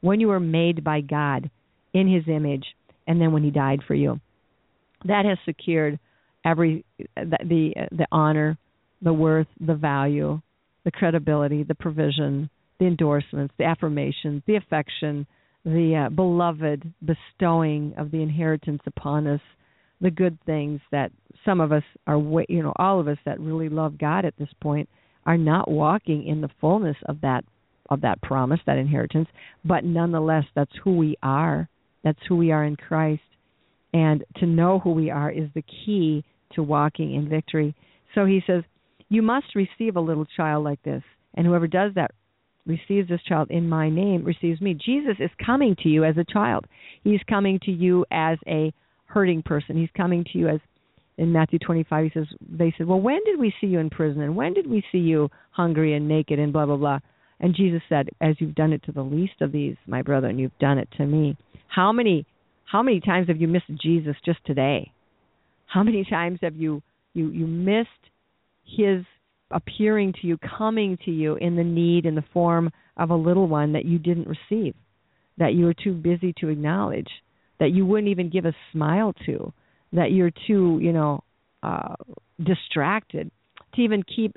when 0.00 0.20
you 0.20 0.28
were 0.28 0.40
made 0.40 0.84
by 0.84 1.00
God 1.00 1.50
in 1.92 2.12
his 2.12 2.24
image 2.28 2.64
and 3.06 3.20
then 3.20 3.32
when 3.32 3.42
he 3.42 3.50
died 3.50 3.80
for 3.86 3.94
you. 3.94 4.20
That 5.04 5.24
has 5.24 5.38
secured 5.44 5.98
every 6.44 6.84
the 7.16 7.38
the, 7.44 7.74
the 7.92 8.06
honor, 8.10 8.58
the 9.02 9.12
worth, 9.12 9.46
the 9.60 9.74
value, 9.74 10.40
the 10.84 10.90
credibility, 10.90 11.62
the 11.62 11.74
provision, 11.74 12.50
the 12.78 12.86
endorsements, 12.86 13.54
the 13.58 13.64
affirmation, 13.64 14.42
the 14.46 14.56
affection, 14.56 15.26
the 15.64 16.06
uh, 16.06 16.10
beloved 16.10 16.92
bestowing 17.04 17.94
of 17.96 18.10
the 18.10 18.22
inheritance 18.22 18.82
upon 18.86 19.26
us, 19.26 19.40
the 20.00 20.10
good 20.10 20.38
things 20.46 20.80
that 20.90 21.10
some 21.44 21.60
of 21.60 21.72
us 21.72 21.82
are, 22.06 22.18
you 22.48 22.62
know, 22.62 22.72
all 22.76 23.00
of 23.00 23.08
us 23.08 23.18
that 23.24 23.40
really 23.40 23.68
love 23.68 23.98
God 23.98 24.24
at 24.24 24.36
this 24.38 24.48
point 24.60 24.88
are 25.26 25.38
not 25.38 25.70
walking 25.70 26.26
in 26.26 26.40
the 26.40 26.50
fullness 26.60 26.96
of 27.06 27.20
that 27.20 27.44
of 27.88 28.02
that 28.02 28.20
promise, 28.22 28.60
that 28.66 28.78
inheritance, 28.78 29.28
but 29.64 29.84
nonetheless, 29.84 30.44
that's 30.54 30.72
who 30.82 30.96
we 30.96 31.16
are. 31.22 31.68
That's 32.04 32.18
who 32.28 32.36
we 32.36 32.52
are 32.52 32.64
in 32.64 32.76
Christ. 32.76 33.22
And 33.92 34.24
to 34.36 34.46
know 34.46 34.78
who 34.78 34.92
we 34.92 35.10
are 35.10 35.30
is 35.30 35.48
the 35.54 35.64
key 35.84 36.24
to 36.54 36.62
walking 36.62 37.14
in 37.14 37.28
victory. 37.28 37.74
So 38.14 38.26
he 38.26 38.42
says, 38.46 38.62
You 39.08 39.22
must 39.22 39.54
receive 39.54 39.96
a 39.96 40.00
little 40.00 40.26
child 40.36 40.64
like 40.64 40.82
this, 40.82 41.02
and 41.34 41.46
whoever 41.46 41.66
does 41.66 41.92
that 41.94 42.10
receives 42.66 43.08
this 43.08 43.22
child 43.26 43.50
in 43.50 43.68
my 43.68 43.88
name 43.88 44.24
receives 44.24 44.60
me. 44.60 44.74
Jesus 44.74 45.16
is 45.18 45.30
coming 45.44 45.74
to 45.82 45.88
you 45.88 46.04
as 46.04 46.16
a 46.18 46.24
child. 46.30 46.66
He's 47.02 47.20
coming 47.28 47.58
to 47.64 47.72
you 47.72 48.04
as 48.10 48.38
a 48.46 48.72
hurting 49.06 49.42
person. 49.42 49.76
He's 49.76 49.88
coming 49.96 50.24
to 50.32 50.38
you 50.38 50.48
as 50.48 50.60
in 51.16 51.32
Matthew 51.32 51.58
25 51.58 52.04
he 52.04 52.10
says 52.14 52.26
they 52.48 52.72
said, 52.78 52.86
"Well, 52.86 53.00
when 53.00 53.18
did 53.24 53.40
we 53.40 53.52
see 53.60 53.66
you 53.66 53.80
in 53.80 53.90
prison 53.90 54.22
and 54.22 54.36
when 54.36 54.54
did 54.54 54.68
we 54.68 54.84
see 54.92 54.98
you 54.98 55.28
hungry 55.50 55.94
and 55.94 56.06
naked 56.06 56.38
and 56.38 56.52
blah 56.52 56.64
blah 56.64 56.76
blah?" 56.76 57.00
And 57.40 57.54
Jesus 57.54 57.82
said, 57.88 58.08
As 58.20 58.36
you've 58.38 58.54
done 58.54 58.72
it 58.72 58.82
to 58.84 58.92
the 58.92 59.02
least 59.02 59.40
of 59.40 59.52
these, 59.52 59.76
my 59.86 60.02
brother, 60.02 60.28
and 60.28 60.40
you've 60.40 60.58
done 60.58 60.78
it 60.78 60.88
to 60.96 61.06
me. 61.06 61.36
How 61.68 61.92
many 61.92 62.26
how 62.64 62.82
many 62.82 63.00
times 63.00 63.28
have 63.28 63.40
you 63.40 63.48
missed 63.48 63.70
Jesus 63.80 64.16
just 64.24 64.44
today? 64.44 64.92
How 65.66 65.82
many 65.82 66.04
times 66.04 66.38
have 66.42 66.56
you 66.56 66.82
you, 67.14 67.30
you 67.30 67.46
missed 67.46 67.88
his 68.64 69.04
appearing 69.50 70.12
to 70.20 70.26
you, 70.26 70.38
coming 70.58 70.98
to 71.04 71.10
you 71.10 71.36
in 71.36 71.56
the 71.56 71.64
need 71.64 72.04
in 72.06 72.14
the 72.14 72.24
form 72.32 72.70
of 72.96 73.10
a 73.10 73.14
little 73.14 73.48
one 73.48 73.72
that 73.72 73.84
you 73.84 73.98
didn't 73.98 74.28
receive, 74.28 74.74
that 75.38 75.54
you 75.54 75.64
were 75.64 75.74
too 75.74 75.94
busy 75.94 76.34
to 76.38 76.48
acknowledge, 76.48 77.08
that 77.58 77.70
you 77.70 77.86
wouldn't 77.86 78.08
even 78.08 78.28
give 78.28 78.44
a 78.44 78.54
smile 78.72 79.14
to, 79.24 79.52
that 79.92 80.12
you're 80.12 80.32
too, 80.46 80.78
you 80.82 80.92
know, 80.92 81.22
uh, 81.62 81.94
distracted 82.44 83.30
to 83.74 83.80
even 83.80 84.02
keep 84.02 84.36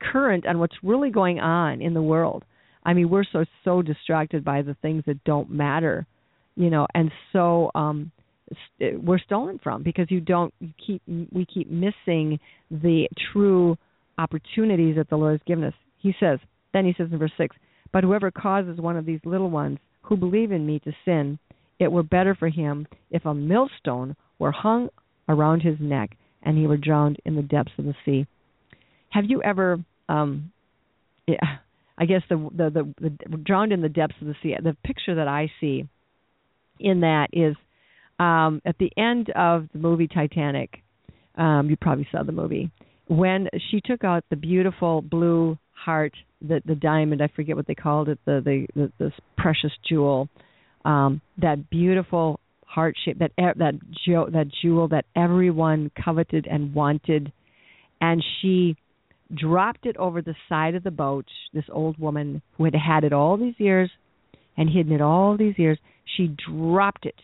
current 0.00 0.46
on 0.46 0.58
what's 0.58 0.76
really 0.82 1.10
going 1.10 1.38
on 1.40 1.80
in 1.80 1.94
the 1.94 2.02
world. 2.02 2.44
I 2.84 2.94
mean, 2.94 3.10
we're 3.10 3.24
so 3.24 3.44
so 3.64 3.82
distracted 3.82 4.44
by 4.44 4.62
the 4.62 4.74
things 4.80 5.04
that 5.06 5.22
don't 5.24 5.50
matter, 5.50 6.06
you 6.56 6.70
know, 6.70 6.86
and 6.94 7.10
so 7.32 7.70
um 7.74 8.10
st- 8.76 9.02
we're 9.02 9.18
stolen 9.18 9.58
from 9.62 9.82
because 9.82 10.10
you 10.10 10.20
don't 10.20 10.54
you 10.60 10.70
keep 10.84 11.02
we 11.32 11.44
keep 11.46 11.70
missing 11.70 12.38
the 12.70 13.08
true 13.32 13.76
opportunities 14.18 14.96
that 14.96 15.08
the 15.10 15.16
Lord 15.16 15.32
has 15.32 15.46
given 15.46 15.64
us. 15.64 15.74
He 15.98 16.14
says, 16.18 16.38
then 16.72 16.84
he 16.84 16.94
says 16.96 17.08
in 17.10 17.18
verse 17.18 17.32
6, 17.38 17.56
but 17.92 18.04
whoever 18.04 18.30
causes 18.30 18.80
one 18.80 18.96
of 18.96 19.06
these 19.06 19.20
little 19.24 19.50
ones 19.50 19.78
who 20.02 20.16
believe 20.16 20.52
in 20.52 20.66
me 20.66 20.80
to 20.80 20.92
sin, 21.04 21.38
it 21.78 21.90
were 21.90 22.02
better 22.02 22.34
for 22.34 22.48
him 22.48 22.86
if 23.10 23.24
a 23.24 23.34
millstone 23.34 24.16
were 24.38 24.52
hung 24.52 24.88
around 25.28 25.60
his 25.60 25.76
neck 25.80 26.16
and 26.42 26.56
he 26.56 26.66
were 26.66 26.76
drowned 26.76 27.18
in 27.24 27.36
the 27.36 27.42
depths 27.42 27.72
of 27.78 27.84
the 27.84 27.94
sea. 28.04 28.26
Have 29.10 29.24
you 29.26 29.42
ever 29.42 29.78
um 30.08 30.52
yeah, 31.26 31.58
I 31.98 32.06
guess 32.06 32.22
the, 32.28 32.36
the 32.56 32.70
the 33.00 33.10
the 33.28 33.36
drowned 33.38 33.72
in 33.72 33.82
the 33.82 33.88
depths 33.88 34.16
of 34.20 34.28
the 34.28 34.34
sea. 34.42 34.54
The 34.62 34.76
picture 34.84 35.16
that 35.16 35.28
I 35.28 35.50
see 35.60 35.88
in 36.80 37.00
that 37.00 37.28
is 37.32 37.56
um 38.18 38.62
at 38.64 38.78
the 38.78 38.90
end 38.96 39.30
of 39.30 39.68
the 39.72 39.78
movie 39.78 40.08
Titanic. 40.08 40.82
Um 41.36 41.68
you 41.70 41.76
probably 41.76 42.08
saw 42.10 42.22
the 42.22 42.32
movie 42.32 42.70
when 43.08 43.48
she 43.70 43.80
took 43.80 44.04
out 44.04 44.22
the 44.30 44.36
beautiful 44.36 45.02
blue 45.02 45.58
heart, 45.72 46.14
the 46.40 46.62
the 46.64 46.74
diamond, 46.74 47.22
I 47.22 47.28
forget 47.28 47.56
what 47.56 47.66
they 47.66 47.74
called 47.74 48.08
it, 48.08 48.18
the 48.24 48.42
the, 48.44 48.66
the 48.74 48.92
this 48.98 49.12
precious 49.36 49.72
jewel, 49.88 50.28
um 50.84 51.20
that 51.40 51.70
beautiful 51.70 52.40
heart 52.66 52.94
shape 53.04 53.18
that 53.18 53.32
that 53.36 53.74
jewel 54.04 54.30
that 54.30 54.46
jewel 54.62 54.88
that 54.88 55.06
everyone 55.16 55.90
coveted 56.04 56.46
and 56.46 56.74
wanted 56.74 57.32
and 58.00 58.22
she 58.40 58.76
dropped 59.34 59.86
it 59.86 59.96
over 59.96 60.22
the 60.22 60.34
side 60.48 60.74
of 60.74 60.82
the 60.82 60.90
boat. 60.90 61.26
This 61.52 61.64
old 61.70 61.98
woman 61.98 62.42
who 62.56 62.64
had 62.64 62.74
had 62.74 63.04
it 63.04 63.12
all 63.12 63.36
these 63.36 63.58
years 63.58 63.90
and 64.56 64.68
hidden 64.68 64.92
it 64.92 65.00
all 65.00 65.36
these 65.36 65.58
years, 65.58 65.78
she 66.16 66.34
dropped 66.50 67.06
it 67.06 67.14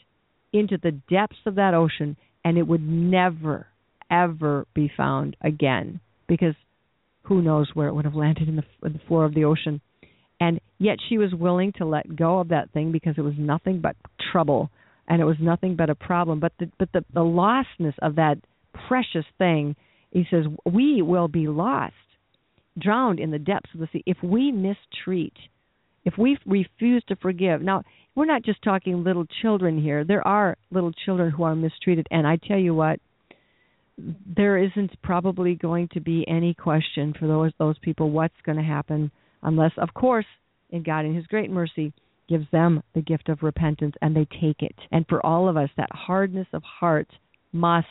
into 0.53 0.79
the 0.79 0.93
depths 1.11 1.39
of 1.47 1.57
that 1.57 1.75
ocean 1.75 2.17
and 2.45 2.59
it 2.59 2.67
would 2.67 2.83
never 2.83 3.67
ever 4.11 4.67
be 4.75 4.91
found 4.97 5.37
again 5.41 5.99
because 6.29 6.55
who 7.23 7.41
knows 7.41 7.71
where 7.75 7.89
it 7.89 7.95
would 7.95 8.05
have 8.05 8.15
landed 8.15 8.49
in 8.49 8.57
the, 8.57 8.63
in 8.85 8.93
the 8.93 9.01
floor 9.09 9.25
of 9.25 9.35
the 9.35 9.45
ocean 9.45 9.81
and 10.41 10.61
yet 10.79 10.99
she 11.09 11.19
was 11.19 11.33
willing 11.35 11.73
to 11.73 11.85
let 11.85 12.15
go 12.15 12.39
of 12.39 12.49
that 12.49 12.71
thing 12.73 12.93
because 12.93 13.15
it 13.17 13.23
was 13.23 13.35
nothing 13.39 13.81
but 13.81 13.97
trouble 14.31 14.71
and 15.09 15.21
it 15.21 15.25
was 15.25 15.37
nothing 15.41 15.75
but 15.75 15.91
a 15.91 15.95
problem 15.95 16.39
but 16.39 16.53
the 16.61 16.71
but 16.79 16.89
the, 16.93 17.05
the 17.13 17.21
lostness 17.21 17.95
of 18.03 18.17
that 18.17 18.37
precious 18.89 19.25
thing 19.39 19.75
he 20.15 20.25
says 20.31 20.47
we 20.65 21.03
will 21.03 21.29
be 21.29 21.47
lost 21.49 21.93
drowned 22.79 23.21
in 23.21 23.31
the 23.31 23.39
depths 23.39 23.71
of 23.75 23.81
the 23.81 23.89
sea 23.93 24.03
if 24.07 24.17
we 24.23 24.51
mistreat 24.51 25.35
if 26.07 26.19
we 26.19 26.37
refuse 26.45 27.03
to 27.09 27.17
forgive. 27.17 27.63
Now 27.63 27.83
we're 28.15 28.27
not 28.27 28.43
just 28.43 28.63
talking 28.63 29.05
little 29.05 29.27
children 29.43 29.81
here. 29.81 30.05
There 30.05 30.27
are 30.27 30.57
little 30.71 30.93
children 30.93 31.31
who 31.31 31.43
are 31.43 31.55
mistreated 31.55 32.07
and 32.11 32.27
i 32.27 32.37
tell 32.37 32.59
you 32.59 32.75
what 32.75 32.99
there 34.37 34.59
isn't 34.59 34.91
probably 35.03 35.55
going 35.55 35.89
to 35.93 36.01
be 36.01 36.25
any 36.27 36.55
question 36.55 37.15
for 37.19 37.27
those 37.27 37.53
those 37.59 37.79
people 37.79 38.11
what's 38.11 38.35
going 38.45 38.59
to 38.59 38.65
happen 38.65 39.11
unless 39.43 39.71
of 39.79 39.93
course 39.95 40.27
in 40.71 40.83
God 40.83 41.05
in 41.05 41.15
his 41.15 41.27
great 41.27 41.51
mercy 41.51 41.93
gives 42.29 42.47
them 42.51 42.83
the 42.95 43.03
gift 43.03 43.29
of 43.29 43.43
repentance 43.43 43.95
and 44.01 44.17
they 44.17 44.27
take 44.41 44.63
it. 44.63 44.75
And 44.91 45.07
for 45.09 45.25
all 45.25 45.49
of 45.49 45.57
us 45.57 45.69
that 45.77 45.91
hardness 45.93 46.47
of 46.53 46.63
heart 46.63 47.09
must 47.53 47.87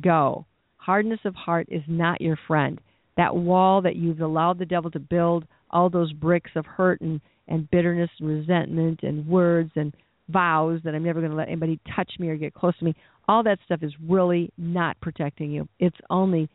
go 0.00 0.44
hardness 0.86 1.20
of 1.24 1.34
heart 1.34 1.66
is 1.70 1.82
not 1.88 2.20
your 2.20 2.38
friend 2.46 2.80
that 3.16 3.34
wall 3.34 3.82
that 3.82 3.96
you've 3.96 4.20
allowed 4.20 4.58
the 4.58 4.66
devil 4.66 4.90
to 4.90 5.00
build 5.00 5.44
all 5.70 5.90
those 5.90 6.12
bricks 6.12 6.50
of 6.54 6.64
hurt 6.64 7.00
and 7.00 7.20
and 7.48 7.70
bitterness 7.70 8.10
and 8.18 8.28
resentment 8.28 9.00
and 9.02 9.26
words 9.26 9.70
and 9.76 9.94
vows 10.28 10.80
that 10.84 10.94
I'm 10.94 11.04
never 11.04 11.20
going 11.20 11.30
to 11.30 11.36
let 11.36 11.48
anybody 11.48 11.78
touch 11.94 12.10
me 12.18 12.28
or 12.28 12.36
get 12.36 12.54
close 12.54 12.76
to 12.78 12.84
me. 12.84 12.94
All 13.28 13.42
that 13.44 13.58
stuff 13.64 13.82
is 13.82 13.92
really 14.08 14.50
not 14.58 15.00
protecting 15.00 15.52
you. 15.52 15.68
It's 15.78 15.96
only 16.10 16.48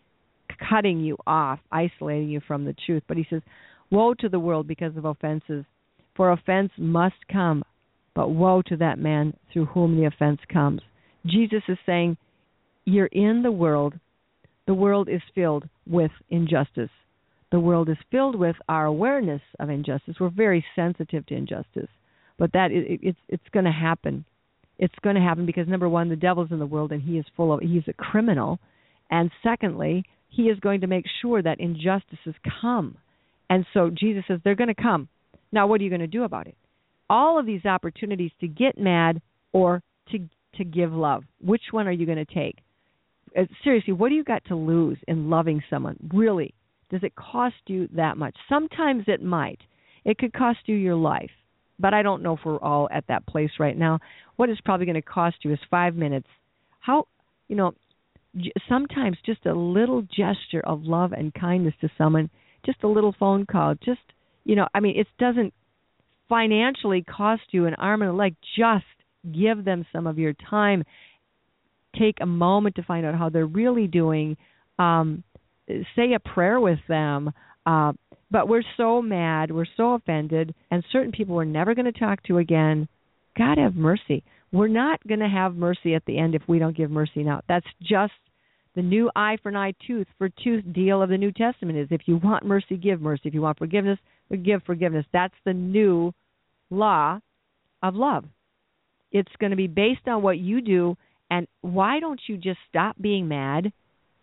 cutting 0.70 1.00
you 1.00 1.18
off, 1.26 1.60
isolating 1.72 2.30
you 2.30 2.42
from 2.46 2.66
the 2.66 2.76
truth. 2.86 3.04
But 3.08 3.18
he 3.18 3.26
says, 3.30 3.42
Woe 3.90 4.14
to 4.16 4.30
the 4.30 4.40
world 4.40 4.68
because 4.68 4.96
of 4.98 5.06
offenses, 5.06 5.66
for 6.16 6.32
offense 6.32 6.72
must 6.78 7.16
come, 7.32 7.64
but 8.14 8.30
woe 8.30 8.62
to 8.64 8.78
that 8.78 9.00
man 9.00 9.34
through 9.52 9.66
whom 9.68 9.98
the 9.98 10.06
offense 10.06 10.40
comes. 10.52 10.82
Jesus 11.26 11.64
is 11.68 11.78
saying, 11.86 12.18
You're 12.86 13.08
in 13.08 13.44
the 13.44 13.52
world. 13.52 13.94
The 14.68 14.74
world 14.74 15.10
is 15.10 15.22
filled 15.34 15.68
with 15.88 16.12
injustice 16.30 16.90
the 17.52 17.60
world 17.60 17.90
is 17.90 17.98
filled 18.10 18.36
with 18.36 18.56
our 18.70 18.86
awareness 18.86 19.42
of 19.60 19.70
injustice. 19.70 20.16
We're 20.20 20.30
very 20.30 20.66
sensitive 20.76 21.26
to 21.28 21.36
injustice, 21.36 21.90
but 22.40 22.54
that 22.54 22.72
it, 22.72 23.00
it's 23.04 23.20
it's 23.28 23.50
going 23.52 23.66
to 23.66 23.72
happen. 23.72 24.26
It's 24.80 24.96
going 25.04 25.16
to 25.16 25.22
happen 25.22 25.46
because 25.46 25.68
number 25.68 25.88
one, 25.88 26.10
the 26.10 26.16
devil's 26.16 26.52
in 26.52 26.60
the 26.60 26.66
world 26.66 26.92
and 26.92 27.02
he 27.02 27.18
is 27.18 27.26
full 27.36 27.54
of 27.54 27.60
he's 27.60 27.88
a 27.88 27.94
criminal, 27.94 28.60
and 29.10 29.30
secondly, 29.44 30.06
he 30.30 30.44
is 30.44 30.60
going 30.60 30.82
to 30.82 30.88
make 30.88 31.06
sure 31.22 31.42
that 31.42 31.60
injustices 31.60 32.36
come, 32.62 32.98
and 33.50 33.66
so 33.74 33.90
Jesus 33.90 34.24
says 34.28 34.40
they're 34.44 34.56
going 34.56 34.74
to 34.74 34.82
come. 34.82 35.10
Now, 35.52 35.68
what 35.68 35.82
are 35.82 35.84
you 35.84 35.90
going 35.90 36.00
to 36.00 36.08
do 36.08 36.24
about 36.24 36.48
it? 36.48 36.56
All 37.10 37.38
of 37.38 37.46
these 37.46 37.66
opportunities 37.66 38.32
to 38.40 38.48
get 38.48 38.78
mad 38.78 39.22
or 39.52 39.84
to 40.12 40.20
to 40.56 40.64
give 40.64 40.94
love. 40.94 41.24
Which 41.42 41.64
one 41.72 41.88
are 41.88 41.92
you 41.92 42.06
going 42.06 42.26
to 42.26 42.34
take? 42.34 42.60
Uh, 43.38 43.44
seriously, 43.64 43.94
what 43.94 44.10
do 44.10 44.16
you 44.16 44.24
got 44.24 44.44
to 44.46 44.56
lose 44.56 44.98
in 45.08 45.30
loving 45.30 45.62
someone? 45.70 45.98
Really, 46.14 46.54
does 46.90 47.04
it 47.04 47.16
cost 47.16 47.56
you 47.68 47.88
that 47.94 48.18
much? 48.18 48.36
Sometimes 48.50 49.06
it 49.08 49.24
might. 49.24 49.60
It 50.04 50.18
could 50.18 50.34
cost 50.34 50.60
you 50.66 50.76
your 50.76 50.96
life. 50.96 51.32
But 51.80 51.94
I 51.94 52.04
don't 52.04 52.22
know 52.22 52.34
if 52.34 52.42
we're 52.46 52.60
all 52.60 52.88
at 52.92 53.06
that 53.08 53.26
place 53.26 53.52
right 53.60 53.78
now. 53.78 54.00
What 54.36 54.50
it's 54.50 54.62
probably 54.62 54.86
going 54.86 54.96
to 54.96 55.02
cost 55.02 55.38
you 55.44 55.52
is 55.54 55.60
five 55.70 55.96
minutes. 55.96 56.28
How, 56.80 57.08
you 57.48 57.56
know, 57.56 57.74
sometimes 58.70 59.18
just 59.26 59.46
a 59.46 59.54
little 59.54 60.02
gesture 60.02 60.62
of 60.64 60.84
love 60.84 61.12
and 61.12 61.34
kindness 61.34 61.74
to 61.82 61.90
someone, 61.98 62.30
just 62.66 62.84
a 62.84 62.88
little 62.88 63.16
phone 63.18 63.46
call, 63.46 63.76
just, 63.76 64.02
you 64.44 64.56
know, 64.56 64.68
I 64.74 64.80
mean, 64.80 65.00
it 65.00 65.08
doesn't 65.18 65.54
financially 66.30 67.04
cost 67.04 67.42
you 67.52 67.66
an 67.66 67.74
arm 67.76 68.02
and 68.02 68.12
a 68.12 68.14
leg. 68.14 68.36
Just 68.58 68.86
give 69.34 69.66
them 69.66 69.86
some 69.92 70.08
of 70.08 70.18
your 70.18 70.34
time. 70.50 70.84
Take 71.98 72.18
a 72.22 72.26
moment 72.26 72.76
to 72.76 72.84
find 72.84 73.06
out 73.06 73.16
how 73.16 73.30
they're 73.30 73.46
really 73.46 73.88
doing. 73.88 74.38
Um, 74.80 75.24
say 75.96 76.14
a 76.14 76.20
prayer 76.20 76.60
with 76.60 76.80
them. 76.88 77.32
Uh, 77.66 77.94
but 78.32 78.48
we're 78.48 78.64
so 78.78 79.02
mad, 79.02 79.52
we're 79.52 79.66
so 79.76 79.94
offended, 79.94 80.56
and 80.72 80.84
certain 80.92 81.12
people 81.12 81.36
we're 81.36 81.44
never 81.44 81.76
going 81.76 81.92
to 81.92 82.00
talk 82.00 82.24
to 82.24 82.38
again. 82.38 82.88
God 83.38 83.58
have 83.58 83.76
mercy. 83.76 84.24
We're 84.54 84.68
not 84.68 85.06
going 85.06 85.20
to 85.20 85.28
have 85.28 85.56
mercy 85.56 85.96
at 85.96 86.06
the 86.06 86.18
end 86.18 86.34
if 86.34 86.42
we 86.48 86.60
don't 86.60 86.76
give 86.76 86.90
mercy 86.92 87.24
now. 87.24 87.42
That's 87.48 87.68
just 87.82 88.14
the 88.76 88.82
new 88.82 89.12
eye 89.16 89.38
for 89.44 89.50
an 89.50 89.58
eye, 89.58 89.74
tooth 89.86 90.08
for 90.18 90.30
tooth 90.30 90.64
deal 90.74 91.02
of 91.02 91.10
the 91.10 91.18
New 91.18 91.32
Testament 91.32 91.78
is 91.78 91.88
if 91.92 92.02
you 92.06 92.18
want 92.18 92.46
mercy, 92.46 92.78
give 92.78 93.02
mercy. 93.02 93.24
If 93.26 93.34
you 93.34 93.42
want 93.42 93.58
forgiveness, 93.58 94.00
give 94.44 94.64
forgiveness. 94.64 95.06
That's 95.12 95.34
the 95.46 95.54
new 95.54 96.14
law 96.70 97.20
of 97.84 97.96
love. 97.96 98.26
It's 99.12 99.32
going 99.40 99.52
to 99.52 99.58
be 99.58 99.68
based 99.68 100.08
on 100.08 100.22
what 100.22 100.38
you 100.38 100.62
do. 100.62 100.96
And 101.32 101.48
why 101.62 102.00
don't 102.02 102.20
you 102.28 102.38
just 102.38 102.60
stop 102.70 102.98
being 103.02 103.28
mad? 103.28 103.72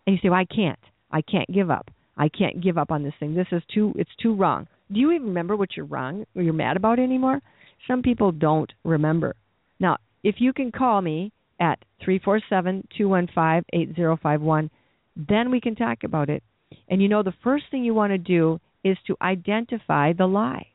And 0.07 0.15
you 0.15 0.19
say, 0.23 0.29
well, 0.29 0.39
I 0.39 0.45
can't. 0.45 0.79
I 1.11 1.23
can't 1.23 1.53
give 1.53 1.71
up. 1.71 1.91
I 2.19 2.29
can't 2.29 2.63
give 2.63 2.77
up 2.77 2.93
on 2.93 3.03
this 3.03 3.15
thing. 3.19 3.35
This 3.35 3.47
is 3.51 3.63
too 3.75 3.93
it's 3.97 4.11
too 4.23 4.35
wrong. 4.35 4.69
Do 4.93 5.01
you 5.01 5.13
even 5.13 5.29
remember 5.29 5.57
what 5.57 5.71
you're 5.77 5.87
wrong 5.87 6.27
or 6.37 6.43
you're 6.43 6.53
mad 6.53 6.77
about 6.77 6.99
anymore? 6.99 7.41
Some 7.87 8.03
people 8.03 8.31
don't 8.31 8.71
remember. 8.85 9.35
Now, 9.81 9.97
if 10.23 10.37
you 10.39 10.53
can 10.53 10.71
call 10.71 11.01
me 11.01 11.33
at 11.61 11.79
three 12.05 12.19
four 12.19 12.41
seven 12.51 12.87
two 12.97 13.09
one 13.09 13.29
five 13.35 13.65
eight 13.73 13.95
zero 13.97 14.19
five 14.23 14.43
one, 14.43 14.71
then 15.17 15.51
we 15.51 15.61
can 15.61 15.77
talk 15.77 16.05
about 16.05 16.29
it. 16.29 16.43
And 16.89 17.01
you 17.01 17.09
know 17.09 17.23
the 17.23 17.33
first 17.43 17.65
thing 17.71 17.85
you 17.85 17.95
want 17.95 18.13
to 18.13 18.19
do 18.19 18.61
is 18.85 18.99
to 19.07 19.17
identify 19.23 20.13
the 20.13 20.27
lie. 20.27 20.67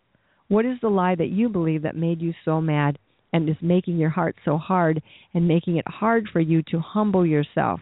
What 0.47 0.65
is 0.65 0.77
the 0.81 0.89
lie 0.89 1.15
that 1.15 1.29
you 1.29 1.49
believe 1.49 1.83
that 1.83 1.95
made 1.95 2.21
you 2.21 2.33
so 2.43 2.59
mad 2.59 2.97
and 3.33 3.49
is 3.49 3.57
making 3.61 3.97
your 3.97 4.11
heart 4.11 4.35
so 4.45 4.57
hard 4.57 5.01
and 5.33 5.47
making 5.47 5.77
it 5.77 5.87
hard 5.87 6.29
for 6.31 6.39
you 6.39 6.61
to 6.71 6.79
humble 6.79 7.25
yourself? 7.25 7.81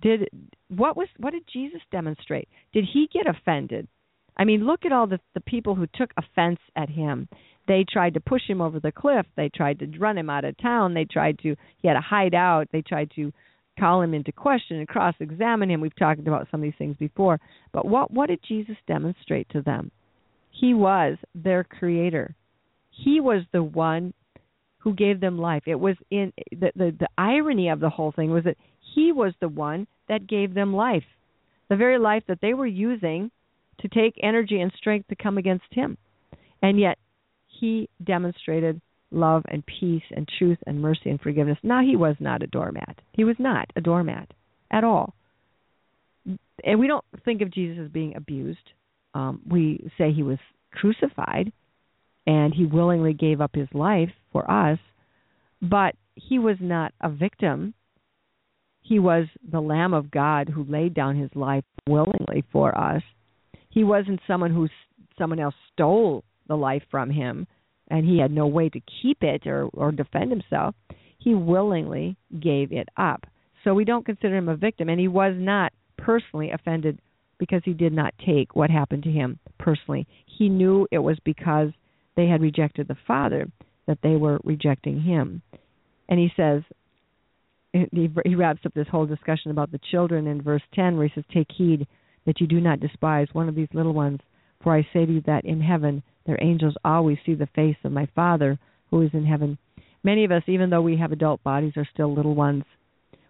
did 0.00 0.28
what 0.68 0.96
was 0.96 1.08
what 1.18 1.32
did 1.32 1.44
Jesus 1.52 1.80
demonstrate? 1.90 2.48
Did 2.72 2.84
he 2.92 3.08
get 3.12 3.26
offended? 3.26 3.88
I 4.36 4.44
mean, 4.44 4.66
look 4.66 4.84
at 4.84 4.92
all 4.92 5.06
the 5.06 5.20
the 5.34 5.40
people 5.40 5.74
who 5.74 5.86
took 5.94 6.10
offense 6.16 6.60
at 6.76 6.88
him. 6.88 7.28
They 7.66 7.84
tried 7.90 8.14
to 8.14 8.20
push 8.20 8.42
him 8.46 8.60
over 8.60 8.80
the 8.80 8.92
cliff. 8.92 9.26
They 9.36 9.50
tried 9.54 9.78
to 9.80 9.98
run 9.98 10.16
him 10.16 10.30
out 10.30 10.44
of 10.44 10.56
town. 10.58 10.94
They 10.94 11.04
tried 11.04 11.38
to 11.40 11.56
he 11.78 11.88
had 11.88 11.94
to 11.94 12.00
hide 12.00 12.34
out. 12.34 12.68
They 12.72 12.82
tried 12.82 13.10
to 13.16 13.32
call 13.78 14.02
him 14.02 14.14
into 14.14 14.32
question 14.32 14.78
and 14.78 14.88
cross 14.88 15.14
examine 15.20 15.70
him. 15.70 15.80
We've 15.80 15.94
talked 15.96 16.20
about 16.20 16.48
some 16.50 16.60
of 16.60 16.64
these 16.64 16.78
things 16.78 16.96
before. 16.96 17.40
But 17.72 17.86
what 17.86 18.10
what 18.10 18.28
did 18.28 18.40
Jesus 18.46 18.76
demonstrate 18.86 19.48
to 19.50 19.62
them? 19.62 19.90
He 20.50 20.74
was 20.74 21.16
their 21.34 21.64
creator. 21.64 22.34
He 23.04 23.20
was 23.20 23.42
the 23.52 23.62
one 23.62 24.12
who 24.78 24.94
gave 24.94 25.20
them 25.20 25.38
life. 25.38 25.62
It 25.66 25.78
was 25.78 25.96
in 26.10 26.32
the, 26.50 26.70
the 26.74 26.96
the 26.98 27.08
irony 27.16 27.68
of 27.68 27.80
the 27.80 27.90
whole 27.90 28.12
thing 28.12 28.30
was 28.30 28.44
that 28.44 28.56
he 28.94 29.12
was 29.12 29.34
the 29.40 29.48
one 29.48 29.86
that 30.08 30.26
gave 30.26 30.54
them 30.54 30.74
life, 30.74 31.04
the 31.68 31.76
very 31.76 31.98
life 31.98 32.22
that 32.28 32.40
they 32.40 32.54
were 32.54 32.66
using 32.66 33.30
to 33.80 33.88
take 33.88 34.14
energy 34.22 34.60
and 34.60 34.72
strength 34.76 35.08
to 35.08 35.16
come 35.16 35.38
against 35.38 35.66
him. 35.70 35.96
And 36.62 36.80
yet, 36.80 36.98
he 37.46 37.88
demonstrated 38.02 38.80
love 39.10 39.42
and 39.48 39.64
peace 39.64 40.02
and 40.10 40.28
truth 40.38 40.58
and 40.66 40.80
mercy 40.80 41.10
and 41.10 41.20
forgiveness. 41.20 41.58
Now, 41.62 41.82
he 41.82 41.96
was 41.96 42.16
not 42.18 42.42
a 42.42 42.46
doormat. 42.46 43.00
He 43.12 43.24
was 43.24 43.36
not 43.38 43.70
a 43.76 43.80
doormat 43.80 44.30
at 44.70 44.84
all. 44.84 45.14
And 46.64 46.80
we 46.80 46.88
don't 46.88 47.04
think 47.24 47.40
of 47.40 47.52
Jesus 47.52 47.78
as 47.84 47.90
being 47.90 48.16
abused. 48.16 48.58
Um, 49.14 49.40
we 49.48 49.88
say 49.96 50.12
he 50.12 50.22
was 50.22 50.38
crucified 50.72 51.52
and 52.28 52.54
he 52.54 52.64
willingly 52.64 53.12
gave 53.12 53.40
up 53.40 53.56
his 53.56 53.68
life 53.74 54.10
for 54.30 54.48
us, 54.48 54.78
but 55.60 55.96
he 56.14 56.38
was 56.38 56.58
not 56.60 56.92
a 57.00 57.10
victim 57.10 57.74
he 58.88 58.98
was 58.98 59.26
the 59.52 59.60
Lamb 59.60 59.92
of 59.92 60.10
God 60.10 60.48
who 60.48 60.64
laid 60.64 60.94
down 60.94 61.16
his 61.16 61.30
life 61.34 61.64
willingly 61.86 62.42
for 62.50 62.76
us. 62.76 63.02
He 63.68 63.84
wasn't 63.84 64.20
someone 64.26 64.50
who 64.50 64.68
someone 65.18 65.38
else 65.38 65.54
stole 65.72 66.24
the 66.46 66.56
life 66.56 66.82
from 66.90 67.10
him 67.10 67.46
and 67.88 68.06
he 68.06 68.18
had 68.18 68.30
no 68.30 68.46
way 68.46 68.70
to 68.70 68.80
keep 69.02 69.22
it 69.22 69.46
or, 69.46 69.66
or 69.74 69.92
defend 69.92 70.30
himself. 70.30 70.74
He 71.18 71.34
willingly 71.34 72.16
gave 72.40 72.72
it 72.72 72.88
up. 72.96 73.26
So 73.62 73.74
we 73.74 73.84
don't 73.84 74.06
consider 74.06 74.36
him 74.36 74.48
a 74.48 74.56
victim, 74.56 74.88
and 74.88 75.00
he 75.00 75.08
was 75.08 75.34
not 75.36 75.72
personally 75.98 76.50
offended 76.52 76.98
because 77.38 77.60
he 77.64 77.72
did 77.72 77.92
not 77.92 78.14
take 78.24 78.56
what 78.56 78.70
happened 78.70 79.02
to 79.02 79.10
him 79.10 79.38
personally. 79.58 80.06
He 80.26 80.48
knew 80.48 80.86
it 80.90 80.98
was 80.98 81.18
because 81.24 81.70
they 82.18 82.26
had 82.26 82.42
rejected 82.42 82.86
the 82.86 82.98
Father 83.06 83.48
that 83.86 84.00
they 84.02 84.16
were 84.16 84.38
rejecting 84.44 85.00
him. 85.00 85.40
And 86.10 86.20
he 86.20 86.30
says, 86.36 86.62
he, 87.72 88.34
wraps 88.34 88.60
up 88.66 88.74
this 88.74 88.88
whole 88.90 89.06
discussion 89.06 89.50
about 89.50 89.72
the 89.72 89.80
children 89.90 90.26
in 90.26 90.42
verse 90.42 90.62
10 90.74 90.96
where 90.96 91.06
he 91.06 91.14
says 91.14 91.24
take 91.32 91.48
heed 91.56 91.86
that 92.26 92.40
you 92.40 92.46
do 92.46 92.60
not 92.60 92.80
despise 92.80 93.28
one 93.32 93.48
of 93.48 93.54
these 93.54 93.68
little 93.72 93.92
ones 93.92 94.20
for 94.62 94.74
i 94.74 94.82
say 94.92 95.04
to 95.04 95.12
you 95.12 95.22
that 95.26 95.44
in 95.44 95.60
heaven 95.60 96.02
their 96.26 96.38
angels 96.40 96.74
always 96.82 97.18
see 97.26 97.34
the 97.34 97.48
face 97.54 97.76
of 97.84 97.92
my 97.92 98.08
father 98.14 98.58
who 98.90 99.02
is 99.02 99.10
in 99.12 99.24
heaven 99.24 99.58
Many 100.04 100.24
of 100.24 100.32
us, 100.32 100.42
even 100.46 100.70
though 100.70 100.82
we 100.82 100.96
have 100.96 101.12
adult 101.12 101.42
bodies, 101.42 101.72
are 101.76 101.88
still 101.92 102.14
little 102.14 102.34
ones. 102.34 102.64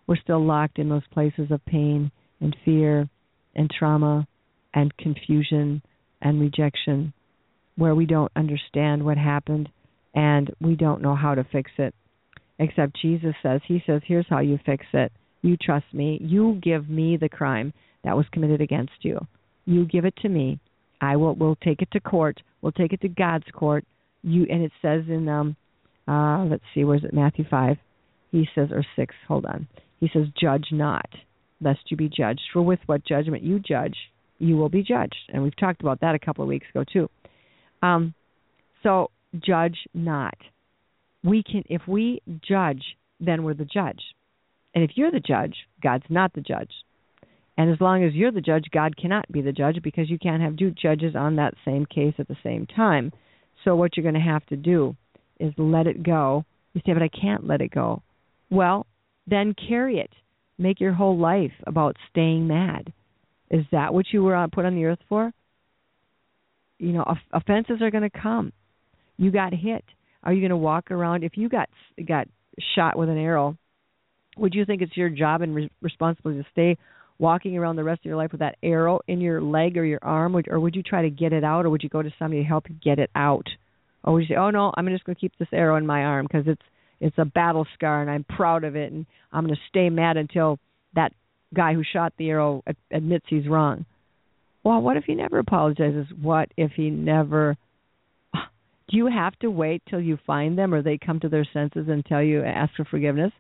We're 0.07 0.16
still 0.16 0.45
locked 0.45 0.78
in 0.78 0.89
those 0.89 1.07
places 1.12 1.51
of 1.51 1.64
pain 1.64 2.11
and 2.41 2.57
fear 2.64 3.09
and 3.55 3.70
trauma 3.70 4.26
and 4.74 4.97
confusion 4.97 5.82
and 6.20 6.41
rejection 6.41 7.12
where 7.79 7.95
we 7.95 8.05
don't 8.05 8.33
understand 8.37 9.05
what 9.05 9.16
happened 9.16 9.68
and 10.14 10.51
we 10.61 10.74
don't 10.74 11.01
know 11.01 11.14
how 11.14 11.35
to 11.35 11.45
fix 11.45 11.70
it. 11.79 11.95
Except 12.59 13.01
Jesus 13.01 13.35
says, 13.41 13.61
He 13.66 13.83
says, 13.87 14.03
here's 14.05 14.26
how 14.29 14.41
you 14.41 14.59
fix 14.66 14.85
it. 14.93 15.12
You 15.43 15.57
trust 15.57 15.87
me. 15.93 16.18
You 16.20 16.59
give 16.61 16.91
me 16.91 17.16
the 17.16 17.29
crime 17.29 17.72
that 18.03 18.16
was 18.16 18.26
committed 18.33 18.61
against 18.61 18.93
you. 19.03 19.18
You 19.64 19.87
give 19.87 20.05
it 20.05 20.16
to 20.22 20.29
me. 20.29 20.59
I 21.01 21.14
will 21.16 21.37
will 21.37 21.55
take 21.57 21.81
it 21.81 21.91
to 21.93 22.01
court. 22.01 22.41
We'll 22.61 22.72
take 22.72 22.93
it 22.93 23.01
to 23.03 23.09
God's 23.09 23.47
court. 23.53 23.85
You 24.22 24.47
and 24.51 24.62
it 24.64 24.72
says 24.83 25.05
in 25.09 25.29
um 25.29 25.55
uh 26.09 26.45
let's 26.47 26.64
see, 26.74 26.83
where's 26.83 27.05
it? 27.05 27.14
Matthew 27.14 27.45
five. 27.49 27.76
He 28.33 28.49
says 28.55 28.70
or 28.72 28.85
six, 28.97 29.14
hold 29.29 29.47
on. 29.47 29.68
He 30.01 30.11
says, 30.12 30.26
Judge 30.41 30.66
not, 30.72 31.09
lest 31.61 31.81
you 31.87 31.97
be 31.97 32.09
judged. 32.09 32.43
For 32.53 32.62
with 32.62 32.81
what 32.87 33.07
judgment 33.07 33.43
you 33.43 33.61
judge, 33.61 33.97
you 34.39 34.57
will 34.57 34.68
be 34.68 34.83
judged. 34.83 35.31
And 35.33 35.43
we've 35.43 35.57
talked 35.57 35.81
about 35.81 36.01
that 36.01 36.14
a 36.14 36.18
couple 36.18 36.43
of 36.43 36.49
weeks 36.49 36.66
ago 36.74 36.85
too. 36.93 37.09
Um 37.83 38.14
so 38.83 39.11
judge 39.39 39.79
not. 39.95 40.37
We 41.22 41.43
can 41.43 41.64
if 41.66 41.83
we 41.87 42.22
judge, 42.47 42.83
then 43.20 43.43
we're 43.43 43.55
the 43.55 43.64
judge. 43.64 44.01
And 44.74 44.85
if 44.85 44.93
you're 44.95 45.11
the 45.11 45.20
judge, 45.20 45.55
God's 45.83 46.05
not 46.09 46.33
the 46.35 46.41
judge. 46.41 46.70
And 47.57 47.72
as 47.72 47.81
long 47.81 48.05
as 48.05 48.14
you're 48.14 48.31
the 48.31 48.41
judge, 48.41 48.66
God 48.72 48.97
cannot 48.97 49.31
be 49.33 49.43
the 49.43 49.53
judge 49.53 49.83
because 49.83 50.09
you 50.09 50.18
can't 50.18 50.43
have 50.43 50.57
two 50.57 50.70
judges 50.70 51.16
on 51.16 51.37
that 51.37 51.55
same 51.64 51.87
case 51.87 52.14
at 52.18 52.29
the 52.29 52.37
same 52.45 52.66
time. 52.66 53.11
So 53.64 53.74
what 53.74 53.97
you're 53.97 54.05
going 54.05 54.14
to 54.14 54.20
have 54.20 54.47
to 54.47 54.57
do 54.57 54.97
is 55.41 55.53
let 55.59 55.89
it 55.89 56.05
go. 56.05 56.45
You 56.74 56.83
say, 56.87 56.93
but 56.93 57.03
I 57.03 57.09
can't 57.09 57.49
let 57.49 57.61
it 57.61 57.72
go. 57.72 58.03
Well, 58.51 58.87
then 59.26 59.55
carry 59.68 59.99
it. 59.99 60.11
Make 60.57 60.81
your 60.81 60.93
whole 60.93 61.18
life 61.18 61.53
about 61.66 61.97
staying 62.11 62.47
mad. 62.47 62.93
Is 63.51 63.64
that 63.72 63.93
what 63.93 64.07
you 64.12 64.22
were 64.22 64.47
put 64.53 64.64
on 64.64 64.76
the 64.76 64.85
earth 64.85 65.01
for? 65.09 65.33
You 66.79 66.93
know, 66.93 67.05
offenses 67.33 67.83
are 67.83 67.91
going 67.91 68.09
to 68.09 68.20
come. 68.20 68.53
You 69.16 69.31
got 69.31 69.53
hit. 69.53 69.85
Are 70.22 70.33
you 70.33 70.41
going 70.41 70.51
to 70.51 70.57
walk 70.57 70.91
around 70.91 71.24
if 71.24 71.37
you 71.37 71.49
got 71.49 71.68
got 72.07 72.29
shot 72.74 72.97
with 72.97 73.09
an 73.09 73.18
arrow? 73.18 73.57
Would 74.37 74.55
you 74.55 74.64
think 74.64 74.83
it's 74.83 74.97
your 74.97 75.09
job 75.09 75.43
and 75.43 75.55
re- 75.55 75.70
responsibility 75.81 76.43
to 76.43 76.49
stay 76.53 76.76
walking 77.18 77.57
around 77.57 77.76
the 77.76 77.85
rest 77.85 78.01
of 78.01 78.05
your 78.05 78.16
life 78.16 78.31
with 78.31 78.41
that 78.41 78.57
arrow 78.62 79.01
in 79.09 79.20
your 79.20 79.41
leg 79.41 79.76
or 79.76 79.85
your 79.85 79.99
arm, 80.03 80.33
would, 80.33 80.49
or 80.49 80.61
would 80.61 80.76
you 80.76 80.83
try 80.83 81.03
to 81.03 81.11
get 81.11 81.33
it 81.33 81.43
out, 81.43 81.66
or 81.66 81.70
would 81.70 81.83
you 81.83 81.89
go 81.89 82.03
to 82.03 82.12
somebody 82.18 82.43
to 82.43 82.49
help 82.49 82.68
you 82.68 82.76
get 82.83 83.01
it 83.01 83.11
out? 83.16 83.47
Or 84.05 84.12
would 84.12 84.22
you 84.22 84.29
say, 84.29 84.39
"Oh 84.39 84.51
no, 84.51 84.72
I'm 84.76 84.87
just 84.89 85.05
going 85.05 85.16
to 85.16 85.20
keep 85.20 85.37
this 85.39 85.49
arrow 85.53 85.76
in 85.76 85.87
my 85.87 86.05
arm 86.05 86.26
because 86.31 86.47
it's 86.47 86.62
it's 87.01 87.18
a 87.18 87.24
battle 87.24 87.66
scar 87.74 88.03
and 88.03 88.11
I'm 88.11 88.24
proud 88.24 88.64
of 88.64 88.76
it, 88.76 88.93
and 88.93 89.07
I'm 89.33 89.45
going 89.45 89.55
to 89.55 89.61
stay 89.68 89.91
mad 89.91 90.16
until 90.16 90.59
that 90.95 91.12
guy 91.55 91.74
who 91.74 91.83
shot 91.85 92.12
the 92.16 92.31
arrow 92.31 92.62
admits 92.91 93.26
he's 93.29 93.49
wrong." 93.49 93.85
Well, 94.69 94.83
what 94.83 94.99
if 94.99 95.05
he 95.05 95.14
never 95.14 95.39
apologizes? 95.39 96.09
What 96.21 96.51
if 96.59 96.73
he 96.73 96.91
never? 96.91 97.57
Do 98.35 98.97
you 98.99 99.07
have 99.07 99.35
to 99.39 99.51
wait 99.51 99.83
till 99.89 99.99
you 99.99 100.19
find 100.27 100.59
them, 100.59 100.75
or 100.75 100.83
they 100.83 100.99
come 100.99 101.21
to 101.21 101.29
their 101.31 101.47
senses 101.55 101.87
and 101.89 102.05
tell 102.05 102.23
you 102.23 102.45
ask 102.45 102.75
for 102.77 102.85
forgiveness? 102.85 103.33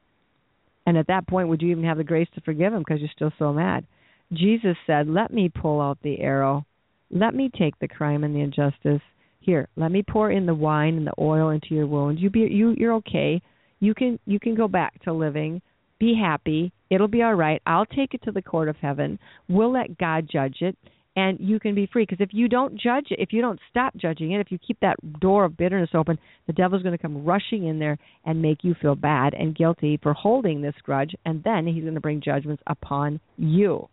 And 0.86 0.96
at 0.96 1.08
that 1.08 1.28
point, 1.28 1.48
would 1.48 1.60
you 1.60 1.70
even 1.70 1.84
have 1.84 1.98
the 1.98 2.02
grace 2.02 2.28
to 2.34 2.40
forgive 2.40 2.72
him 2.72 2.78
because 2.78 3.00
you're 3.00 3.10
still 3.14 3.30
so 3.38 3.52
mad? 3.52 3.86
Jesus 4.32 4.74
said, 4.86 5.06
Let 5.06 5.30
me 5.30 5.50
pull 5.50 5.82
out 5.82 5.98
the 6.02 6.18
arrow. 6.18 6.64
Let 7.10 7.34
me 7.34 7.50
take 7.58 7.78
the 7.78 7.88
crime 7.88 8.24
and 8.24 8.34
the 8.34 8.40
injustice. 8.40 9.02
Here, 9.40 9.68
let 9.76 9.92
me 9.92 10.02
pour 10.02 10.30
in 10.30 10.46
the 10.46 10.54
wine 10.54 10.96
and 10.96 11.06
the 11.06 11.20
oil 11.20 11.50
into 11.50 11.74
your 11.74 11.86
wounds. 11.86 12.22
You 12.22 12.30
be 12.30 12.40
you 12.50 12.74
you're 12.78 12.94
okay. 12.94 13.42
You 13.80 13.92
can 13.92 14.18
you 14.24 14.40
can 14.40 14.54
go 14.54 14.66
back 14.66 14.98
to 15.02 15.12
living. 15.12 15.60
Be 16.00 16.18
happy. 16.18 16.72
It'll 16.88 17.06
be 17.06 17.20
all 17.20 17.34
right. 17.34 17.60
I'll 17.66 17.84
take 17.84 18.14
it 18.14 18.22
to 18.22 18.32
the 18.32 18.40
court 18.40 18.70
of 18.70 18.76
heaven. 18.76 19.18
We'll 19.46 19.72
let 19.72 19.98
God 19.98 20.26
judge 20.32 20.62
it 20.62 20.74
and 21.18 21.40
you 21.40 21.58
can 21.58 21.74
be 21.74 21.88
free. 21.92 22.04
Because 22.04 22.20
if 22.20 22.28
you 22.32 22.48
don't 22.48 22.80
judge 22.80 23.06
it, 23.10 23.18
if 23.18 23.32
you 23.32 23.42
don't 23.42 23.58
stop 23.68 23.92
judging 23.96 24.30
it, 24.30 24.40
if 24.40 24.52
you 24.52 24.58
keep 24.64 24.78
that 24.80 24.94
door 25.18 25.44
of 25.44 25.56
bitterness 25.56 25.90
open, 25.92 26.16
the 26.46 26.52
devil's 26.52 26.84
going 26.84 26.96
to 26.96 27.02
come 27.02 27.24
rushing 27.24 27.66
in 27.66 27.80
there 27.80 27.98
and 28.24 28.40
make 28.40 28.58
you 28.62 28.76
feel 28.80 28.94
bad 28.94 29.34
and 29.34 29.56
guilty 29.56 29.98
for 30.00 30.12
holding 30.12 30.62
this 30.62 30.76
grudge, 30.84 31.16
and 31.24 31.42
then 31.42 31.66
he's 31.66 31.82
going 31.82 31.96
to 31.96 32.00
bring 32.00 32.20
judgments 32.24 32.62
upon 32.68 33.18
you. 33.36 33.88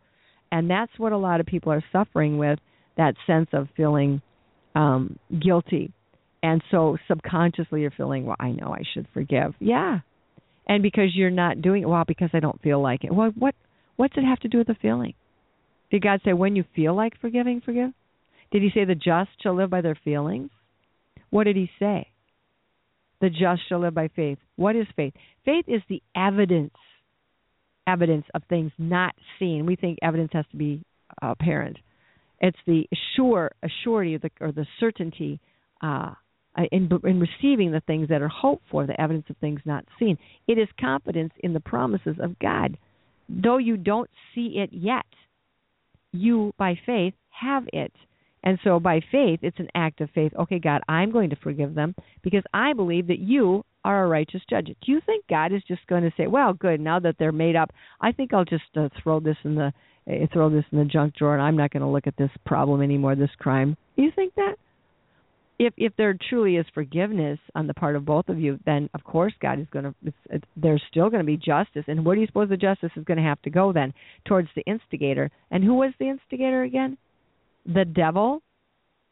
And 0.52 0.70
that's 0.70 0.92
what 0.98 1.14
a 1.14 1.18
lot 1.18 1.40
of 1.40 1.48
people 1.48 1.72
are 1.72 1.84
suffering 1.92 2.38
with 2.38 2.60
that 2.96 3.16
sense 3.26 3.50
of 3.54 3.70
feeling 3.76 4.22
um, 4.76 5.18
guilty. 5.44 5.92
And 6.44 6.62
so 6.70 6.96
subconsciously 7.08 7.82
you're 7.82 7.90
feeling, 7.90 8.28
well, 8.28 8.38
I 8.40 8.52
know 8.52 8.68
I 8.68 8.84
should 8.94 9.08
forgive. 9.16 9.56
Yeah. 9.60 10.02
And 10.68 10.84
because 10.84 11.16
you're 11.16 11.32
not 11.32 11.64
doing 11.64 11.82
it, 11.82 11.90
well, 11.90 12.04
because 12.08 12.30
I 12.34 12.40
don't 12.40 12.62
feel 12.62 12.80
like 12.80 13.04
it. 13.04 13.14
Well, 13.14 13.32
what 13.36 13.56
what's 13.96 14.16
it 14.16 14.24
have 14.24 14.40
to 14.42 14.48
do 14.48 14.60
with 14.60 14.68
the 14.68 14.76
feeling? 14.80 15.16
Did 15.92 16.02
God 16.02 16.22
say 16.26 16.34
when 16.34 16.56
you 16.56 16.64
feel 16.76 16.96
like 16.96 17.20
forgiving, 17.20 17.62
forgive? 17.62 17.92
Did 18.52 18.62
he 18.62 18.70
say 18.74 18.86
the 18.86 18.96
just 18.96 19.30
shall 19.42 19.56
live 19.56 19.70
by 19.70 19.82
their 19.82 19.98
feelings? 20.04 20.50
What 21.30 21.46
did 21.46 21.56
he 21.56 21.70
say? 21.80 22.08
The 23.22 23.30
just 23.30 23.62
shall 23.68 23.80
live 23.80 23.94
by 23.94 24.10
faith. 24.10 24.38
What 24.56 24.76
is 24.76 24.88
faith? 24.96 25.14
Faith 25.46 25.66
is 25.68 25.82
the 25.90 26.02
evidence 26.16 26.74
evidence 27.88 28.26
of 28.34 28.42
things 28.50 28.72
not 28.80 29.14
seen. 29.38 29.66
We 29.66 29.76
think 29.76 30.00
evidence 30.02 30.32
has 30.34 30.46
to 30.52 30.58
be 30.58 30.84
apparent. 31.22 31.78
It's 32.40 32.58
the 32.66 32.88
sure 33.16 33.52
the, 33.62 34.30
or 34.42 34.52
the 34.52 34.66
certainty 34.80 35.40
uh, 35.82 36.14
in, 36.72 36.90
in 37.04 37.20
receiving 37.20 37.72
the 37.72 37.82
things 37.86 38.10
that 38.10 38.22
are 38.22 38.28
hoped 38.28 38.64
for, 38.72 38.86
the 38.88 39.00
evidence 39.00 39.26
of 39.30 39.38
things 39.38 39.60
not 39.66 39.86
seen. 40.00 40.18
It 40.48 40.58
is 40.58 40.68
confidence 40.80 41.34
in 41.40 41.54
the 41.54 41.60
promises 41.60 42.16
of 42.20 42.40
God, 42.40 42.78
though 43.30 43.58
you 43.58 43.78
don't 43.78 44.10
see 44.34 44.56
it 44.58 44.70
yet 44.72 45.06
you 46.16 46.54
by 46.58 46.78
faith 46.86 47.14
have 47.30 47.66
it. 47.74 47.92
And 48.44 48.60
so 48.64 48.80
by 48.80 49.02
faith, 49.12 49.40
it's 49.42 49.60
an 49.60 49.70
act 49.74 50.02
of 50.02 50.10
faith. 50.12 50.32
Okay, 50.40 50.60
God, 50.60 50.82
I'm 50.88 51.12
going 51.12 51.32
to 51.32 51.36
forgive 51.38 51.74
them 51.74 51.96
because 52.22 52.44
I 52.54 52.74
believe 52.74 53.08
that 53.08 53.20
you 53.20 53.64
are 53.84 54.04
a 54.04 54.08
righteous 54.08 54.42
judge. 54.50 54.68
Do 54.68 54.92
you 54.92 55.02
think 55.06 55.26
God 55.28 55.52
is 55.52 55.64
just 55.68 55.86
going 55.88 56.04
to 56.04 56.14
say, 56.16 56.28
"Well, 56.28 56.54
good, 56.54 56.80
now 56.80 57.00
that 57.00 57.16
they're 57.18 57.32
made 57.32 57.56
up, 57.56 57.72
I 58.02 58.12
think 58.12 58.34
I'll 58.34 58.46
just 58.46 58.64
uh, 58.76 58.90
throw 59.02 59.20
this 59.20 59.38
in 59.44 59.56
the 59.56 59.74
uh, 60.08 60.28
throw 60.32 60.50
this 60.50 60.66
in 60.72 60.78
the 60.78 60.86
junk 60.86 61.16
drawer 61.16 61.34
and 61.34 61.42
I'm 61.42 61.58
not 61.58 61.72
going 61.72 61.82
to 61.82 61.90
look 61.90 62.08
at 62.08 62.18
this 62.18 62.30
problem 62.46 62.82
anymore, 62.82 63.16
this 63.16 63.36
crime?" 63.40 63.76
Do 63.96 64.04
you 64.04 64.12
think 64.16 64.36
that? 64.36 64.56
If 65.58 65.74
if 65.78 65.94
there 65.98 66.18
truly 66.30 66.58
is 66.58 66.66
forgiveness 66.74 67.40
on 67.54 67.68
the 67.68 67.74
part 67.74 67.96
of 67.96 68.06
both 68.06 68.28
of 68.28 68.40
you, 68.40 68.60
then 68.66 68.90
of 68.94 69.04
course 69.04 69.34
God 69.42 69.60
is 69.60 69.68
going 69.72 69.86
to. 69.86 70.42
There's 70.58 70.84
still 70.90 71.10
going 71.10 71.22
to 71.22 71.26
be 71.26 71.38
justice, 71.38 71.86
and 71.88 72.06
where 72.06 72.16
do 72.16 72.22
you 72.22 72.28
suppose 72.28 72.50
the 72.50 72.58
justice 72.58 72.92
is 72.98 73.06
going 73.06 73.18
to 73.18 73.24
have 73.24 73.42
to 73.44 73.50
go 73.50 73.72
then? 73.72 73.94
Towards 74.26 74.50
the 74.56 74.64
instigator, 74.64 75.32
and 75.52 75.64
who 75.64 75.76
was 75.76 75.94
the 75.98 76.10
instigator 76.10 76.64
again? 76.64 76.98
The 77.66 77.86
devil. 77.86 78.42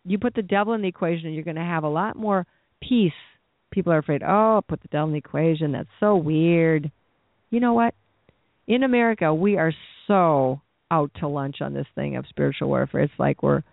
You 0.06 0.20
put 0.20 0.36
the 0.36 0.41
devil 0.41 0.74
in 0.74 0.82
the 0.82 0.88
equation, 0.89 1.28
and 1.28 1.36
you're 1.36 1.46
going 1.46 1.56
to 1.56 1.62
have 1.62 1.86
a 1.86 1.89
lot 1.89 2.18
more 2.18 2.46
peace. 2.82 3.14
People 3.72 3.94
are 3.94 4.00
afraid. 4.00 4.22
Oh, 4.22 4.62
put 4.68 4.82
the 4.82 4.89
devil 4.89 5.08
in 5.08 5.14
the 5.14 5.20
equation. 5.20 5.72
That's 5.72 5.88
so 6.02 6.18
weird. 6.18 6.91
You 7.52 7.62
know 7.62 7.74
what? 7.74 7.96
In 8.68 8.84
America, 8.84 9.34
we 9.34 9.58
are 9.58 9.74
so 10.08 10.60
out 10.91 11.10
to 11.22 11.28
lunch 11.30 11.62
on 11.62 11.74
this 11.74 11.88
thing 11.96 12.18
of 12.18 12.26
spiritual 12.28 12.68
warfare. 12.68 13.02
It's 13.02 13.14
like 13.18 13.41
we're 13.41 13.64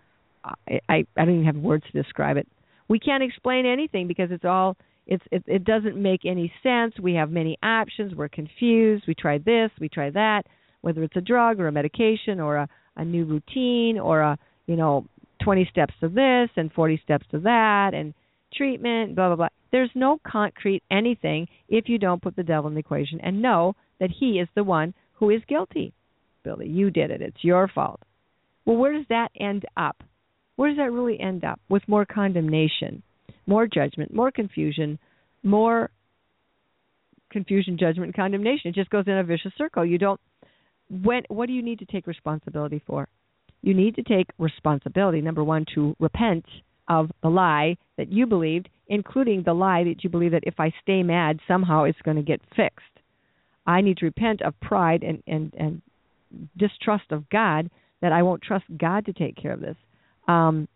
I, 0.43 0.79
I 0.89 1.05
I 1.17 1.25
don't 1.25 1.35
even 1.35 1.45
have 1.45 1.57
words 1.57 1.83
to 1.91 2.01
describe 2.01 2.37
it 2.37 2.47
we 2.91 2.99
can't 2.99 3.23
explain 3.23 3.65
anything 3.65 4.05
because 4.05 4.31
it's 4.31 4.43
all 4.43 4.75
it's 5.07 5.23
it, 5.31 5.43
it 5.47 5.63
doesn't 5.63 5.95
make 5.95 6.25
any 6.25 6.51
sense. 6.61 6.93
We 7.01 7.13
have 7.13 7.31
many 7.31 7.57
options. 7.63 8.13
We're 8.13 8.27
confused. 8.27 9.05
We 9.07 9.15
try 9.15 9.37
this, 9.37 9.71
we 9.79 9.87
try 9.87 10.09
that, 10.09 10.43
whether 10.81 11.01
it's 11.01 11.15
a 11.15 11.21
drug 11.21 11.61
or 11.61 11.69
a 11.69 11.71
medication 11.71 12.41
or 12.41 12.57
a, 12.57 12.67
a 12.97 13.05
new 13.05 13.23
routine 13.23 13.97
or 13.97 14.19
a 14.19 14.37
you 14.67 14.75
know 14.75 15.05
20 15.41 15.69
steps 15.71 15.93
to 16.01 16.09
this 16.09 16.49
and 16.57 16.69
40 16.73 16.99
steps 17.01 17.25
to 17.31 17.39
that 17.39 17.91
and 17.93 18.13
treatment, 18.53 19.15
blah 19.15 19.27
blah 19.27 19.37
blah. 19.37 19.47
There's 19.71 19.91
no 19.95 20.19
concrete 20.27 20.83
anything 20.91 21.47
if 21.69 21.87
you 21.87 21.97
don't 21.97 22.21
put 22.21 22.35
the 22.35 22.43
devil 22.43 22.67
in 22.67 22.73
the 22.73 22.81
equation 22.81 23.21
and 23.21 23.41
know 23.41 23.73
that 24.01 24.09
he 24.19 24.31
is 24.31 24.49
the 24.53 24.65
one 24.65 24.93
who 25.13 25.29
is 25.29 25.41
guilty. 25.47 25.93
Billy, 26.43 26.67
you 26.67 26.91
did 26.91 27.09
it. 27.09 27.21
It's 27.21 27.41
your 27.41 27.69
fault. 27.69 28.01
Well, 28.65 28.75
where 28.75 28.91
does 28.91 29.05
that 29.07 29.29
end 29.39 29.63
up? 29.77 30.03
Where 30.61 30.69
does 30.69 30.77
that 30.77 30.91
really 30.91 31.19
end 31.19 31.43
up? 31.43 31.59
With 31.69 31.81
more 31.87 32.05
condemnation, 32.05 33.01
more 33.47 33.65
judgment, 33.65 34.13
more 34.13 34.29
confusion, 34.29 34.99
more 35.41 35.89
confusion, 37.31 37.79
judgment, 37.79 38.15
condemnation. 38.15 38.69
It 38.69 38.75
just 38.75 38.91
goes 38.91 39.05
in 39.07 39.17
a 39.17 39.23
vicious 39.23 39.53
circle. 39.57 39.83
You 39.83 39.97
don't. 39.97 40.21
When 40.87 41.23
what 41.29 41.47
do 41.47 41.53
you 41.53 41.63
need 41.63 41.79
to 41.79 41.85
take 41.85 42.05
responsibility 42.05 42.79
for? 42.85 43.07
You 43.63 43.73
need 43.73 43.95
to 43.95 44.03
take 44.03 44.27
responsibility. 44.37 45.19
Number 45.19 45.43
one, 45.43 45.65
to 45.73 45.95
repent 45.99 46.45
of 46.87 47.09
the 47.23 47.29
lie 47.29 47.75
that 47.97 48.11
you 48.11 48.27
believed, 48.27 48.69
including 48.87 49.41
the 49.43 49.53
lie 49.53 49.83
that 49.85 50.03
you 50.03 50.11
believe 50.11 50.33
that 50.33 50.43
if 50.45 50.59
I 50.59 50.71
stay 50.83 51.01
mad, 51.01 51.39
somehow 51.47 51.85
it's 51.85 52.01
going 52.03 52.17
to 52.17 52.23
get 52.23 52.39
fixed. 52.55 52.85
I 53.65 53.81
need 53.81 53.97
to 53.97 54.05
repent 54.05 54.43
of 54.43 54.53
pride 54.59 55.01
and, 55.01 55.23
and, 55.25 55.55
and 55.57 55.81
distrust 56.55 57.05
of 57.09 57.27
God 57.31 57.71
that 58.03 58.11
I 58.11 58.21
won't 58.21 58.43
trust 58.43 58.65
God 58.77 59.07
to 59.07 59.13
take 59.13 59.35
care 59.35 59.53
of 59.53 59.59
this 59.59 59.77
um, 60.31 60.67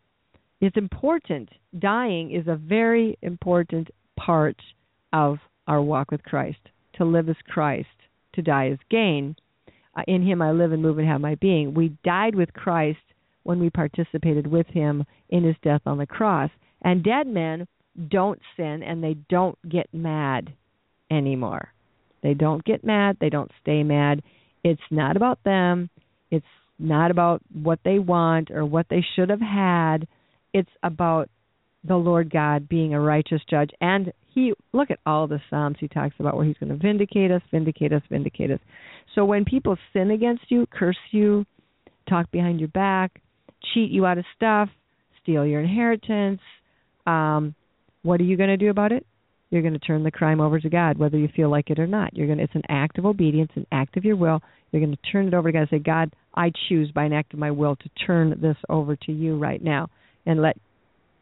it's 0.61 0.77
important. 0.77 1.49
Dying 1.79 2.31
is 2.31 2.47
a 2.47 2.55
very 2.55 3.17
important 3.21 3.89
part 4.17 4.57
of 5.13 5.37
our 5.67 5.81
walk 5.81 6.11
with 6.11 6.23
Christ. 6.23 6.59
To 6.97 7.05
live 7.05 7.29
is 7.29 7.35
Christ, 7.47 7.87
to 8.33 8.41
die 8.41 8.69
is 8.69 8.79
gain. 8.89 9.35
Uh, 9.97 10.03
in 10.07 10.25
him 10.25 10.41
I 10.41 10.51
live 10.51 10.71
and 10.71 10.81
move 10.81 10.97
and 10.97 11.07
have 11.07 11.21
my 11.21 11.35
being. 11.35 11.73
We 11.73 11.97
died 12.03 12.35
with 12.35 12.53
Christ 12.53 12.99
when 13.43 13.59
we 13.59 13.69
participated 13.69 14.47
with 14.47 14.67
him 14.67 15.03
in 15.29 15.43
his 15.43 15.55
death 15.61 15.81
on 15.85 15.97
the 15.97 16.05
cross. 16.05 16.49
And 16.81 17.03
dead 17.03 17.27
men 17.27 17.67
don't 18.09 18.39
sin 18.57 18.83
and 18.83 19.03
they 19.03 19.15
don't 19.29 19.57
get 19.69 19.87
mad 19.93 20.53
anymore. 21.11 21.69
They 22.23 22.33
don't 22.33 22.63
get 22.63 22.83
mad, 22.83 23.17
they 23.19 23.29
don't 23.29 23.51
stay 23.61 23.83
mad. 23.83 24.21
It's 24.63 24.81
not 24.89 25.15
about 25.15 25.43
them. 25.43 25.89
It's 26.31 26.45
not 26.77 27.11
about 27.11 27.41
what 27.53 27.79
they 27.85 27.99
want 27.99 28.51
or 28.51 28.65
what 28.65 28.87
they 28.89 29.03
should 29.15 29.29
have 29.29 29.41
had. 29.41 30.07
It's 30.53 30.69
about 30.83 31.29
the 31.87 31.95
Lord 31.95 32.29
God 32.29 32.67
being 32.67 32.93
a 32.93 32.99
righteous 32.99 33.41
judge. 33.49 33.71
And 33.81 34.11
he 34.33 34.53
look 34.73 34.91
at 34.91 34.99
all 35.05 35.27
the 35.27 35.39
Psalms 35.49 35.77
he 35.79 35.87
talks 35.87 36.15
about 36.19 36.35
where 36.35 36.45
he's 36.45 36.57
going 36.57 36.69
to 36.69 36.75
vindicate 36.75 37.31
us, 37.31 37.41
vindicate 37.51 37.93
us, 37.93 38.01
vindicate 38.09 38.51
us. 38.51 38.59
So 39.13 39.23
when 39.23 39.45
people 39.45 39.77
sin 39.93 40.11
against 40.11 40.43
you, 40.49 40.67
curse 40.71 40.97
you, 41.11 41.45
talk 42.09 42.29
behind 42.31 42.59
your 42.59 42.69
back, 42.69 43.21
cheat 43.73 43.91
you 43.91 44.05
out 44.05 44.17
of 44.17 44.25
stuff, 44.35 44.69
steal 45.23 45.45
your 45.45 45.61
inheritance, 45.61 46.41
um, 47.07 47.55
what 48.03 48.19
are 48.19 48.25
you 48.25 48.37
going 48.37 48.49
to 48.49 48.57
do 48.57 48.69
about 48.69 48.91
it? 48.91 49.05
You're 49.49 49.61
going 49.61 49.73
to 49.73 49.79
turn 49.79 50.03
the 50.03 50.11
crime 50.11 50.41
over 50.41 50.59
to 50.59 50.69
God, 50.69 50.97
whether 50.97 51.17
you 51.17 51.29
feel 51.35 51.49
like 51.49 51.69
it 51.69 51.79
or 51.79 51.87
not. 51.87 52.15
You're 52.15 52.27
going 52.27 52.39
to, 52.39 52.43
it's 52.43 52.55
an 52.55 52.63
act 52.69 52.97
of 52.97 53.05
obedience, 53.05 53.51
an 53.55 53.65
act 53.71 53.95
of 53.95 54.03
your 54.03 54.15
will. 54.15 54.41
You're 54.71 54.85
going 54.85 54.95
to 54.95 55.11
turn 55.11 55.27
it 55.27 55.33
over 55.33 55.49
to 55.49 55.53
God 55.53 55.59
and 55.59 55.69
say, 55.69 55.79
God, 55.79 56.13
I 56.35 56.51
choose 56.69 56.91
by 56.91 57.05
an 57.05 57.13
act 57.13 57.33
of 57.33 57.39
my 57.39 57.51
will 57.51 57.75
to 57.77 57.89
turn 58.05 58.37
this 58.41 58.57
over 58.69 58.95
to 58.95 59.11
you 59.11 59.37
right 59.37 59.63
now 59.63 59.89
and 60.25 60.41
let 60.41 60.57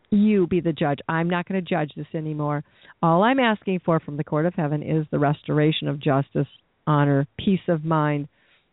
you 0.09 0.47
be 0.47 0.59
the 0.59 0.73
judge. 0.73 0.99
I'm 1.07 1.29
not 1.29 1.47
going 1.47 1.63
to 1.63 1.67
judge 1.67 1.91
this 1.95 2.07
anymore. 2.13 2.63
All 3.01 3.23
I'm 3.23 3.39
asking 3.39 3.81
for 3.83 3.99
from 3.99 4.17
the 4.17 4.23
court 4.23 4.45
of 4.45 4.53
heaven 4.53 4.83
is 4.83 5.05
the 5.11 5.19
restoration 5.19 5.87
of 5.87 5.99
justice, 5.99 6.47
honor, 6.85 7.27
peace 7.37 7.59
of 7.67 7.83
mind, 7.83 8.27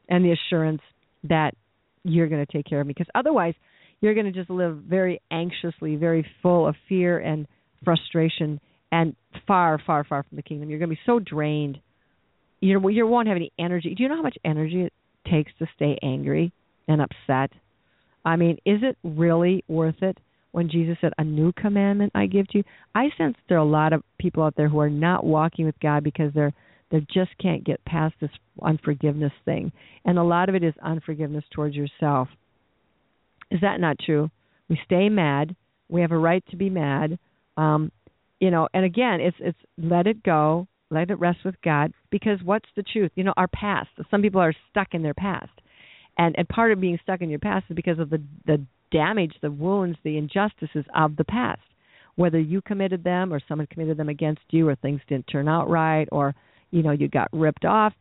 and 0.09 0.24
the 0.24 0.32
assurance 0.32 0.82
that 1.24 1.53
you're 2.03 2.28
going 2.28 2.45
to 2.45 2.53
take 2.53 2.66
care 2.66 2.80
of 2.80 2.86
me. 2.86 2.93
Because 2.93 3.11
otherwise, 3.14 3.55
you're 4.01 4.14
going 4.14 4.26
to 4.26 4.32
just 4.32 4.51
live 4.51 4.78
very 4.88 5.20
anxiously, 5.30 5.97
very 5.97 6.26
full 6.43 6.66
of 6.66 6.74
fear 6.88 7.18
and 7.18 7.47
frustration, 7.84 8.61
and 8.93 9.14
far, 9.47 9.80
far, 9.86 10.05
far 10.05 10.22
from 10.24 10.36
the 10.36 10.43
kingdom. 10.43 10.68
You're 10.68 10.78
going 10.78 10.91
to 10.91 10.97
be 10.97 11.01
so 11.07 11.18
drained. 11.18 11.78
You 12.61 12.86
you 12.91 13.07
won't 13.07 13.28
have 13.28 13.36
any 13.36 13.53
energy. 13.59 13.95
Do 13.95 14.03
you 14.03 14.09
know 14.09 14.16
how 14.16 14.22
much 14.22 14.36
energy 14.45 14.91
takes 15.28 15.52
to 15.58 15.66
stay 15.74 15.98
angry 16.02 16.52
and 16.88 17.00
upset? 17.00 17.50
I 18.24 18.36
mean, 18.36 18.58
is 18.64 18.80
it 18.82 18.96
really 19.02 19.64
worth 19.68 20.02
it? 20.02 20.18
when 20.52 20.68
Jesus 20.68 20.96
said, 21.00 21.12
"A 21.18 21.24
new 21.24 21.52
commandment 21.52 22.12
I 22.14 22.26
give 22.26 22.48
to 22.48 22.58
you." 22.58 22.64
I 22.94 23.10
sense 23.16 23.36
there 23.48 23.58
are 23.58 23.60
a 23.60 23.64
lot 23.64 23.92
of 23.92 24.02
people 24.18 24.42
out 24.42 24.56
there 24.56 24.68
who 24.68 24.80
are 24.80 24.90
not 24.90 25.24
walking 25.24 25.64
with 25.64 25.78
God 25.80 26.02
because 26.04 26.32
they're 26.32 26.52
they 26.90 27.00
just 27.02 27.30
can't 27.38 27.62
get 27.62 27.84
past 27.84 28.16
this 28.20 28.32
unforgiveness 28.62 29.32
thing, 29.44 29.70
and 30.04 30.18
a 30.18 30.24
lot 30.24 30.48
of 30.48 30.54
it 30.56 30.64
is 30.64 30.74
unforgiveness 30.82 31.44
towards 31.50 31.76
yourself. 31.76 32.28
Is 33.50 33.60
that 33.60 33.80
not 33.80 33.98
true? 34.00 34.30
We 34.68 34.80
stay 34.84 35.08
mad. 35.08 35.54
We 35.88 36.00
have 36.00 36.12
a 36.12 36.18
right 36.18 36.44
to 36.50 36.56
be 36.56 36.68
mad. 36.68 37.18
Um, 37.56 37.92
you 38.40 38.50
know, 38.50 38.68
and 38.74 38.84
again, 38.84 39.20
it's 39.20 39.36
it's 39.38 39.58
let 39.78 40.06
it 40.06 40.22
go, 40.22 40.66
let 40.91 41.11
it 41.11 41.18
rest 41.18 41.38
with 41.45 41.61
God. 41.62 41.93
Because 42.11 42.38
what's 42.45 42.68
the 42.76 42.82
truth? 42.82 43.12
You 43.14 43.24
know, 43.24 43.34
our 43.36 43.49
past. 43.49 43.88
Some 44.11 44.22
people 44.22 44.41
are 44.41 44.55
stuck 44.70 44.88
in 44.93 45.03
their 45.03 45.14
past, 45.14 45.51
and 46.18 46.34
and 46.38 46.49
part 46.49 46.72
of 46.72 46.80
being 46.80 46.99
stuck 47.03 47.20
in 47.20 47.30
your 47.30 47.38
past 47.38 47.66
is 47.70 47.76
because 47.76 47.99
of 47.99 48.11
the 48.11 48.22
the 48.47 48.64
damage, 48.93 49.34
the 49.41 49.51
wounds, 49.51 49.99
the 50.03 50.18
injustices 50.18 50.84
of 50.95 51.16
the 51.16 51.24
past. 51.24 51.61
Whether 52.16 52.41
you 52.41 52.61
committed 52.61 53.05
them 53.05 53.32
or 53.32 53.41
someone 53.49 53.68
committed 53.68 53.97
them 53.97 54.09
against 54.09 54.43
you 54.51 54.68
or 54.68 54.74
things 54.74 55.01
didn't 55.09 55.28
turn 55.28 55.49
out 55.49 55.70
right 55.70 56.09
or 56.12 56.34
you 56.70 56.82
know 56.82 56.93
you 56.93 57.09
got 57.09 57.28
ripped 57.32 57.64
off. 57.64 57.93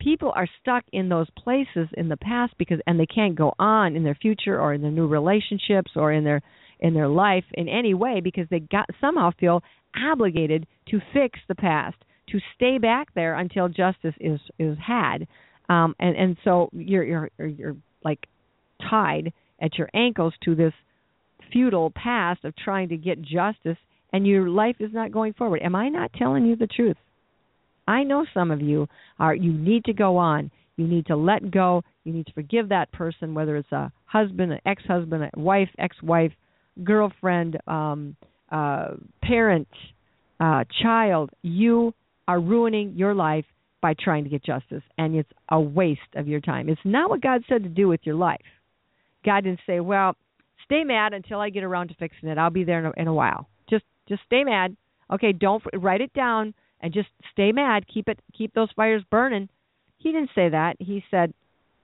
People 0.00 0.32
are 0.34 0.48
stuck 0.60 0.82
in 0.92 1.08
those 1.08 1.28
places 1.38 1.88
in 1.92 2.08
the 2.08 2.16
past 2.16 2.54
because 2.58 2.80
and 2.86 2.98
they 2.98 3.06
can't 3.06 3.36
go 3.36 3.52
on 3.58 3.94
in 3.94 4.02
their 4.02 4.16
future 4.16 4.60
or 4.60 4.74
in 4.74 4.82
their 4.82 4.90
new 4.90 5.06
relationships 5.06 5.92
or 5.94 6.12
in 6.12 6.24
their 6.24 6.42
in 6.80 6.94
their 6.94 7.08
life 7.08 7.44
in 7.54 7.68
any 7.68 7.94
way 7.94 8.20
because 8.20 8.46
they 8.50 8.58
got 8.58 8.86
somehow 9.00 9.30
feel 9.38 9.62
obligated 9.96 10.66
to 10.88 11.00
fix 11.12 11.38
the 11.48 11.54
past, 11.54 11.96
to 12.32 12.40
stay 12.56 12.78
back 12.78 13.14
there 13.14 13.34
until 13.34 13.68
justice 13.68 14.14
is 14.20 14.40
is 14.58 14.76
had. 14.84 15.26
Um 15.68 15.94
and 15.98 16.16
and 16.16 16.36
so 16.44 16.70
you're 16.72 17.04
you're 17.04 17.30
you're 17.38 17.76
like 18.04 18.26
tied 18.90 19.32
at 19.60 19.78
your 19.78 19.88
ankles 19.94 20.34
to 20.44 20.54
this 20.54 20.72
futile 21.52 21.92
past 21.94 22.44
of 22.44 22.54
trying 22.56 22.88
to 22.88 22.96
get 22.96 23.22
justice 23.22 23.78
and 24.12 24.26
your 24.26 24.48
life 24.48 24.76
is 24.80 24.90
not 24.92 25.12
going 25.12 25.32
forward. 25.34 25.62
Am 25.62 25.74
I 25.74 25.88
not 25.88 26.12
telling 26.14 26.44
you 26.44 26.56
the 26.56 26.66
truth? 26.66 26.96
I 27.86 28.04
know 28.04 28.26
some 28.32 28.50
of 28.50 28.60
you 28.60 28.88
are 29.18 29.34
you 29.34 29.52
need 29.52 29.84
to 29.84 29.92
go 29.92 30.16
on. 30.16 30.50
You 30.76 30.86
need 30.86 31.06
to 31.06 31.16
let 31.16 31.50
go. 31.50 31.82
You 32.04 32.12
need 32.12 32.26
to 32.26 32.32
forgive 32.32 32.70
that 32.70 32.90
person, 32.92 33.34
whether 33.34 33.56
it's 33.56 33.72
a 33.72 33.92
husband, 34.06 34.52
an 34.52 34.60
ex-husband, 34.64 35.22
a 35.22 35.38
wife, 35.38 35.68
ex-wife, 35.78 36.32
girlfriend, 36.82 37.58
um, 37.66 38.16
uh, 38.50 38.92
parent, 39.22 39.68
uh, 40.40 40.64
child. 40.82 41.30
You 41.42 41.94
are 42.28 42.40
ruining 42.40 42.94
your 42.96 43.14
life 43.14 43.44
by 43.80 43.94
trying 43.98 44.24
to 44.24 44.30
get 44.30 44.44
justice, 44.44 44.82
and 44.96 45.16
it's 45.16 45.28
a 45.50 45.60
waste 45.60 46.00
of 46.14 46.28
your 46.28 46.40
time. 46.40 46.68
It's 46.68 46.80
not 46.84 47.10
what 47.10 47.20
God 47.20 47.42
said 47.48 47.64
to 47.64 47.68
do 47.68 47.88
with 47.88 48.00
your 48.04 48.14
life. 48.14 48.40
God 49.24 49.44
didn't 49.44 49.60
say, 49.66 49.80
"Well, 49.80 50.16
stay 50.64 50.84
mad 50.84 51.12
until 51.12 51.40
I 51.40 51.50
get 51.50 51.64
around 51.64 51.88
to 51.88 51.94
fixing 51.94 52.28
it. 52.28 52.38
I'll 52.38 52.50
be 52.50 52.64
there 52.64 52.78
in 52.78 52.86
a, 52.86 52.92
in 52.96 53.08
a 53.08 53.14
while. 53.14 53.48
Just 53.68 53.84
just 54.08 54.22
stay 54.26 54.44
mad. 54.44 54.76
Okay, 55.12 55.32
don't 55.32 55.62
write 55.74 56.00
it 56.00 56.12
down 56.14 56.54
and 56.80 56.92
just 56.92 57.08
stay 57.32 57.52
mad. 57.52 57.86
Keep 57.92 58.08
it 58.08 58.20
keep 58.36 58.54
those 58.54 58.70
fires 58.76 59.02
burning." 59.10 59.48
He 59.98 60.10
didn't 60.10 60.30
say 60.34 60.48
that. 60.48 60.76
He 60.80 61.04
said, 61.12 61.32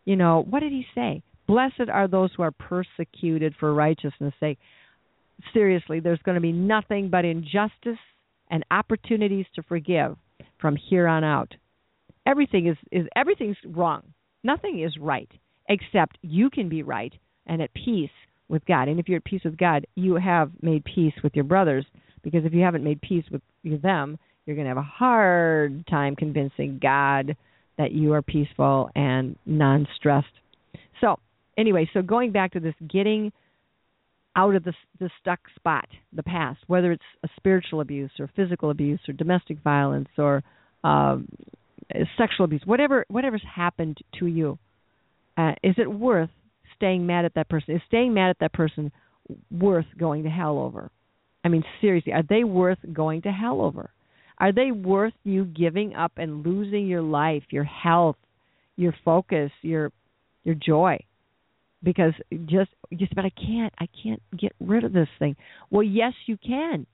you 0.04 0.16
know, 0.16 0.44
what 0.50 0.60
did 0.60 0.72
he 0.72 0.84
say? 0.94 1.22
Blessed 1.46 1.88
are 1.92 2.08
those 2.08 2.30
who 2.36 2.42
are 2.42 2.50
persecuted 2.50 3.54
for 3.60 3.72
righteousness' 3.72 4.34
sake. 4.40 4.58
Seriously, 5.52 6.00
there's 6.00 6.18
going 6.24 6.34
to 6.34 6.40
be 6.40 6.50
nothing 6.50 7.10
but 7.10 7.24
injustice 7.24 7.98
and 8.50 8.64
opportunities 8.70 9.46
to 9.54 9.62
forgive 9.62 10.16
from 10.60 10.76
here 10.76 11.06
on 11.06 11.24
out. 11.24 11.54
Everything 12.26 12.66
is, 12.66 12.76
is 12.92 13.06
everything's 13.16 13.56
wrong. 13.66 14.02
Nothing 14.44 14.82
is 14.82 14.96
right 15.00 15.30
except 15.68 16.18
you 16.22 16.50
can 16.50 16.68
be 16.68 16.82
right 16.82 17.12
and 17.46 17.62
at 17.62 17.72
peace 17.74 18.10
with 18.48 18.64
God. 18.66 18.88
And 18.88 18.98
if 18.98 19.08
you're 19.08 19.18
at 19.18 19.24
peace 19.24 19.42
with 19.44 19.56
God, 19.56 19.86
you 19.94 20.14
have 20.14 20.50
made 20.62 20.84
peace 20.84 21.14
with 21.22 21.34
your 21.34 21.44
brothers. 21.44 21.84
Because 22.22 22.44
if 22.44 22.52
you 22.52 22.62
haven't 22.62 22.84
made 22.84 23.00
peace 23.00 23.24
with 23.30 23.82
them, 23.82 24.18
you're 24.44 24.56
going 24.56 24.64
to 24.64 24.70
have 24.70 24.78
a 24.78 24.82
hard 24.82 25.86
time 25.88 26.16
convincing 26.16 26.78
God 26.82 27.36
that 27.76 27.92
you 27.92 28.12
are 28.12 28.22
peaceful 28.22 28.90
and 28.94 29.36
non 29.46 29.86
stressed. 29.96 30.26
So, 31.00 31.18
anyway, 31.56 31.88
so 31.92 32.02
going 32.02 32.32
back 32.32 32.52
to 32.52 32.60
this 32.60 32.74
getting 32.88 33.32
out 34.36 34.54
of 34.54 34.64
the, 34.64 34.72
the 35.00 35.10
stuck 35.20 35.40
spot, 35.56 35.86
the 36.12 36.22
past, 36.22 36.60
whether 36.66 36.92
it's 36.92 37.02
a 37.24 37.28
spiritual 37.36 37.80
abuse 37.80 38.10
or 38.18 38.30
physical 38.36 38.70
abuse 38.70 39.00
or 39.08 39.12
domestic 39.12 39.58
violence 39.62 40.08
or 40.16 40.42
um, 40.84 41.28
sexual 42.16 42.44
abuse, 42.44 42.62
whatever 42.64 43.04
whatever's 43.08 43.42
happened 43.54 43.98
to 44.18 44.26
you, 44.26 44.58
uh, 45.36 45.52
is 45.62 45.74
it 45.78 45.90
worth 45.90 46.30
staying 46.76 47.06
mad 47.06 47.24
at 47.24 47.34
that 47.34 47.48
person? 47.48 47.74
Is 47.74 47.82
staying 47.88 48.14
mad 48.14 48.30
at 48.30 48.38
that 48.40 48.52
person 48.52 48.92
worth 49.50 49.86
going 49.98 50.24
to 50.24 50.30
hell 50.30 50.58
over? 50.58 50.90
I 51.44 51.48
mean, 51.48 51.64
seriously, 51.80 52.12
are 52.12 52.22
they 52.28 52.44
worth 52.44 52.78
going 52.92 53.22
to 53.22 53.32
hell 53.32 53.60
over? 53.60 53.90
Are 54.38 54.52
they 54.52 54.70
worth 54.70 55.14
you 55.24 55.44
giving 55.44 55.94
up 55.94 56.12
and 56.16 56.46
losing 56.46 56.86
your 56.86 57.02
life, 57.02 57.42
your 57.50 57.64
health, 57.64 58.16
your 58.76 58.94
focus, 59.04 59.50
your 59.62 59.90
your 60.44 60.54
joy? 60.54 60.98
Because 61.82 62.12
just 62.46 62.70
just 62.96 63.14
but 63.14 63.24
I 63.24 63.30
can't 63.30 63.72
I 63.78 63.86
can't 64.02 64.22
get 64.36 64.52
rid 64.60 64.84
of 64.84 64.92
this 64.92 65.08
thing. 65.18 65.36
Well, 65.70 65.82
yes, 65.82 66.12
you 66.26 66.36
can. 66.36 66.86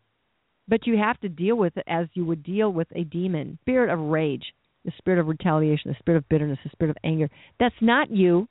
But 0.66 0.86
you 0.86 0.96
have 0.96 1.20
to 1.20 1.28
deal 1.28 1.56
with 1.56 1.76
it 1.76 1.84
as 1.86 2.06
you 2.14 2.24
would 2.24 2.42
deal 2.42 2.72
with 2.72 2.88
a 2.94 3.04
demon, 3.04 3.58
spirit 3.62 3.92
of 3.92 3.98
rage 3.98 4.44
the 4.84 4.92
spirit 4.98 5.18
of 5.18 5.26
retaliation, 5.26 5.90
the 5.90 5.96
spirit 5.98 6.18
of 6.18 6.28
bitterness, 6.28 6.58
the 6.62 6.70
spirit 6.70 6.90
of 6.90 6.96
anger. 7.04 7.28
That's 7.58 7.74
not 7.80 8.10
you. 8.10 8.48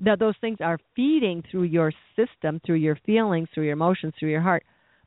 That 0.00 0.18
those 0.18 0.34
things 0.40 0.58
are 0.60 0.78
feeding 0.96 1.42
through 1.50 1.64
your 1.64 1.92
system, 2.16 2.60
through 2.64 2.76
your 2.76 2.96
feelings, 3.04 3.48
through 3.52 3.64
your 3.64 3.74
emotions, 3.74 4.14
through 4.18 4.30
your 4.30 4.40
heart, 4.40 4.64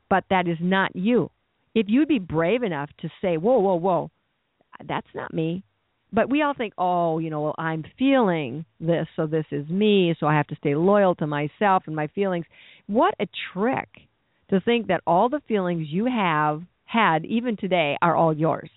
but 0.08 0.24
that 0.30 0.46
is 0.46 0.58
not 0.60 0.94
you. 0.94 1.30
If 1.74 1.86
you'd 1.88 2.08
be 2.08 2.20
brave 2.20 2.62
enough 2.62 2.90
to 2.98 3.10
say, 3.20 3.36
"Whoa, 3.36 3.58
whoa, 3.58 3.74
whoa, 3.74 4.10
that's 4.84 5.12
not 5.12 5.34
me," 5.34 5.64
but 6.14 6.30
we 6.30 6.42
all 6.42 6.54
think, 6.54 6.74
"Oh, 6.78 7.18
you 7.18 7.30
know, 7.30 7.42
well, 7.42 7.54
I'm 7.58 7.84
feeling 7.98 8.64
this, 8.80 9.06
so 9.16 9.26
this 9.26 9.46
is 9.50 9.68
me, 9.68 10.14
so 10.18 10.26
I 10.26 10.34
have 10.34 10.46
to 10.48 10.56
stay 10.56 10.74
loyal 10.74 11.14
to 11.16 11.26
myself 11.26 11.84
and 11.86 11.96
my 11.96 12.06
feelings." 12.08 12.46
What 12.86 13.14
a 13.18 13.26
trick 13.52 13.88
to 14.50 14.60
think 14.60 14.86
that 14.86 15.02
all 15.06 15.28
the 15.28 15.42
feelings 15.48 15.88
you 15.90 16.04
have 16.06 16.62
had 16.84 17.24
even 17.24 17.56
today 17.56 17.96
are 18.02 18.14
all 18.14 18.32
yours 18.32 18.70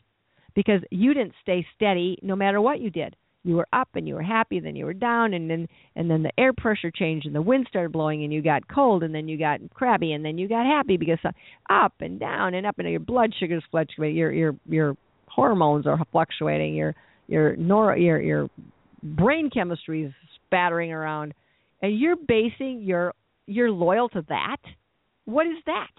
because 0.56 0.82
you 0.90 1.14
didn't 1.14 1.34
stay 1.42 1.66
steady 1.76 2.18
no 2.24 2.36
matter 2.36 2.60
what 2.60 2.80
you 2.80 2.90
did. 2.90 3.16
You 3.44 3.56
were 3.56 3.68
up 3.72 3.90
and 3.94 4.08
you 4.08 4.16
were 4.16 4.24
happy, 4.24 4.60
then 4.60 4.76
you 4.76 4.86
were 4.86 4.94
down, 4.94 5.34
and 5.34 5.50
then 5.50 5.68
and 5.96 6.10
then 6.10 6.24
the 6.24 6.38
air 6.38 6.52
pressure 6.52 6.92
changed 6.92 7.28
and 7.28 7.36
the 7.36 7.42
wind 7.42 7.68
started 7.70 7.92
blowing 7.92 8.24
and 8.24 8.34
you 8.34 8.42
got 8.42 8.68
cold, 8.68 9.04
and 9.04 9.14
then 9.14 9.28
you 9.28 9.38
got 9.38 9.62
crabby, 9.74 10.14
and 10.14 10.26
then 10.26 10.38
you 10.38 10.50
got 10.50 10.66
happy 10.66 10.98
because 10.98 11.20
uh, 11.24 11.32
up 11.70 11.94
and 12.00 12.20
down 12.20 12.56
and 12.56 12.66
up, 12.66 12.80
and 12.80 12.90
your 12.90 13.00
blood 13.00 13.32
sugars 13.40 13.64
fluctuate, 13.70 14.16
your 14.16 14.32
your 14.32 14.56
your 14.68 14.98
hormones 15.28 15.86
are 15.86 16.00
fluctuating, 16.12 16.74
your 16.74 16.96
your 17.28 17.56
nor 17.56 17.96
your 17.98 18.22
your 18.22 18.50
brain 19.04 19.50
chemistry 19.50 20.04
is 20.04 20.14
spattering 20.46 20.92
around, 20.92 21.34
and 21.82 21.98
you're 21.98 22.16
basing 22.16 22.82
your 22.82 23.14
you're 23.46 23.72
loyal 23.72 24.10
to 24.10 24.26
that. 24.30 24.58
What 25.26 25.48
is 25.48 25.58
that? 25.66 25.92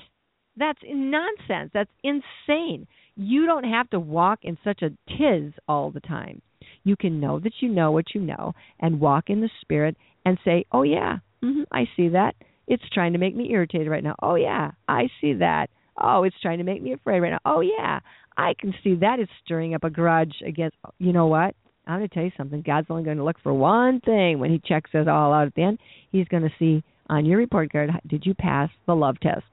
That's 0.56 0.78
nonsense. 0.84 1.70
That's 1.72 1.90
insane. 2.02 2.86
You 3.16 3.46
don't 3.46 3.64
have 3.64 3.88
to 3.90 4.00
walk 4.00 4.40
in 4.42 4.58
such 4.64 4.82
a 4.82 4.90
tiz 5.16 5.52
all 5.68 5.90
the 5.90 6.00
time. 6.00 6.42
You 6.84 6.96
can 6.96 7.20
know 7.20 7.38
that 7.40 7.52
you 7.60 7.68
know 7.68 7.90
what 7.90 8.14
you 8.14 8.20
know 8.20 8.54
and 8.80 9.00
walk 9.00 9.24
in 9.28 9.40
the 9.40 9.50
spirit 9.60 9.96
and 10.24 10.38
say, 10.44 10.64
"Oh 10.72 10.82
yeah, 10.82 11.18
mm-hmm, 11.42 11.62
I 11.72 11.84
see 11.96 12.08
that. 12.08 12.34
It's 12.66 12.88
trying 12.92 13.12
to 13.14 13.18
make 13.18 13.34
me 13.34 13.50
irritated 13.50 13.88
right 13.88 14.04
now. 14.04 14.14
Oh 14.22 14.34
yeah, 14.34 14.72
I 14.88 15.08
see 15.20 15.34
that. 15.34 15.68
Oh, 16.00 16.24
it's 16.24 16.36
trying 16.40 16.58
to 16.58 16.64
make 16.64 16.82
me 16.82 16.92
afraid 16.92 17.20
right 17.20 17.30
now. 17.30 17.40
Oh 17.44 17.60
yeah, 17.60 18.00
I 18.36 18.54
can 18.58 18.74
see 18.84 18.94
that 18.96 19.18
it's 19.18 19.30
stirring 19.44 19.74
up 19.74 19.84
a 19.84 19.90
grudge 19.90 20.34
against. 20.46 20.76
You 20.98 21.12
know 21.12 21.26
what? 21.26 21.54
I'm 21.86 22.00
going 22.00 22.08
to 22.08 22.14
tell 22.14 22.24
you 22.24 22.32
something. 22.36 22.62
God's 22.66 22.88
only 22.90 23.02
going 23.02 23.16
to 23.16 23.24
look 23.24 23.38
for 23.42 23.54
one 23.54 24.00
thing 24.00 24.38
when 24.38 24.50
He 24.50 24.60
checks 24.64 24.90
us 24.94 25.06
all 25.08 25.32
out 25.32 25.46
at 25.46 25.54
the 25.54 25.62
end. 25.62 25.78
He's 26.12 26.28
going 26.28 26.42
to 26.42 26.52
see 26.58 26.84
on 27.08 27.24
your 27.24 27.38
report 27.38 27.72
card, 27.72 27.90
did 28.06 28.26
you 28.26 28.34
pass 28.34 28.68
the 28.86 28.94
love 28.94 29.18
test? 29.20 29.44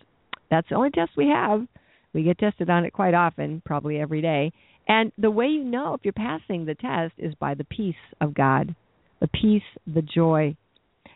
That's 0.51 0.67
the 0.69 0.75
only 0.75 0.89
test 0.89 1.11
we 1.15 1.29
have. 1.29 1.65
We 2.13 2.23
get 2.23 2.37
tested 2.37 2.69
on 2.69 2.85
it 2.85 2.91
quite 2.91 3.13
often, 3.13 3.61
probably 3.65 3.99
every 3.99 4.21
day. 4.21 4.51
And 4.87 5.11
the 5.17 5.31
way 5.31 5.47
you 5.47 5.63
know 5.63 5.93
if 5.93 6.01
you're 6.03 6.13
passing 6.13 6.65
the 6.65 6.75
test 6.75 7.13
is 7.17 7.33
by 7.35 7.53
the 7.55 7.63
peace 7.65 7.95
of 8.21 8.33
God, 8.33 8.75
the 9.19 9.27
peace, 9.27 9.63
the 9.87 10.01
joy. 10.01 10.55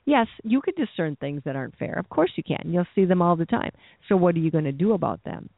Yes, 0.10 0.26
you 0.43 0.60
could 0.60 0.74
discern 0.76 1.16
things 1.18 1.43
that 1.45 1.55
aren't 1.55 1.78
fair. 1.78 1.93
Of 1.93 2.10
course 2.10 2.32
you 2.36 2.41
can. 2.41 2.74
You'll 2.74 2.88
see 2.95 3.05
them 3.05 3.22
all 3.22 3.36
the 3.36 3.45
time. 3.45 3.70
So 4.07 4.18
what 4.18 4.34
are 4.34 4.39
you 4.39 4.49
going 4.49 4.64
to 4.64 4.72
do 4.72 4.93
about 4.93 5.24
them? 5.24 5.51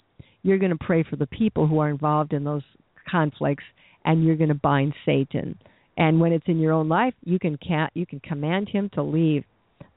You're 0.43 0.58
going 0.58 0.78
to 0.78 0.86
pray 0.86 1.06
for 1.10 1.16
the 1.16 1.26
people 1.26 1.68
who 1.68 1.80
are 1.80 1.89
involved 1.89 2.34
in 2.34 2.43
those 2.43 2.64
conflicts 3.10 3.64
and 4.04 4.26
you're 4.26 4.36
going 4.36 4.49
to 4.49 4.56
bind 4.56 4.93
Satan. 5.06 5.58
And 5.95 6.20
when 6.20 6.34
it's 6.34 6.49
in 6.49 6.60
your 6.60 6.74
own 6.74 6.89
life, 6.89 7.14
you 7.24 7.39
can 7.39 7.58
you 7.93 8.06
can 8.06 8.20
command 8.20 8.68
him 8.68 8.89
to 8.95 9.02
leave 9.02 9.45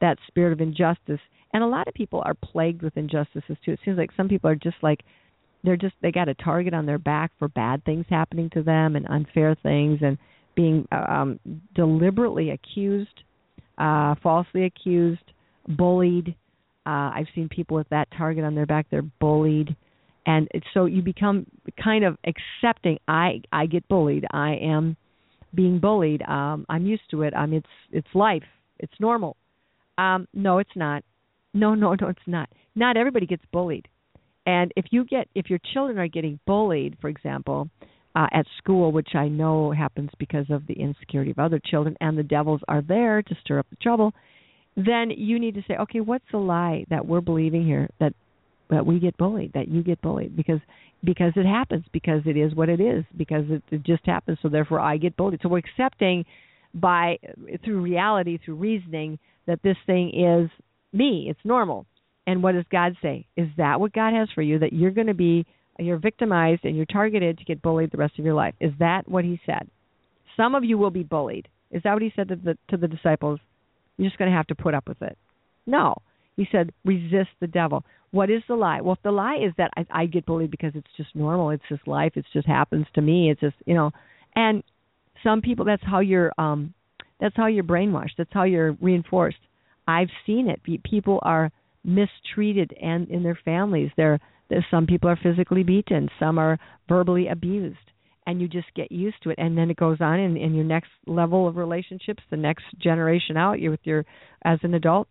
that 0.01 0.19
spirit 0.29 0.53
of 0.53 0.61
injustice. 0.61 1.21
And 1.53 1.65
a 1.65 1.67
lot 1.67 1.89
of 1.89 1.95
people 1.95 2.23
are 2.25 2.35
plagued 2.35 2.83
with 2.83 2.97
injustices 2.97 3.57
too. 3.65 3.73
It 3.73 3.81
seems 3.85 3.99
like 3.99 4.11
some 4.17 4.29
people 4.29 4.51
are 4.51 4.55
just 4.55 4.77
like 4.83 5.01
they're 5.65 5.77
just 5.77 5.95
they 6.01 6.13
got 6.13 6.29
a 6.29 6.35
target 6.35 6.75
on 6.75 6.87
their 6.87 6.99
back 6.99 7.33
for 7.41 7.49
bad 7.49 7.85
things 7.85 8.07
happening 8.09 8.51
to 8.51 8.63
them 8.63 8.95
and 8.95 9.05
unfair 9.09 9.57
things 9.65 9.99
and 10.01 10.17
being 10.55 10.87
um 10.93 11.41
deliberately 11.75 12.51
accused, 12.51 13.25
uh 13.79 14.15
falsely 14.23 14.65
accused, 14.65 15.33
bullied. 15.69 16.35
Uh 16.87 17.11
I've 17.15 17.27
seen 17.35 17.49
people 17.49 17.77
with 17.77 17.89
that 17.91 18.09
target 18.17 18.45
on 18.45 18.55
their 18.55 18.67
back, 18.67 18.87
they're 18.91 19.03
bullied. 19.21 19.75
And 20.27 20.49
so 20.73 20.87
you 20.87 21.03
become 21.03 21.47
kind 21.83 22.05
of 22.05 22.17
accepting 22.25 22.99
i 23.09 23.41
i 23.53 23.67
get 23.67 23.87
bullied. 23.89 24.25
I 24.31 24.55
am 24.55 24.97
being 25.55 25.79
bullied. 25.79 26.23
Um 26.23 26.67
i'm 26.69 26.87
used 26.87 27.09
to 27.11 27.23
it. 27.23 27.35
Um 27.35 27.53
it's 27.53 27.67
it's 27.93 28.09
life. 28.15 28.45
It's 28.79 28.95
normal. 29.01 29.37
Um 29.99 30.27
no 30.33 30.59
it's 30.59 30.77
not. 30.77 31.03
No 31.53 31.75
no 31.75 31.95
no 32.01 32.09
it's 32.09 32.21
not. 32.27 32.49
Not 32.75 32.97
everybody 32.97 33.27
gets 33.27 33.45
bullied. 33.53 33.89
And 34.47 34.73
if 34.77 34.87
you 34.91 35.05
get 35.05 35.29
if 35.35 35.49
your 35.49 35.61
children 35.73 35.99
are 35.99 36.09
getting 36.09 36.39
bullied 36.47 36.97
for 37.01 37.09
example 37.09 37.69
uh, 38.15 38.27
at 38.33 38.47
school 38.59 38.93
which 38.93 39.15
i 39.15 39.29
know 39.29 39.71
happens 39.71 40.11
because 40.19 40.47
of 40.51 40.67
the 40.67 40.75
insecurity 40.75 41.31
of 41.31 41.39
other 41.39 41.61
children 41.65 41.97
and 42.01 42.17
the 42.17 42.23
devils 42.23 42.61
are 42.69 42.83
there 42.83 43.23
to 43.23 43.35
stir 43.43 43.59
up 43.59 43.67
the 43.71 43.77
trouble 43.77 44.13
then 44.77 45.11
you 45.11 45.39
need 45.39 45.55
to 45.55 45.63
say 45.67 45.77
okay 45.77 46.01
what's 46.01 46.25
the 46.33 46.39
lie 46.39 46.85
that 46.91 47.07
we're 47.07 47.21
believing 47.21 47.65
here 47.65 47.89
that 48.01 48.13
that 48.71 48.85
we 48.85 48.99
get 48.99 49.17
bullied, 49.17 49.53
that 49.55 49.69
you 49.69 49.83
get 49.83 50.01
bullied 50.01 50.37
because 50.37 50.61
because 51.03 51.33
it 51.37 51.45
happens, 51.45 51.85
because 51.93 52.23
it 52.25 52.37
is 52.37 52.55
what 52.55 52.71
it 52.71 52.81
is, 52.81 53.05
because 53.17 53.45
it, 53.51 53.63
it 53.71 53.83
just 53.83 54.07
happens. 54.07 54.39
So 54.41 54.49
therefore, 54.49 54.81
I 54.81 54.97
get 54.97 55.17
bullied. 55.17 55.41
So 55.43 55.51
we're 55.51 55.59
accepting 55.59 56.25
by 56.73 57.19
through 57.63 57.83
reality, 57.83 58.39
through 58.43 58.57
reasoning, 58.57 59.19
that 59.47 59.61
this 59.63 59.77
thing 59.87 60.09
is 60.15 60.51
me. 60.93 61.27
It's 61.29 61.41
normal. 61.45 61.87
And 62.27 62.43
what 62.43 62.53
does 62.53 62.65
God 62.73 62.97
say? 63.03 63.27
Is 63.37 63.49
that 63.59 63.81
what 63.81 63.93
God 63.93 64.15
has 64.15 64.29
for 64.35 64.41
you? 64.41 64.59
That 64.59 64.73
you're 64.73 64.91
going 64.91 65.09
to 65.09 65.15
be 65.15 65.45
you're 65.79 65.99
victimized 65.99 66.65
and 66.65 66.77
you're 66.77 66.87
targeted 66.87 67.39
to 67.39 67.45
get 67.45 67.63
bullied 67.63 67.91
the 67.91 67.99
rest 67.99 68.19
of 68.19 68.25
your 68.25 68.35
life. 68.35 68.55
Is 68.61 68.73
that 68.79 69.09
what 69.09 69.25
He 69.25 69.41
said? 69.47 69.69
Some 70.37 70.55
of 70.55 70.65
you 70.65 70.79
will 70.79 70.91
be 70.91 71.03
bullied. 71.03 71.49
Is 71.71 71.83
that 71.85 71.93
what 71.93 72.03
He 72.03 72.13
said 72.15 72.29
to 72.29 72.37
the 72.37 72.57
to 72.71 72.77
the 72.77 72.89
disciples? 72.89 73.41
You're 73.97 74.09
just 74.09 74.19
going 74.19 74.31
to 74.31 74.37
have 74.37 74.47
to 74.49 74.55
put 74.55 74.75
up 74.75 74.89
with 74.89 75.01
it. 75.03 75.17
No. 75.67 75.95
He 76.37 76.49
said, 76.51 76.73
resist 76.85 77.31
the 77.41 77.47
devil. 77.47 77.85
What 78.11 78.29
is 78.29 78.43
the 78.49 78.55
lie? 78.57 78.81
Well, 78.81 78.95
if 78.95 79.03
the 79.03 79.13
lie 79.13 79.37
is 79.37 79.53
that 79.57 79.71
I, 79.77 79.87
I 79.91 80.07
get 80.07 80.27
bullied 80.27 80.51
because 80.51 80.73
it's 80.75 80.87
just 80.97 81.15
normal, 81.15 81.51
it's 81.51 81.63
just 81.69 81.87
life, 81.87 82.13
it 82.17 82.25
just 82.33 82.47
happens 82.47 82.87
to 82.95 83.01
me, 83.01 83.31
it's 83.31 83.41
just 83.41 83.57
you 83.67 83.75
know, 83.75 83.91
and 84.35 84.63
some 85.23 85.41
people 85.41 85.65
that's 85.65 85.83
how 85.85 86.01
you're 86.01 86.33
um 86.39 86.75
that's 87.21 87.37
how 87.37 87.47
you're 87.47 87.65
brainwashed, 87.65 88.17
that's 88.19 88.33
how 88.33 88.45
you're 88.45 88.73
reinforced. 88.81 89.39
I've 89.87 90.09
seen 90.27 90.49
it. 90.49 90.61
People 90.83 91.19
are 91.23 91.51
mistreated 91.85 92.73
and 92.81 93.09
in 93.09 93.23
their 93.23 93.39
families. 93.45 93.91
They're, 93.97 94.19
they're 94.19 94.21
some 94.71 94.87
people 94.87 95.11
are 95.11 95.19
physically 95.23 95.63
beaten, 95.63 96.09
some 96.19 96.39
are 96.39 96.59
verbally 96.89 97.29
abused 97.29 97.79
and 98.27 98.41
you 98.41 98.49
just 98.49 98.73
get 98.75 98.91
used 98.91 99.17
to 99.23 99.31
it 99.31 99.39
and 99.39 99.57
then 99.57 99.71
it 99.71 99.77
goes 99.77 99.99
on 100.01 100.19
in, 100.19 100.37
in 100.37 100.55
your 100.55 100.65
next 100.65 100.91
level 101.07 101.47
of 101.47 101.57
relationships 101.57 102.23
the 102.31 102.37
next 102.37 102.65
generation 102.79 103.37
out 103.37 103.61
You're 103.61 103.71
with 103.71 103.85
your 103.85 104.05
as 104.45 104.59
an 104.63 104.75
adult 104.75 105.09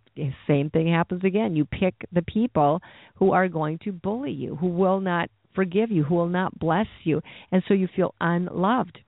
same 0.47 0.69
thing 0.69 0.91
happens 0.91 1.23
again. 1.23 1.55
You 1.55 1.65
pick 1.65 1.95
the 2.11 2.21
people 2.21 2.81
who 3.15 3.31
are 3.31 3.47
going 3.47 3.79
to 3.83 3.91
bully 3.91 4.31
you 4.31 4.55
who 4.55 4.67
will 4.67 4.99
not 4.99 5.29
forgive 5.55 5.91
you 5.91 6.03
who 6.03 6.15
will 6.15 6.29
not 6.29 6.57
bless 6.57 6.87
you 7.03 7.21
and 7.51 7.63
so 7.67 7.73
you 7.73 7.87
feel 7.95 8.15
unloved. 8.19 8.99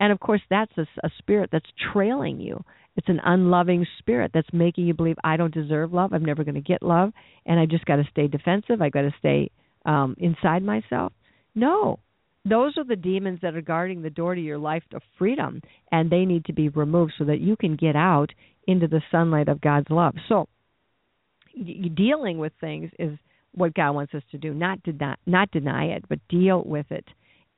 And 0.00 0.12
of 0.12 0.20
course 0.20 0.42
that's 0.50 0.72
a, 0.76 0.86
a 1.02 1.10
spirit 1.18 1.50
that's 1.52 1.70
trailing 1.92 2.40
you. 2.40 2.62
It's 2.96 3.08
an 3.08 3.20
unloving 3.24 3.86
spirit 3.98 4.30
that's 4.32 4.48
making 4.52 4.86
you 4.86 4.94
believe 4.94 5.16
i 5.24 5.36
don't 5.36 5.54
deserve 5.54 5.92
love. 5.92 6.12
I'm 6.12 6.24
never 6.24 6.44
going 6.44 6.54
to 6.54 6.60
get 6.60 6.82
love 6.82 7.12
and 7.46 7.58
i 7.58 7.66
just 7.66 7.86
got 7.86 7.96
to 7.96 8.04
stay 8.10 8.28
defensive. 8.28 8.82
I 8.82 8.90
got 8.90 9.02
to 9.02 9.14
stay 9.18 9.50
um 9.86 10.14
inside 10.18 10.62
myself 10.62 11.12
no 11.54 11.98
those 12.48 12.78
are 12.78 12.84
the 12.84 12.96
demons 12.96 13.40
that 13.42 13.56
are 13.56 13.62
guarding 13.62 14.02
the 14.02 14.10
door 14.10 14.34
to 14.34 14.40
your 14.40 14.58
life 14.58 14.84
of 14.94 15.02
freedom 15.18 15.60
and 15.90 16.10
they 16.10 16.24
need 16.24 16.44
to 16.44 16.52
be 16.52 16.68
removed 16.68 17.14
so 17.18 17.24
that 17.24 17.40
you 17.40 17.56
can 17.56 17.74
get 17.74 17.96
out 17.96 18.30
into 18.68 18.86
the 18.86 19.02
sunlight 19.10 19.48
of 19.48 19.60
God's 19.60 19.90
love. 19.90 20.14
So 20.28 20.48
dealing 21.94 22.38
with 22.38 22.52
things 22.60 22.90
is 22.98 23.18
what 23.52 23.74
God 23.74 23.92
wants 23.92 24.14
us 24.14 24.22
to 24.30 24.38
do, 24.38 24.54
not 24.54 24.82
deny, 24.84 25.16
not 25.26 25.50
deny 25.50 25.86
it, 25.86 26.04
but 26.08 26.20
deal 26.28 26.62
with 26.64 26.86
it 26.90 27.06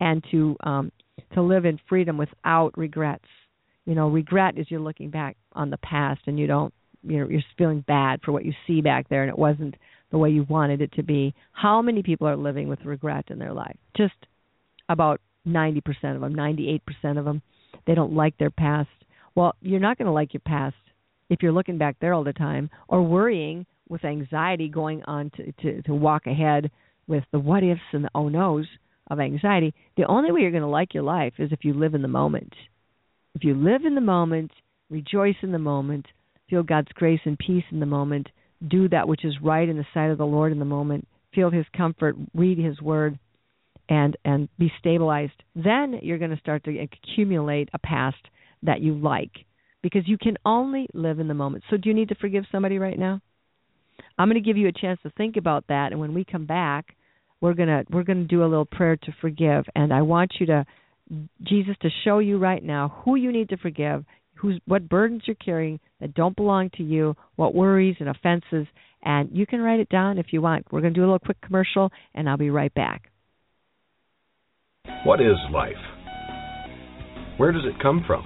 and 0.01 0.25
to 0.31 0.57
um 0.63 0.93
to 1.35 1.43
live 1.43 1.65
in 1.65 1.81
freedom 1.89 2.17
without 2.17 2.79
regrets. 2.79 3.25
You 3.85 3.95
know, 3.95 4.09
regret 4.09 4.57
is 4.57 4.71
you're 4.71 4.81
looking 4.81 5.11
back 5.11 5.37
on 5.53 5.71
the 5.71 5.79
past 5.79 6.21
and 6.27 6.39
you 6.39 6.47
don't 6.47 6.73
you're 7.03 7.31
you're 7.31 7.43
feeling 7.59 7.85
bad 7.87 8.21
for 8.25 8.33
what 8.33 8.45
you 8.45 8.53
see 8.67 8.81
back 8.81 9.09
there 9.09 9.23
and 9.23 9.29
it 9.29 9.39
wasn't 9.39 9.75
the 10.11 10.19
way 10.19 10.31
you 10.31 10.45
wanted 10.49 10.81
it 10.81 10.93
to 10.93 11.03
be. 11.03 11.35
How 11.53 11.83
many 11.83 12.03
people 12.03 12.27
are 12.27 12.37
living 12.37 12.69
with 12.69 12.85
regret 12.85 13.27
in 13.29 13.39
their 13.39 13.53
life? 13.53 13.77
Just 13.97 14.15
about 14.89 15.21
90% 15.47 15.83
of 16.15 16.21
them, 16.21 16.35
98% 16.35 16.81
of 17.19 17.25
them, 17.25 17.43
they 17.87 17.95
don't 17.95 18.15
like 18.15 18.37
their 18.39 18.51
past. 18.51 18.89
Well, 19.35 19.55
you're 19.61 19.81
not 19.81 19.99
going 19.99 20.07
to 20.07 20.13
like 20.13 20.33
your 20.33 20.43
past 20.47 20.77
if 21.29 21.43
you're 21.43 21.53
looking 21.53 21.79
back 21.79 21.97
there 22.01 22.15
all 22.15 22.25
the 22.25 22.33
time 22.33 22.71
or 22.89 23.03
worrying 23.03 23.67
with 23.89 24.05
anxiety 24.05 24.69
going 24.69 25.03
on 25.05 25.31
to, 25.37 25.53
to, 25.63 25.83
to 25.83 25.95
walk 25.95 26.27
ahead 26.27 26.71
with 27.07 27.25
the 27.33 27.39
what 27.39 27.63
ifs 27.63 27.81
and 27.93 28.05
the 28.05 28.11
oh 28.15 28.29
no's 28.29 28.67
of 29.11 29.21
anxiety. 29.21 29.75
The 29.97 30.07
only 30.07 30.31
way 30.33 30.41
you're 30.41 30.51
going 30.51 30.63
to 30.63 30.69
like 30.69 30.95
your 30.95 31.03
life 31.03 31.35
is 31.39 31.53
if 31.53 31.65
you 31.65 31.73
live 31.73 31.95
in 31.95 32.03
the 32.03 32.09
moment. 32.09 32.53
If 33.35 33.45
you 33.45 33.55
live 33.55 33.85
in 33.85 33.95
the 33.95 34.01
moment, 34.01 34.51
rejoice 34.91 35.37
in 35.43 35.53
the 35.53 35.59
moment, 35.59 36.07
feel 36.51 36.63
God's 36.63 36.93
grace 36.95 37.21
and 37.25 37.39
peace 37.39 37.65
in 37.71 37.81
the 37.81 37.87
moment, 37.87 38.29
do 38.67 38.89
that 38.89 39.09
which 39.09 39.25
is 39.25 39.35
right 39.43 39.69
in 39.69 39.77
the 39.77 39.87
sight 39.95 40.11
of 40.11 40.19
the 40.19 40.27
Lord 40.27 40.53
in 40.53 40.59
the 40.59 40.65
moment, 40.65 41.07
feel 41.35 41.51
His 41.51 41.67
comfort, 41.77 42.17
read 42.35 42.59
His 42.59 42.81
Word, 42.81 43.19
and 43.89 44.17
and 44.25 44.49
be 44.59 44.71
stabilized 44.79 45.33
then 45.55 45.99
you're 46.03 46.19
going 46.19 46.31
to 46.31 46.37
start 46.39 46.63
to 46.65 46.79
accumulate 46.79 47.71
a 47.73 47.79
past 47.79 48.19
that 48.63 48.83
you 48.83 48.95
like 48.95 49.31
because 49.83 50.07
you 50.07 50.19
can 50.19 50.37
only 50.45 50.87
live 50.93 51.21
in 51.21 51.29
the 51.29 51.35
moment. 51.35 51.65
So 51.71 51.79
do 51.79 51.89
you 51.89 51.95
need 51.95 52.11
to 52.11 52.15
forgive 52.17 52.45
somebody 52.53 52.79
right 52.79 52.99
now? 52.99 53.23
I'm 54.19 54.29
going 54.29 54.43
to 54.43 54.47
give 54.47 54.57
you 54.57 54.69
a 54.69 54.73
chance 54.73 55.01
to 55.05 55.11
think 55.11 55.37
about 55.37 55.65
that 55.69 55.93
and 55.93 56.01
when 56.01 56.13
we 56.13 56.25
come 56.25 56.45
back 56.45 56.97
we're 57.41 57.55
going 57.55 57.69
to 57.69 57.85
we're 57.91 58.03
going 58.03 58.23
to 58.23 58.27
do 58.27 58.43
a 58.43 58.47
little 58.47 58.65
prayer 58.65 58.97
to 58.97 59.13
forgive 59.21 59.65
and 59.75 59.93
i 59.93 60.03
want 60.03 60.33
you 60.39 60.47
to 60.47 60.67
jesus 61.43 61.77
to 61.81 61.89
show 62.05 62.19
you 62.19 62.39
right 62.39 62.63
now 62.63 63.01
who 63.05 63.17
you 63.17 63.33
need 63.33 63.49
to 63.49 63.57
forgive 63.57 64.05
who's 64.39 64.61
what 64.67 64.89
burdens 64.89 65.23
you're 65.27 65.37
carrying 65.37 65.81
that 66.01 66.15
don't 66.15 66.37
belong 66.37 66.71
to 66.77 66.83
you 66.83 67.15
what 67.37 67.55
worries 67.55 67.97
and 68.01 68.09
offenses 68.09 68.67
and 69.03 69.31
you 69.33 69.47
can 69.47 69.61
write 69.61 69.81
it 69.81 69.89
down 69.89 70.19
if 70.19 70.27
you 70.33 70.41
want 70.41 70.67
we're 70.71 70.81
going 70.81 70.95
to 70.95 70.99
do 70.99 71.05
a 71.05 71.07
little 71.07 71.19
quick 71.19 71.41
commercial 71.41 71.91
and 72.15 72.29
i'll 72.29 72.37
be 72.37 72.51
right 72.51 72.75
back 72.75 73.11
what 75.05 75.21
is 75.21 75.37
life? 75.53 75.73
Where 77.37 77.53
does 77.53 77.65
it 77.65 77.81
come 77.81 78.03
from? 78.07 78.25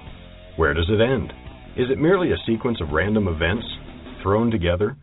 Where 0.55 0.73
does 0.73 0.89
it 0.89 1.01
end? 1.01 1.31
Is 1.77 1.87
it 1.91 1.99
merely 1.99 2.31
a 2.31 2.45
sequence 2.47 2.79
of 2.81 2.89
random 2.91 3.27
events 3.27 3.65
thrown 4.23 4.49
together? 4.49 4.97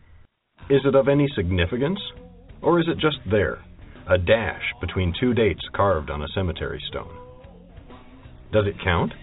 Is 0.69 0.81
it 0.85 0.95
of 0.95 1.07
any 1.07 1.27
significance? 1.35 1.99
Or 2.61 2.79
is 2.79 2.87
it 2.89 2.99
just 2.99 3.17
there, 3.29 3.63
a 4.09 4.17
dash 4.17 4.61
between 4.81 5.13
two 5.19 5.33
dates 5.33 5.61
carved 5.73 6.09
on 6.09 6.23
a 6.23 6.27
cemetery 6.35 6.81
stone? 6.89 7.15
Does 8.51 8.65
it 8.67 8.75
count? 8.83 9.13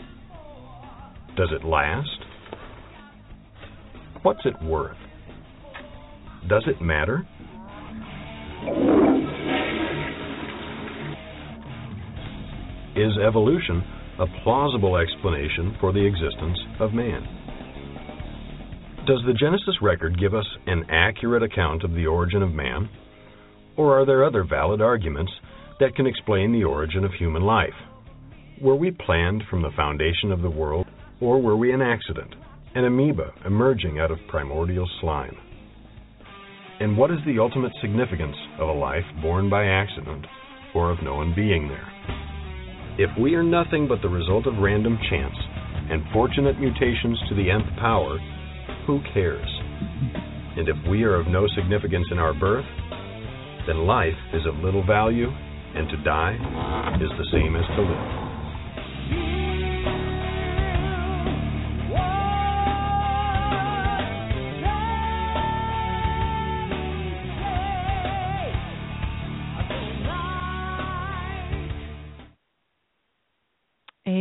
Does 1.38 1.50
it 1.52 1.64
last? 1.64 2.18
What's 4.22 4.40
it 4.44 4.60
worth? 4.60 4.96
Does 6.48 6.64
it 6.66 6.82
matter? 6.82 7.24
Is 12.96 13.12
evolution 13.24 13.84
a 14.18 14.26
plausible 14.42 14.96
explanation 14.96 15.76
for 15.80 15.92
the 15.92 16.04
existence 16.04 16.58
of 16.80 16.92
man? 16.92 17.22
Does 19.06 19.22
the 19.24 19.32
Genesis 19.32 19.76
record 19.80 20.18
give 20.18 20.34
us 20.34 20.46
an 20.66 20.86
accurate 20.90 21.44
account 21.44 21.84
of 21.84 21.92
the 21.92 22.06
origin 22.06 22.42
of 22.42 22.50
man? 22.50 22.88
Or 23.76 23.96
are 23.96 24.04
there 24.04 24.24
other 24.24 24.42
valid 24.42 24.80
arguments 24.80 25.30
that 25.78 25.94
can 25.94 26.08
explain 26.08 26.50
the 26.50 26.64
origin 26.64 27.04
of 27.04 27.12
human 27.12 27.42
life? 27.42 27.78
Were 28.60 28.74
we 28.74 28.90
planned 28.90 29.44
from 29.48 29.62
the 29.62 29.70
foundation 29.76 30.32
of 30.32 30.42
the 30.42 30.50
world, 30.50 30.87
or 31.20 31.40
were 31.40 31.56
we 31.56 31.72
an 31.72 31.82
accident, 31.82 32.34
an 32.74 32.84
amoeba 32.84 33.32
emerging 33.44 33.98
out 33.98 34.10
of 34.10 34.18
primordial 34.28 34.88
slime? 35.00 35.36
And 36.80 36.96
what 36.96 37.10
is 37.10 37.18
the 37.26 37.40
ultimate 37.40 37.72
significance 37.80 38.36
of 38.60 38.68
a 38.68 38.72
life 38.72 39.04
born 39.20 39.50
by 39.50 39.64
accident 39.64 40.26
or 40.74 40.90
of 40.90 41.02
no 41.02 41.16
one 41.16 41.34
being 41.34 41.68
there? 41.68 41.88
If 42.98 43.10
we 43.20 43.34
are 43.34 43.42
nothing 43.42 43.88
but 43.88 44.02
the 44.02 44.08
result 44.08 44.46
of 44.46 44.58
random 44.58 44.98
chance 45.10 45.34
and 45.90 46.02
fortunate 46.12 46.60
mutations 46.60 47.20
to 47.28 47.34
the 47.34 47.50
nth 47.50 47.78
power, 47.78 48.18
who 48.86 49.00
cares? 49.12 49.48
And 50.56 50.68
if 50.68 50.76
we 50.88 51.02
are 51.04 51.14
of 51.14 51.26
no 51.26 51.46
significance 51.56 52.06
in 52.10 52.18
our 52.18 52.34
birth, 52.34 52.66
then 53.66 53.86
life 53.86 54.18
is 54.34 54.42
of 54.46 54.56
little 54.56 54.84
value, 54.84 55.28
and 55.30 55.88
to 55.90 55.96
die 56.04 56.34
is 57.00 57.10
the 57.18 57.28
same 57.32 57.54
as 57.56 57.66
to 57.76 57.82
live. 57.82 59.47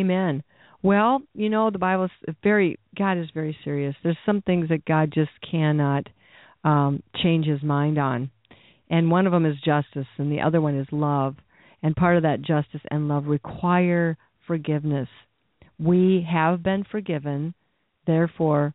Amen. 0.08 0.42
Well, 0.84 1.22
you 1.34 1.50
know, 1.50 1.70
the 1.70 1.80
Bible 1.80 2.06
is 2.06 2.36
very, 2.42 2.80
God 2.98 3.18
is 3.18 3.28
very 3.34 3.58
serious. 3.66 3.94
There's 4.04 4.18
some 4.26 4.42
things 4.42 4.70
that 4.70 4.86
God 4.86 5.12
just 5.14 5.32
cannot 5.52 6.08
um, 6.64 7.04
change 7.22 7.46
his 7.46 7.62
mind 7.62 7.98
on. 7.98 8.32
And 8.90 9.12
one 9.12 9.28
of 9.28 9.34
them 9.34 9.46
is 9.46 9.58
justice, 9.66 10.08
and 10.18 10.32
the 10.32 10.40
other 10.40 10.62
one 10.62 10.80
is 10.80 10.88
love. 10.92 11.36
And 11.84 11.94
part 11.94 12.16
of 12.16 12.24
that 12.24 12.42
justice 12.42 12.80
and 12.90 13.10
love 13.10 13.26
require 13.26 14.18
forgiveness. 14.48 15.10
We 15.78 16.26
have 16.32 16.64
been 16.64 16.86
forgiven, 16.90 17.54
therefore, 18.06 18.74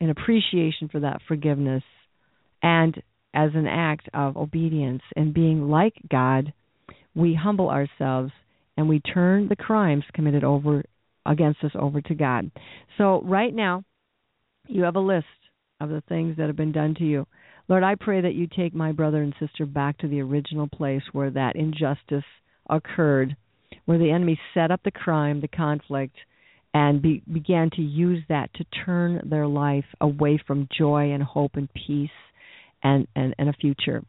in 0.00 0.10
appreciation 0.10 0.88
for 0.90 0.98
that 1.00 1.20
forgiveness, 1.28 1.84
and 2.60 3.00
as 3.34 3.50
an 3.54 3.68
act 3.68 4.08
of 4.12 4.36
obedience 4.36 5.02
and 5.14 5.32
being 5.32 5.68
like 5.68 5.94
God, 6.10 6.52
we 7.14 7.38
humble 7.40 7.70
ourselves 7.70 8.32
and 8.76 8.88
we 8.88 9.00
turn 9.00 9.48
the 9.48 9.56
crimes 9.56 10.04
committed 10.14 10.44
over 10.44 10.82
against 11.26 11.62
us 11.64 11.72
over 11.78 12.00
to 12.00 12.14
God. 12.14 12.50
So 12.98 13.22
right 13.22 13.54
now, 13.54 13.84
you 14.66 14.82
have 14.82 14.96
a 14.96 15.00
list 15.00 15.26
of 15.80 15.88
the 15.88 16.02
things 16.08 16.36
that 16.36 16.46
have 16.46 16.56
been 16.56 16.72
done 16.72 16.94
to 16.96 17.04
you. 17.04 17.26
Lord, 17.68 17.82
I 17.82 17.94
pray 17.94 18.20
that 18.20 18.34
you 18.34 18.46
take 18.46 18.74
my 18.74 18.92
brother 18.92 19.22
and 19.22 19.34
sister 19.38 19.66
back 19.66 19.98
to 19.98 20.08
the 20.08 20.20
original 20.20 20.68
place 20.68 21.02
where 21.12 21.30
that 21.30 21.56
injustice 21.56 22.24
occurred, 22.68 23.36
where 23.84 23.98
the 23.98 24.10
enemy 24.10 24.38
set 24.54 24.70
up 24.70 24.80
the 24.84 24.90
crime, 24.90 25.40
the 25.40 25.48
conflict, 25.48 26.16
and 26.74 27.02
be, 27.02 27.22
began 27.32 27.70
to 27.70 27.82
use 27.82 28.22
that 28.28 28.52
to 28.54 28.64
turn 28.84 29.20
their 29.28 29.46
life 29.46 29.84
away 30.00 30.42
from 30.46 30.68
joy 30.76 31.12
and 31.12 31.22
hope 31.22 31.52
and 31.54 31.68
peace 31.74 32.10
and, 32.82 33.06
and, 33.14 33.34
and 33.38 33.48
a 33.48 33.52
future. 33.54 34.02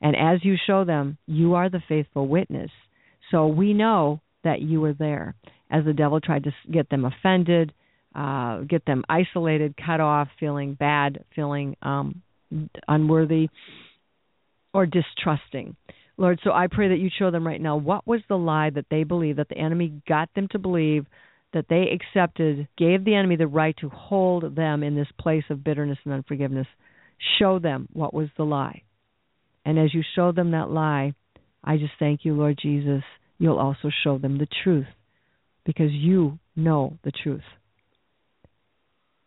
And 0.00 0.14
as 0.14 0.44
you 0.44 0.56
show 0.66 0.84
them, 0.84 1.16
you 1.26 1.54
are 1.54 1.70
the 1.70 1.82
faithful 1.88 2.28
witness. 2.28 2.70
So 3.30 3.46
we 3.46 3.74
know 3.74 4.20
that 4.44 4.60
you 4.60 4.80
were 4.80 4.92
there 4.92 5.34
as 5.70 5.84
the 5.84 5.92
devil 5.92 6.20
tried 6.20 6.44
to 6.44 6.52
get 6.70 6.88
them 6.88 7.04
offended, 7.04 7.72
uh, 8.14 8.60
get 8.60 8.84
them 8.86 9.04
isolated, 9.08 9.74
cut 9.76 10.00
off, 10.00 10.28
feeling 10.38 10.74
bad, 10.74 11.24
feeling 11.34 11.76
um, 11.82 12.22
unworthy, 12.88 13.48
or 14.72 14.86
distrusting. 14.86 15.76
Lord, 16.16 16.40
so 16.44 16.50
I 16.52 16.68
pray 16.70 16.88
that 16.88 16.98
you 16.98 17.10
show 17.18 17.30
them 17.30 17.46
right 17.46 17.60
now 17.60 17.76
what 17.76 18.06
was 18.06 18.20
the 18.28 18.38
lie 18.38 18.70
that 18.70 18.86
they 18.90 19.04
believed, 19.04 19.38
that 19.38 19.48
the 19.48 19.58
enemy 19.58 20.00
got 20.08 20.30
them 20.34 20.48
to 20.52 20.58
believe, 20.58 21.04
that 21.52 21.66
they 21.68 21.88
accepted, 21.92 22.68
gave 22.78 23.04
the 23.04 23.14
enemy 23.14 23.36
the 23.36 23.46
right 23.46 23.76
to 23.80 23.88
hold 23.88 24.54
them 24.54 24.82
in 24.82 24.94
this 24.94 25.08
place 25.18 25.44
of 25.50 25.64
bitterness 25.64 25.98
and 26.04 26.14
unforgiveness. 26.14 26.66
Show 27.38 27.58
them 27.58 27.88
what 27.92 28.14
was 28.14 28.28
the 28.36 28.44
lie. 28.44 28.82
And 29.64 29.78
as 29.78 29.92
you 29.92 30.02
show 30.14 30.32
them 30.32 30.52
that 30.52 30.70
lie, 30.70 31.14
I 31.66 31.76
just 31.76 31.92
thank 31.98 32.24
you, 32.24 32.34
Lord 32.34 32.58
Jesus. 32.60 33.02
You'll 33.38 33.58
also 33.58 33.90
show 34.04 34.18
them 34.18 34.38
the 34.38 34.46
truth 34.64 34.86
because 35.64 35.90
you 35.90 36.38
know 36.54 36.96
the 37.04 37.10
truth. 37.10 37.42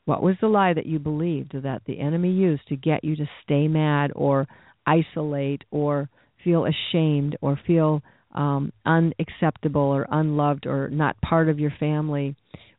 What 0.05 0.23
was 0.23 0.35
the 0.41 0.47
lie 0.47 0.73
that 0.73 0.87
you 0.87 0.97
believed 0.97 1.51
that 1.53 1.81
the 1.85 1.99
enemy 1.99 2.31
used 2.31 2.67
to 2.69 2.75
get 2.75 3.03
you 3.03 3.15
to 3.17 3.29
stay 3.43 3.67
mad 3.67 4.11
or 4.15 4.47
isolate 4.87 5.63
or 5.69 6.09
feel 6.43 6.65
ashamed 6.65 7.37
or 7.41 7.59
feel 7.67 8.01
um, 8.33 8.71
unacceptable 8.85 9.81
or 9.81 10.07
unloved 10.09 10.65
or 10.65 10.89
not 10.89 11.19
part 11.21 11.49
of 11.49 11.59
your 11.59 11.73
family 11.79 12.35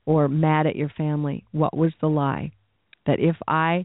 or 0.07 0.29
mad 0.29 0.67
at 0.67 0.75
your 0.75 0.91
family? 0.97 1.45
What 1.53 1.77
was 1.77 1.93
the 2.01 2.09
lie? 2.09 2.53
That 3.07 3.21
if 3.21 3.37
I 3.47 3.85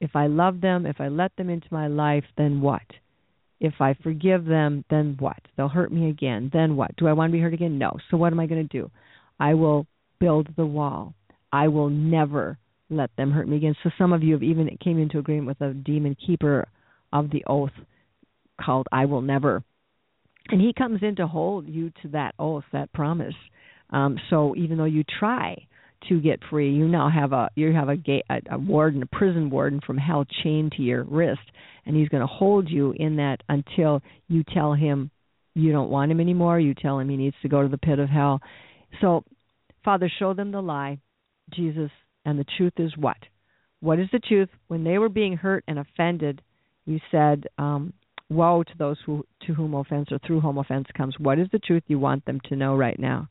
if 0.00 0.16
I 0.16 0.26
love 0.26 0.60
them, 0.60 0.84
if 0.84 1.00
I 1.00 1.08
let 1.08 1.34
them 1.36 1.48
into 1.48 1.68
my 1.70 1.86
life, 1.86 2.24
then 2.36 2.60
what? 2.60 2.82
If 3.62 3.74
I 3.78 3.94
forgive 4.02 4.44
them, 4.44 4.84
then 4.90 5.16
what? 5.20 5.38
They'll 5.56 5.68
hurt 5.68 5.92
me 5.92 6.10
again. 6.10 6.50
Then 6.52 6.74
what? 6.74 6.96
Do 6.96 7.06
I 7.06 7.12
want 7.12 7.30
to 7.30 7.32
be 7.32 7.40
hurt 7.40 7.54
again? 7.54 7.78
No. 7.78 7.96
So 8.10 8.16
what 8.16 8.32
am 8.32 8.40
I 8.40 8.46
going 8.46 8.66
to 8.66 8.78
do? 8.78 8.90
I 9.38 9.54
will 9.54 9.86
build 10.18 10.48
the 10.56 10.66
wall. 10.66 11.14
I 11.52 11.68
will 11.68 11.88
never 11.88 12.58
let 12.90 13.10
them 13.16 13.30
hurt 13.30 13.46
me 13.46 13.56
again. 13.58 13.76
So 13.84 13.90
some 13.96 14.12
of 14.12 14.24
you 14.24 14.32
have 14.32 14.42
even 14.42 14.68
came 14.82 14.98
into 14.98 15.20
agreement 15.20 15.46
with 15.46 15.60
a 15.60 15.74
demon 15.74 16.16
keeper 16.26 16.66
of 17.12 17.30
the 17.30 17.44
oath 17.46 17.70
called 18.60 18.88
I 18.90 19.04
will 19.04 19.22
never. 19.22 19.62
And 20.48 20.60
he 20.60 20.72
comes 20.76 20.98
in 21.00 21.14
to 21.16 21.28
hold 21.28 21.68
you 21.68 21.92
to 22.02 22.08
that 22.08 22.34
oath, 22.40 22.64
that 22.72 22.92
promise. 22.92 23.34
Um, 23.90 24.18
so 24.28 24.56
even 24.56 24.76
though 24.76 24.86
you 24.86 25.04
try 25.20 25.68
to 26.08 26.20
get 26.20 26.40
free, 26.50 26.72
you 26.72 26.88
now 26.88 27.10
have 27.10 27.32
a 27.32 27.48
you 27.54 27.72
have 27.72 27.88
a, 27.88 27.96
ga- 27.96 28.24
a, 28.30 28.40
a 28.52 28.58
warden, 28.58 29.02
a 29.02 29.06
prison 29.06 29.50
warden 29.50 29.80
from 29.84 29.98
hell 29.98 30.24
chained 30.42 30.72
to 30.72 30.82
your 30.82 31.04
wrist, 31.04 31.40
and 31.86 31.96
he's 31.96 32.08
going 32.08 32.20
to 32.20 32.26
hold 32.26 32.68
you 32.70 32.92
in 32.96 33.16
that 33.16 33.38
until 33.48 34.02
you 34.28 34.44
tell 34.54 34.74
him 34.74 35.10
you 35.54 35.72
don't 35.72 35.90
want 35.90 36.10
him 36.10 36.20
anymore. 36.20 36.58
You 36.58 36.74
tell 36.74 36.98
him 36.98 37.08
he 37.08 37.16
needs 37.16 37.36
to 37.42 37.48
go 37.48 37.62
to 37.62 37.68
the 37.68 37.78
pit 37.78 37.98
of 37.98 38.08
hell. 38.08 38.40
So, 39.00 39.24
Father, 39.84 40.10
show 40.18 40.34
them 40.34 40.52
the 40.52 40.62
lie, 40.62 40.98
Jesus, 41.52 41.90
and 42.24 42.38
the 42.38 42.46
truth 42.56 42.74
is 42.78 42.96
what? 42.96 43.16
What 43.80 43.98
is 43.98 44.08
the 44.12 44.20
truth? 44.20 44.48
When 44.68 44.84
they 44.84 44.98
were 44.98 45.08
being 45.08 45.36
hurt 45.36 45.64
and 45.66 45.78
offended, 45.78 46.40
you 46.86 47.00
said, 47.10 47.46
um, 47.58 47.92
"Woe 48.30 48.62
to 48.62 48.78
those 48.78 48.98
who 49.04 49.24
to 49.46 49.54
whom 49.54 49.74
offense 49.74 50.10
or 50.10 50.18
through 50.18 50.40
whom 50.40 50.58
offense 50.58 50.86
comes." 50.96 51.18
What 51.18 51.38
is 51.38 51.48
the 51.50 51.58
truth 51.58 51.82
you 51.88 51.98
want 51.98 52.24
them 52.24 52.40
to 52.48 52.56
know 52.56 52.76
right 52.76 52.98
now? 52.98 53.28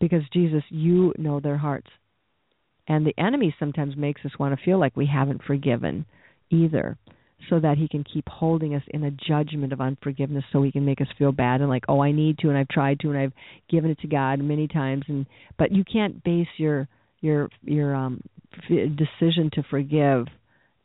Because 0.00 0.22
Jesus, 0.32 0.62
you 0.68 1.12
know 1.18 1.40
their 1.40 1.58
hearts. 1.58 1.88
And 2.86 3.06
the 3.06 3.18
enemy 3.18 3.54
sometimes 3.58 3.96
makes 3.96 4.24
us 4.24 4.38
want 4.38 4.58
to 4.58 4.64
feel 4.64 4.78
like 4.78 4.96
we 4.96 5.06
haven't 5.06 5.42
forgiven 5.44 6.06
either, 6.50 6.96
so 7.48 7.60
that 7.60 7.78
he 7.78 7.86
can 7.88 8.04
keep 8.04 8.28
holding 8.28 8.74
us 8.74 8.82
in 8.88 9.04
a 9.04 9.10
judgment 9.10 9.72
of 9.72 9.80
unforgiveness 9.80 10.44
so 10.52 10.62
he 10.62 10.72
can 10.72 10.84
make 10.84 11.00
us 11.00 11.06
feel 11.18 11.32
bad 11.32 11.60
and 11.60 11.68
like, 11.68 11.84
"Oh, 11.88 12.02
I 12.02 12.12
need 12.12 12.38
to 12.38 12.48
and 12.48 12.58
I've 12.58 12.68
tried 12.68 13.00
to 13.00 13.10
and 13.10 13.18
I've 13.18 13.32
given 13.68 13.90
it 13.90 14.00
to 14.00 14.08
God 14.08 14.40
many 14.40 14.66
times 14.66 15.04
and 15.08 15.26
but 15.56 15.70
you 15.70 15.84
can't 15.84 16.22
base 16.24 16.48
your 16.56 16.88
your 17.20 17.48
your 17.62 17.94
um 17.94 18.22
decision 18.68 19.50
to 19.52 19.62
forgive 19.70 20.26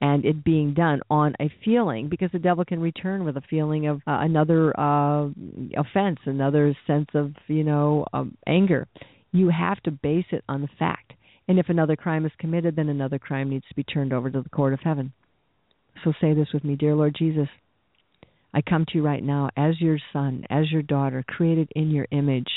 and 0.04 0.26
it 0.26 0.44
being 0.44 0.74
done 0.74 1.00
on 1.10 1.34
a 1.40 1.50
feeling 1.64 2.10
because 2.10 2.30
the 2.34 2.40
devil 2.40 2.66
can 2.66 2.82
return 2.82 3.24
with 3.24 3.38
a 3.38 3.42
feeling 3.50 3.88
of 3.88 3.98
uh, 4.06 4.20
another 4.20 4.78
uh 4.78 5.30
offense 5.78 6.20
another 6.26 6.76
sense 6.86 7.08
of 7.14 7.32
you 7.48 7.64
know 7.64 8.06
um, 8.12 8.38
anger. 8.46 8.86
You 9.32 9.50
have 9.50 9.82
to 9.84 9.92
base 9.92 10.26
it 10.32 10.44
on 10.48 10.62
the 10.62 10.68
fact. 10.78 11.14
And 11.48 11.58
if 11.58 11.70
another 11.70 11.96
crime 11.96 12.26
is 12.26 12.34
committed 12.38 12.76
then 12.76 12.90
another 12.90 13.18
crime 13.18 13.50
needs 13.50 13.66
to 13.70 13.76
be 13.76 13.84
turned 13.84 14.12
over 14.12 14.30
to 14.30 14.42
the 14.42 14.50
court 14.50 14.74
of 14.74 14.82
heaven. 14.82 15.14
So 16.04 16.12
say 16.20 16.34
this 16.34 16.50
with 16.54 16.66
me. 16.66 16.76
Dear 16.76 16.96
lord 16.96 17.16
jesus 17.18 17.48
i 18.54 18.62
come 18.62 18.86
to 18.86 18.98
you 18.98 19.04
right 19.06 19.24
now 19.24 19.50
as 19.56 19.80
your 19.80 20.00
son 20.12 20.46
as 20.50 20.70
your 20.70 20.82
daughter 20.82 21.24
created 21.26 21.70
in 21.78 21.92
your 21.92 22.08
image 22.12 22.52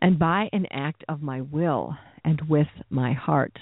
and 0.00 0.18
by 0.18 0.48
an 0.52 0.66
act 0.72 1.04
of 1.08 1.22
my 1.22 1.42
will 1.42 1.96
and 2.24 2.40
with 2.48 2.66
my 2.90 3.12
heart 3.12 3.56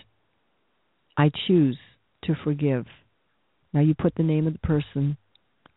i 1.18 1.30
choose 1.46 1.76
to 2.24 2.34
forgive. 2.44 2.86
Now 3.72 3.80
you 3.80 3.94
put 3.94 4.14
the 4.14 4.22
name 4.22 4.46
of 4.46 4.52
the 4.52 4.58
person 4.60 5.16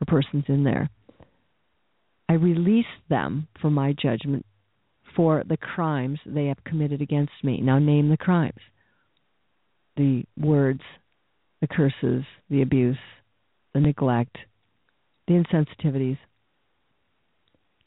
or 0.01 0.05
persons 0.05 0.45
in 0.47 0.63
there. 0.63 0.89
I 2.29 2.33
release 2.33 2.85
them 3.09 3.47
from 3.61 3.73
my 3.73 3.93
judgment 3.93 4.45
for 5.15 5.43
the 5.47 5.57
crimes 5.57 6.19
they 6.25 6.45
have 6.45 6.63
committed 6.63 7.01
against 7.01 7.31
me. 7.43 7.61
Now 7.61 7.79
name 7.79 8.09
the 8.09 8.17
crimes 8.17 8.59
the 9.95 10.23
words, 10.39 10.81
the 11.59 11.67
curses, 11.67 12.23
the 12.51 12.61
abuse, 12.61 12.99
the 13.73 13.79
neglect, 13.79 14.37
the 15.27 15.33
insensitivities, 15.33 16.19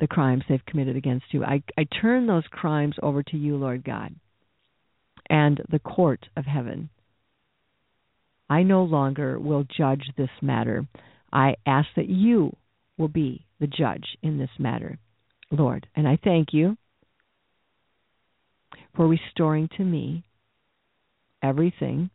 the 0.00 0.08
crimes 0.08 0.42
they've 0.48 0.64
committed 0.66 0.96
against 0.96 1.26
you. 1.30 1.44
I, 1.44 1.62
I 1.78 1.86
turn 2.00 2.26
those 2.26 2.42
crimes 2.50 2.96
over 3.00 3.22
to 3.22 3.36
you, 3.36 3.56
Lord 3.56 3.84
God, 3.84 4.14
and 5.28 5.60
the 5.70 5.78
court 5.78 6.26
of 6.36 6.44
heaven. 6.44 6.90
I 8.50 8.64
no 8.64 8.82
longer 8.82 9.38
will 9.38 9.64
judge 9.78 10.02
this 10.18 10.30
matter. 10.42 10.84
I 11.32 11.54
ask 11.64 11.86
that 11.94 12.08
you 12.08 12.56
will 12.98 13.08
be 13.08 13.46
the 13.60 13.68
judge 13.68 14.04
in 14.22 14.38
this 14.38 14.50
matter, 14.58 14.98
Lord. 15.52 15.86
And 15.94 16.08
I 16.08 16.18
thank 16.22 16.48
you 16.52 16.76
for 18.96 19.06
restoring 19.06 19.68
to 19.76 19.84
me 19.84 20.24
everything 21.40 22.10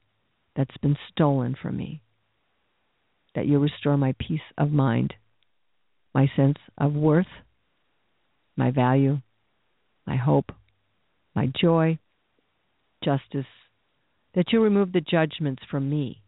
that's 0.58 0.76
been 0.82 0.98
stolen 1.10 1.56
from 1.60 1.78
me. 1.78 2.02
That 3.34 3.48
you 3.48 3.58
restore 3.60 3.96
my 3.96 4.14
peace 4.20 4.42
of 4.58 4.72
mind, 4.72 5.14
my 6.14 6.30
sense 6.36 6.58
of 6.78 6.94
worth, 6.94 7.26
my 8.58 8.72
value, 8.72 9.22
my 10.06 10.18
hope, 10.18 10.52
my 11.34 11.50
joy, 11.62 11.98
justice. 13.06 13.46
That 14.36 14.52
you 14.52 14.62
remove 14.62 14.92
the 14.92 15.02
judgments 15.02 15.64
from 15.72 15.90
me 15.90 16.22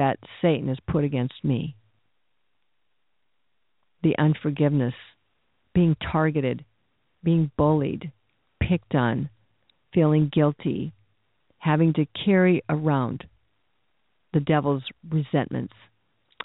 that 0.00 0.18
Satan 0.40 0.68
has 0.68 0.78
put 0.90 1.04
against 1.04 1.44
me. 1.44 1.76
The 4.02 4.16
unforgiveness, 4.18 4.94
being 5.74 5.94
targeted, 6.10 6.64
being 7.22 7.50
bullied, 7.58 8.10
picked 8.66 8.94
on, 8.94 9.28
feeling 9.92 10.30
guilty, 10.32 10.94
having 11.58 11.92
to 11.92 12.06
carry 12.24 12.62
around 12.70 13.24
the 14.32 14.40
devil's 14.40 14.84
resentments. 15.06 15.74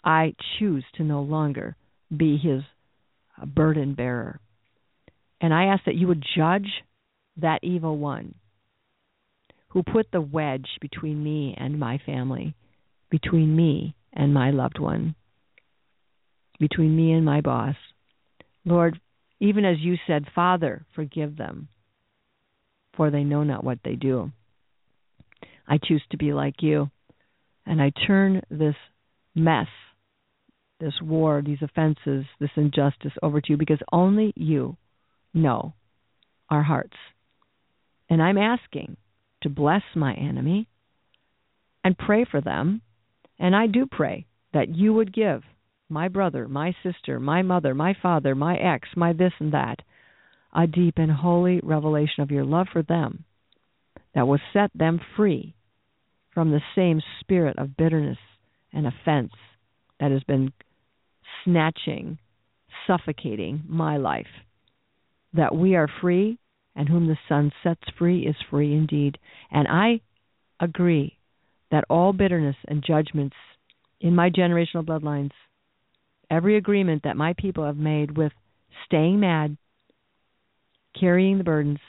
I 0.04 0.34
choose 0.60 0.84
to 0.96 1.04
no 1.04 1.22
longer 1.22 1.78
be 2.16 2.38
his 2.38 2.62
uh, 3.42 3.46
burden 3.46 3.94
bearer. 3.94 4.42
And 5.40 5.54
I 5.54 5.68
ask 5.68 5.86
that 5.86 5.96
you 5.96 6.08
would 6.08 6.26
judge 6.36 6.68
that 7.38 7.64
evil 7.64 7.98
one 7.98 8.36
who 9.70 9.82
put 9.82 10.08
the 10.12 10.20
wedge 10.20 10.68
between 10.82 11.24
me 11.24 11.56
and 11.58 11.80
my 11.80 12.02
family, 12.06 12.54
between 13.22 13.56
me 13.56 13.96
and 14.12 14.34
my 14.34 14.52
loved 14.52 14.78
one, 14.78 15.16
between 16.60 16.94
me 16.94 17.14
and 17.14 17.24
my 17.24 17.40
boss. 17.40 17.76
Lord, 18.66 19.00
even 19.40 19.64
as 19.64 19.78
you 19.80 19.96
said, 20.06 20.26
Father, 20.36 20.86
forgive 20.96 21.38
them, 21.38 21.70
for 22.98 23.10
they 23.10 23.24
know 23.24 23.44
not 23.44 23.64
what 23.64 23.80
they 23.86 23.96
do. 23.96 24.32
I 25.66 25.78
choose 25.82 26.04
to 26.12 26.18
be 26.18 26.34
like 26.34 26.56
you. 26.60 26.90
And 27.66 27.82
I 27.82 27.94
turn 28.06 28.42
this 28.52 28.76
mess, 29.34 29.68
this 30.82 30.94
war, 31.02 31.42
these 31.44 31.62
offenses, 31.62 32.26
this 32.42 32.52
injustice 32.58 33.14
over 33.24 33.40
to 33.40 33.52
you 33.52 33.58
because 33.58 33.80
only 33.94 34.34
you 34.36 34.76
know 35.34 35.74
our 36.50 36.64
hearts. 36.64 36.98
And 38.10 38.22
I'm 38.22 38.38
asking 38.38 38.98
to 39.44 39.50
bless 39.50 39.84
my 39.96 40.14
enemy 40.14 40.68
and 41.86 41.98
pray 41.98 42.26
for 42.30 42.42
them. 42.42 42.82
And 43.40 43.56
I 43.56 43.68
do 43.68 43.86
pray 43.90 44.26
that 44.54 44.74
you 44.74 44.94
would 44.94 45.14
give 45.14 45.44
my 45.90 46.08
brother, 46.08 46.48
my 46.48 46.74
sister, 46.84 47.20
my 47.20 47.42
mother, 47.42 47.76
my 47.76 47.96
father, 48.02 48.34
my 48.34 48.56
ex, 48.58 48.90
my 48.96 49.14
this 49.14 49.34
and 49.40 49.54
that, 49.54 49.80
a 50.56 50.66
deep 50.66 50.96
and 50.98 51.12
holy 51.12 51.60
revelation 51.62 52.24
of 52.24 52.32
your 52.32 52.46
love 52.46 52.68
for 52.72 52.82
them 52.82 53.26
that 54.14 54.28
will 54.28 54.40
set 54.54 54.72
them 54.74 55.00
free 55.16 55.54
from 56.34 56.52
the 56.52 56.62
same 56.76 57.02
spirit 57.20 57.58
of 57.60 57.78
bitterness 57.78 58.18
and 58.74 58.88
offense 58.88 59.34
that 60.00 60.12
has 60.12 60.24
been 60.24 60.52
snatching, 61.44 62.18
suffocating 62.88 63.64
my 63.68 63.98
life. 63.98 64.28
That 65.34 65.56
we 65.56 65.76
are 65.76 65.90
free, 66.02 66.40
and 66.76 66.88
whom 66.88 67.08
the 67.08 67.18
Son 67.28 67.52
sets 67.64 67.84
free 67.98 68.26
is 68.26 68.36
free 68.50 68.74
indeed. 68.74 69.18
And 69.52 69.68
I 69.68 70.02
agree 70.60 71.18
that 71.72 71.86
all 71.90 72.14
bitterness 72.14 72.56
and 72.68 72.84
judgments 72.86 73.36
in 74.00 74.16
my 74.16 74.30
generational 74.30 74.86
bloodlines, 74.86 75.32
every 76.30 76.58
agreement 76.58 77.04
that 77.04 77.18
my 77.18 77.34
people 77.38 77.66
have 77.66 77.78
made 77.78 78.18
with 78.18 78.32
staying 78.86 79.20
mad, 79.20 79.58
carrying 81.00 81.38
the 81.38 81.44
burdens, 81.44 81.80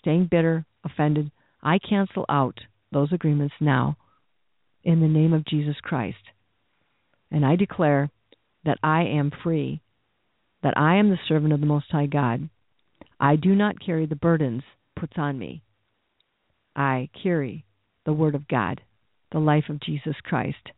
staying 0.00 0.28
bitter, 0.30 0.64
offended, 0.84 1.30
I 1.62 1.78
cancel 1.78 2.26
out 2.28 2.58
those 2.90 3.12
agreements 3.12 3.54
now 3.60 3.96
in 4.84 5.00
the 5.00 5.08
name 5.08 5.32
of 5.32 5.44
Jesus 5.46 5.76
Christ. 5.82 6.16
And 7.30 7.46
I 7.46 7.56
declare 7.56 8.10
that 8.64 8.78
I 8.82 9.02
am 9.02 9.30
free, 9.42 9.80
that 10.62 10.76
I 10.76 10.96
am 10.96 11.10
the 11.10 11.18
servant 11.28 11.52
of 11.52 11.60
the 11.60 11.66
Most 11.66 11.86
High 11.90 12.06
God. 12.06 12.48
I 13.18 13.36
do 13.36 13.54
not 13.54 13.84
carry 13.84 14.06
the 14.06 14.16
burdens 14.16 14.62
puts 14.98 15.14
on 15.16 15.38
me. 15.38 15.62
I 16.76 17.08
carry 17.22 17.64
the 18.04 18.12
Word 18.12 18.34
of 18.34 18.48
God, 18.48 18.80
the 19.32 19.38
life 19.38 19.64
of 19.68 19.80
Jesus 19.80 20.14
Christ, 20.22 20.70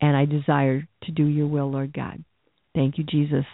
and 0.00 0.16
I 0.16 0.24
desire 0.24 0.88
to 1.04 1.12
do 1.12 1.24
your 1.24 1.46
will, 1.46 1.70
Lord 1.70 1.92
God. 1.92 2.24
Thank 2.74 2.98
you, 2.98 3.04
Jesus. 3.04 3.44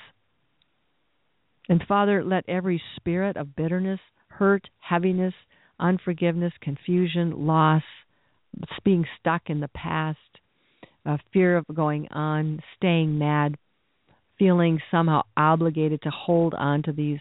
And 1.68 1.82
Father, 1.86 2.24
let 2.24 2.48
every 2.48 2.80
spirit 2.96 3.36
of 3.36 3.56
bitterness, 3.56 4.00
hurt, 4.28 4.68
heaviness, 4.80 5.34
unforgiveness, 5.78 6.52
confusion, 6.60 7.46
loss, 7.46 7.82
being 8.84 9.04
stuck 9.20 9.42
in 9.46 9.60
the 9.60 9.68
past, 9.68 10.18
uh, 11.04 11.18
fear 11.32 11.56
of 11.56 11.66
going 11.74 12.08
on, 12.10 12.62
staying 12.76 13.18
mad, 13.18 13.56
feeling 14.38 14.80
somehow 14.90 15.22
obligated 15.36 16.02
to 16.02 16.10
hold 16.10 16.54
on 16.54 16.82
to 16.82 16.92
these 16.92 17.18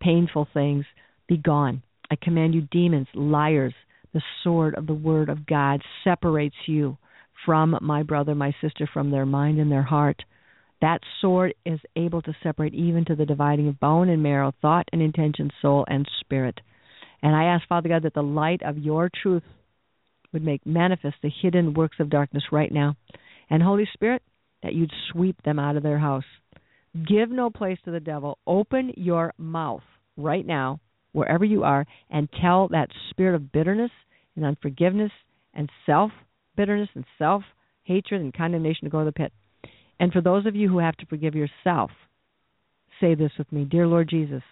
painful 0.00 0.46
things, 0.52 0.84
be 1.28 1.36
gone. 1.36 1.82
I 2.10 2.16
command 2.20 2.54
you, 2.54 2.62
demons, 2.70 3.08
liars, 3.14 3.74
the 4.16 4.22
sword 4.42 4.74
of 4.76 4.86
the 4.86 4.94
word 4.94 5.28
of 5.28 5.44
God 5.44 5.82
separates 6.02 6.56
you 6.66 6.96
from 7.44 7.76
my 7.82 8.02
brother, 8.02 8.34
my 8.34 8.54
sister, 8.62 8.88
from 8.90 9.10
their 9.10 9.26
mind 9.26 9.58
and 9.58 9.70
their 9.70 9.82
heart. 9.82 10.22
That 10.80 11.00
sword 11.20 11.52
is 11.66 11.80
able 11.96 12.22
to 12.22 12.34
separate 12.42 12.72
even 12.72 13.04
to 13.04 13.14
the 13.14 13.26
dividing 13.26 13.68
of 13.68 13.78
bone 13.78 14.08
and 14.08 14.22
marrow, 14.22 14.54
thought 14.62 14.88
and 14.90 15.02
intention, 15.02 15.50
soul 15.60 15.84
and 15.86 16.08
spirit. 16.20 16.58
And 17.22 17.36
I 17.36 17.44
ask, 17.44 17.68
Father 17.68 17.90
God, 17.90 18.04
that 18.04 18.14
the 18.14 18.22
light 18.22 18.62
of 18.62 18.78
your 18.78 19.10
truth 19.22 19.42
would 20.32 20.42
make 20.42 20.64
manifest 20.64 21.16
the 21.22 21.30
hidden 21.42 21.74
works 21.74 21.98
of 22.00 22.08
darkness 22.08 22.44
right 22.50 22.72
now. 22.72 22.96
And 23.50 23.62
Holy 23.62 23.86
Spirit, 23.92 24.22
that 24.62 24.72
you'd 24.72 24.92
sweep 25.12 25.42
them 25.42 25.58
out 25.58 25.76
of 25.76 25.82
their 25.82 25.98
house. 25.98 26.24
Give 27.06 27.30
no 27.30 27.50
place 27.50 27.78
to 27.84 27.90
the 27.90 28.00
devil. 28.00 28.38
Open 28.46 28.94
your 28.96 29.34
mouth 29.36 29.82
right 30.16 30.46
now, 30.46 30.80
wherever 31.16 31.46
you 31.46 31.64
are, 31.64 31.86
and 32.10 32.28
tell 32.42 32.68
that 32.68 32.90
spirit 33.08 33.34
of 33.34 33.50
bitterness 33.50 33.90
and 34.36 34.44
unforgiveness 34.44 35.12
and 35.54 35.70
self 35.86 36.12
bitterness 36.56 36.90
and 36.94 37.06
self 37.18 37.42
hatred 37.84 38.20
and 38.20 38.36
condemnation 38.36 38.84
to 38.84 38.90
go 38.90 38.98
to 38.98 39.06
the 39.06 39.12
pit. 39.12 39.32
And 39.98 40.12
for 40.12 40.20
those 40.20 40.44
of 40.44 40.54
you 40.54 40.68
who 40.68 40.78
have 40.78 40.96
to 40.98 41.06
forgive 41.06 41.34
yourself, 41.34 41.90
say 43.00 43.14
this 43.14 43.30
with 43.38 43.50
me 43.50 43.64
Dear 43.64 43.86
Lord 43.86 44.10
Jesus, 44.10 44.42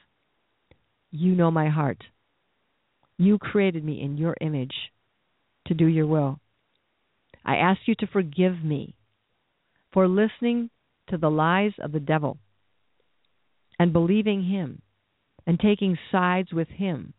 you 1.10 1.34
know 1.34 1.50
my 1.50 1.68
heart. 1.68 2.02
You 3.18 3.38
created 3.38 3.84
me 3.84 4.00
in 4.00 4.16
your 4.16 4.34
image 4.40 4.74
to 5.66 5.74
do 5.74 5.86
your 5.86 6.06
will. 6.06 6.40
I 7.44 7.56
ask 7.56 7.80
you 7.84 7.94
to 7.96 8.06
forgive 8.06 8.64
me 8.64 8.94
for 9.92 10.08
listening 10.08 10.70
to 11.10 11.18
the 11.18 11.30
lies 11.30 11.72
of 11.78 11.92
the 11.92 12.00
devil 12.00 12.38
and 13.78 13.92
believing 13.92 14.44
him 14.44 14.80
and 15.46 15.58
taking 15.58 15.98
sides 16.10 16.52
with 16.52 16.68
him 16.68 17.12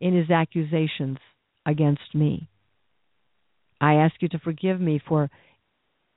in 0.00 0.14
his 0.14 0.30
accusations 0.30 1.18
against 1.66 2.14
me. 2.14 2.48
I 3.80 3.94
ask 3.94 4.14
you 4.20 4.28
to 4.30 4.38
forgive 4.38 4.80
me 4.80 5.00
for 5.06 5.30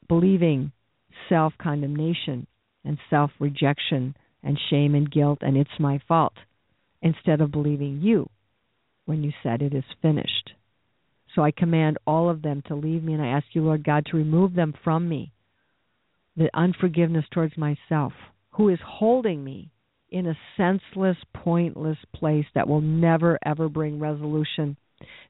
believing 0.08 0.72
self 1.30 1.54
condemnation 1.62 2.48
and 2.84 2.98
self 3.10 3.32
rejection 3.40 4.16
and 4.44 4.60
shame 4.70 4.94
and 4.96 5.10
guilt, 5.10 5.40
and 5.42 5.56
it's 5.56 5.80
my 5.80 6.00
fault, 6.08 6.34
instead 7.02 7.40
of 7.40 7.52
believing 7.52 8.02
you 8.02 8.30
when 9.06 9.24
you 9.24 9.32
said 9.42 9.62
it 9.62 9.74
is 9.74 9.84
finished. 10.02 10.52
So 11.34 11.42
I 11.42 11.52
command 11.52 11.98
all 12.06 12.30
of 12.30 12.42
them 12.42 12.62
to 12.68 12.76
leave 12.76 13.04
me, 13.04 13.14
and 13.14 13.22
I 13.22 13.28
ask 13.28 13.46
you, 13.54 13.64
Lord 13.64 13.84
God, 13.84 14.06
to 14.08 14.18
remove 14.18 14.54
them 14.54 14.74
from 14.84 15.08
me. 15.08 15.32
The 16.36 16.50
unforgiveness 16.54 17.26
towards 17.32 17.58
myself, 17.58 18.14
who 18.52 18.70
is 18.70 18.80
holding 18.86 19.44
me 19.44 19.72
in 20.14 20.28
a 20.28 20.38
senseless, 20.56 21.18
pointless 21.34 21.98
place 22.16 22.46
that 22.54 22.68
will 22.68 22.82
never, 22.82 23.40
ever 23.44 23.68
bring 23.68 24.00
resolution. 24.00 24.78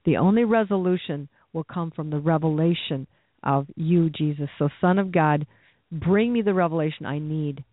The 0.05 0.17
only 0.17 0.43
resolution 0.43 1.29
will 1.53 1.63
come 1.63 1.91
from 1.91 2.09
the 2.09 2.19
revelation 2.19 3.07
of 3.43 3.65
you, 3.75 4.09
Jesus. 4.09 4.49
So, 4.59 4.69
Son 4.81 4.99
of 4.99 5.11
God, 5.11 5.47
bring 5.91 6.34
me 6.34 6.41
the 6.41 6.53
revelation 6.53 7.05
I 7.05 7.19
need 7.19 7.63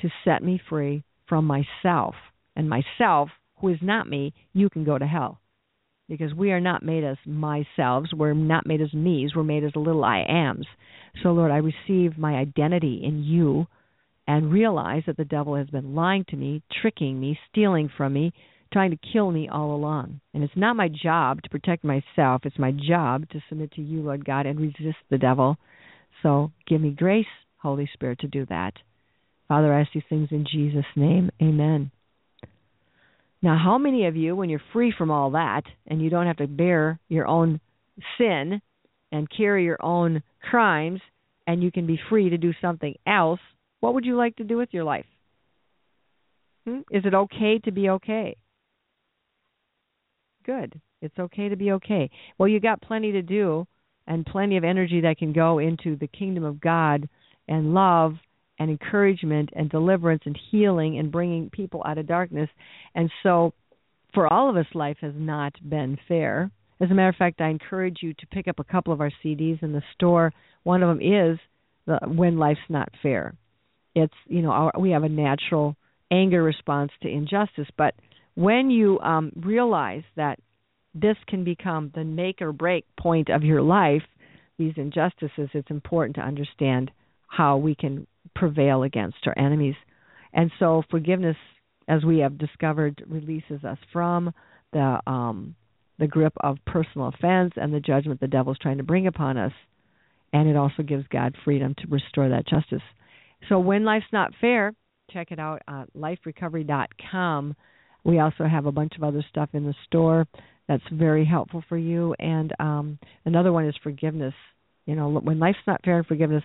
to 0.00 0.10
set 0.24 0.42
me 0.42 0.60
free 0.68 1.04
from 1.28 1.46
myself. 1.46 2.14
And 2.56 2.68
myself 2.68 3.28
who 3.60 3.68
is 3.68 3.78
not 3.80 4.08
me, 4.08 4.34
you 4.52 4.68
can 4.68 4.84
go 4.84 4.98
to 4.98 5.06
hell. 5.06 5.40
Because 6.08 6.34
we 6.34 6.50
are 6.52 6.60
not 6.60 6.82
made 6.82 7.04
as 7.04 7.16
myself. 7.24 8.06
we're 8.12 8.34
not 8.34 8.66
made 8.66 8.80
as 8.80 8.92
me's, 8.92 9.34
we're 9.34 9.44
made 9.44 9.64
as 9.64 9.72
little 9.74 10.04
I 10.04 10.18
ams. 10.18 10.66
So, 11.22 11.30
Lord, 11.30 11.50
I 11.50 11.58
receive 11.58 12.18
my 12.18 12.34
identity 12.34 13.02
in 13.04 13.22
you 13.22 13.66
and 14.26 14.52
realize 14.52 15.02
that 15.06 15.16
the 15.16 15.24
devil 15.24 15.54
has 15.54 15.68
been 15.68 15.94
lying 15.94 16.24
to 16.28 16.36
me, 16.36 16.62
tricking 16.82 17.18
me, 17.20 17.38
stealing 17.50 17.90
from 17.96 18.12
me, 18.12 18.32
trying 18.72 18.90
to 18.90 18.98
kill 19.12 19.30
me 19.30 19.48
all 19.48 19.74
along. 19.74 20.20
And 20.34 20.42
it's 20.42 20.56
not 20.56 20.76
my 20.76 20.88
job 20.88 21.42
to 21.42 21.50
protect 21.50 21.84
myself, 21.84 22.42
it's 22.44 22.58
my 22.58 22.72
job 22.72 23.28
to 23.30 23.42
submit 23.48 23.72
to 23.72 23.82
you, 23.82 24.02
Lord 24.02 24.24
God, 24.24 24.46
and 24.46 24.60
resist 24.60 24.98
the 25.10 25.18
devil. 25.18 25.56
So 26.22 26.50
give 26.66 26.80
me 26.80 26.90
grace, 26.90 27.26
Holy 27.58 27.88
Spirit, 27.92 28.20
to 28.20 28.28
do 28.28 28.46
that. 28.46 28.74
Father, 29.48 29.72
I 29.72 29.82
ask 29.82 29.92
these 29.92 30.02
things 30.08 30.28
in 30.32 30.44
Jesus' 30.50 30.84
name. 30.96 31.30
Amen. 31.40 31.90
Now, 33.42 33.58
how 33.62 33.78
many 33.78 34.06
of 34.06 34.16
you, 34.16 34.34
when 34.34 34.50
you're 34.50 34.60
free 34.72 34.92
from 34.96 35.10
all 35.10 35.30
that 35.32 35.62
and 35.86 36.02
you 36.02 36.10
don't 36.10 36.26
have 36.26 36.38
to 36.38 36.48
bear 36.48 36.98
your 37.08 37.28
own 37.28 37.60
sin 38.18 38.60
and 39.12 39.28
carry 39.30 39.64
your 39.64 39.78
own 39.84 40.22
crimes 40.50 41.00
and 41.46 41.62
you 41.62 41.70
can 41.70 41.86
be 41.86 42.00
free 42.08 42.30
to 42.30 42.38
do 42.38 42.52
something 42.60 42.94
else, 43.06 43.40
what 43.80 43.94
would 43.94 44.04
you 44.04 44.16
like 44.16 44.36
to 44.36 44.44
do 44.44 44.56
with 44.56 44.70
your 44.72 44.84
life? 44.84 45.06
Hmm? 46.66 46.80
Is 46.90 47.04
it 47.04 47.14
okay 47.14 47.58
to 47.64 47.70
be 47.70 47.90
okay? 47.90 48.36
Good. 50.44 50.80
It's 51.02 51.18
okay 51.18 51.48
to 51.48 51.56
be 51.56 51.72
okay. 51.72 52.10
Well, 52.38 52.48
you 52.48 52.60
got 52.60 52.80
plenty 52.80 53.12
to 53.12 53.22
do 53.22 53.66
and 54.06 54.24
plenty 54.24 54.56
of 54.56 54.64
energy 54.64 55.00
that 55.02 55.18
can 55.18 55.32
go 55.32 55.58
into 55.58 55.96
the 55.96 56.06
kingdom 56.06 56.44
of 56.44 56.60
God 56.60 57.08
and 57.48 57.74
love 57.74 58.14
and 58.58 58.70
encouragement 58.70 59.50
and 59.54 59.68
deliverance 59.68 60.22
and 60.24 60.38
healing 60.50 60.98
and 60.98 61.12
bringing 61.12 61.50
people 61.50 61.82
out 61.84 61.98
of 61.98 62.06
darkness. 62.06 62.48
And 62.94 63.10
so, 63.22 63.52
for 64.14 64.32
all 64.32 64.48
of 64.48 64.56
us, 64.56 64.66
life 64.74 64.96
has 65.00 65.12
not 65.14 65.52
been 65.68 65.98
fair. 66.08 66.50
As 66.80 66.90
a 66.90 66.94
matter 66.94 67.08
of 67.08 67.16
fact, 67.16 67.40
I 67.40 67.48
encourage 67.48 67.98
you 68.02 68.14
to 68.14 68.26
pick 68.28 68.48
up 68.48 68.58
a 68.58 68.64
couple 68.64 68.92
of 68.92 69.00
our 69.00 69.10
CDs 69.24 69.62
in 69.62 69.72
the 69.72 69.82
store. 69.94 70.32
One 70.62 70.82
of 70.82 70.88
them 70.88 71.00
is 71.00 71.38
the 71.86 71.98
When 72.06 72.38
Life's 72.38 72.60
Not 72.68 72.88
Fair. 73.02 73.34
It's 73.96 74.14
you 74.28 74.42
know 74.42 74.50
our, 74.50 74.72
we 74.78 74.90
have 74.90 75.02
a 75.02 75.08
natural 75.08 75.74
anger 76.12 76.42
response 76.42 76.92
to 77.02 77.08
injustice, 77.08 77.66
but 77.76 77.94
when 78.34 78.70
you 78.70 79.00
um, 79.00 79.32
realize 79.34 80.04
that 80.16 80.38
this 80.94 81.16
can 81.26 81.42
become 81.42 81.90
the 81.94 82.04
make 82.04 82.40
or 82.42 82.52
break 82.52 82.84
point 83.00 83.30
of 83.30 83.42
your 83.42 83.62
life, 83.62 84.02
these 84.58 84.74
injustices, 84.76 85.48
it's 85.54 85.70
important 85.70 86.16
to 86.16 86.22
understand 86.22 86.90
how 87.26 87.56
we 87.56 87.74
can 87.74 88.06
prevail 88.34 88.82
against 88.82 89.16
our 89.26 89.36
enemies. 89.38 89.74
And 90.32 90.50
so 90.58 90.82
forgiveness, 90.90 91.36
as 91.88 92.04
we 92.04 92.18
have 92.18 92.38
discovered, 92.38 93.02
releases 93.08 93.64
us 93.64 93.78
from 93.92 94.32
the 94.72 95.00
um, 95.06 95.54
the 95.98 96.06
grip 96.06 96.34
of 96.40 96.58
personal 96.66 97.08
offense 97.08 97.54
and 97.56 97.72
the 97.72 97.80
judgment 97.80 98.20
the 98.20 98.26
devil 98.26 98.52
is 98.52 98.58
trying 98.60 98.76
to 98.76 98.82
bring 98.82 99.06
upon 99.06 99.38
us. 99.38 99.52
And 100.34 100.46
it 100.46 100.56
also 100.56 100.82
gives 100.82 101.06
God 101.10 101.34
freedom 101.42 101.74
to 101.78 101.86
restore 101.88 102.28
that 102.28 102.46
justice. 102.46 102.82
So 103.48 103.58
when 103.58 103.84
life's 103.84 104.06
not 104.12 104.32
fair, 104.40 104.72
check 105.10 105.30
it 105.30 105.38
out 105.38 105.62
at 105.68 105.92
liferecovery.com. 105.94 107.54
We 108.04 108.18
also 108.20 108.44
have 108.44 108.66
a 108.66 108.72
bunch 108.72 108.92
of 108.96 109.02
other 109.02 109.24
stuff 109.28 109.50
in 109.52 109.64
the 109.64 109.74
store 109.86 110.26
that's 110.68 110.82
very 110.92 111.24
helpful 111.24 111.62
for 111.68 111.76
you. 111.76 112.14
And 112.18 112.52
um, 112.58 112.98
another 113.24 113.52
one 113.52 113.66
is 113.66 113.74
forgiveness. 113.82 114.34
You 114.86 114.94
know, 114.94 115.08
when 115.08 115.38
life's 115.38 115.58
not 115.66 115.84
fair 115.84 115.98
and 115.98 116.06
forgiveness, 116.06 116.44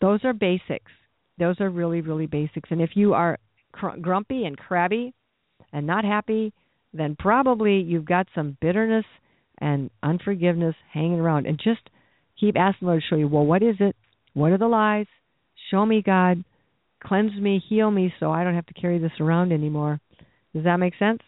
those 0.00 0.20
are 0.24 0.32
basics. 0.32 0.90
Those 1.38 1.60
are 1.60 1.70
really, 1.70 2.00
really 2.00 2.26
basics. 2.26 2.70
And 2.70 2.80
if 2.80 2.90
you 2.94 3.14
are 3.14 3.38
cr- 3.72 3.98
grumpy 4.00 4.44
and 4.44 4.56
crabby 4.56 5.14
and 5.72 5.86
not 5.86 6.04
happy, 6.04 6.52
then 6.92 7.16
probably 7.18 7.80
you've 7.80 8.04
got 8.04 8.26
some 8.34 8.56
bitterness 8.60 9.04
and 9.58 9.90
unforgiveness 10.02 10.74
hanging 10.92 11.20
around. 11.20 11.46
And 11.46 11.58
just 11.62 11.80
keep 12.38 12.56
asking 12.56 12.86
the 12.86 12.92
Lord 12.92 13.02
to 13.02 13.06
show 13.08 13.16
you, 13.16 13.28
well, 13.28 13.46
what 13.46 13.62
is 13.62 13.76
it? 13.80 13.96
What 14.32 14.52
are 14.52 14.58
the 14.58 14.68
lies? 14.68 15.06
Show 15.70 15.84
me, 15.84 16.02
God. 16.02 16.44
Cleanse 17.02 17.38
me, 17.38 17.62
heal 17.68 17.90
me 17.90 18.12
so 18.18 18.30
I 18.30 18.44
don't 18.44 18.54
have 18.54 18.66
to 18.66 18.74
carry 18.74 18.98
this 18.98 19.12
around 19.20 19.52
anymore. 19.52 20.00
Does 20.54 20.64
that 20.64 20.78
make 20.78 20.94
sense? 20.98 21.20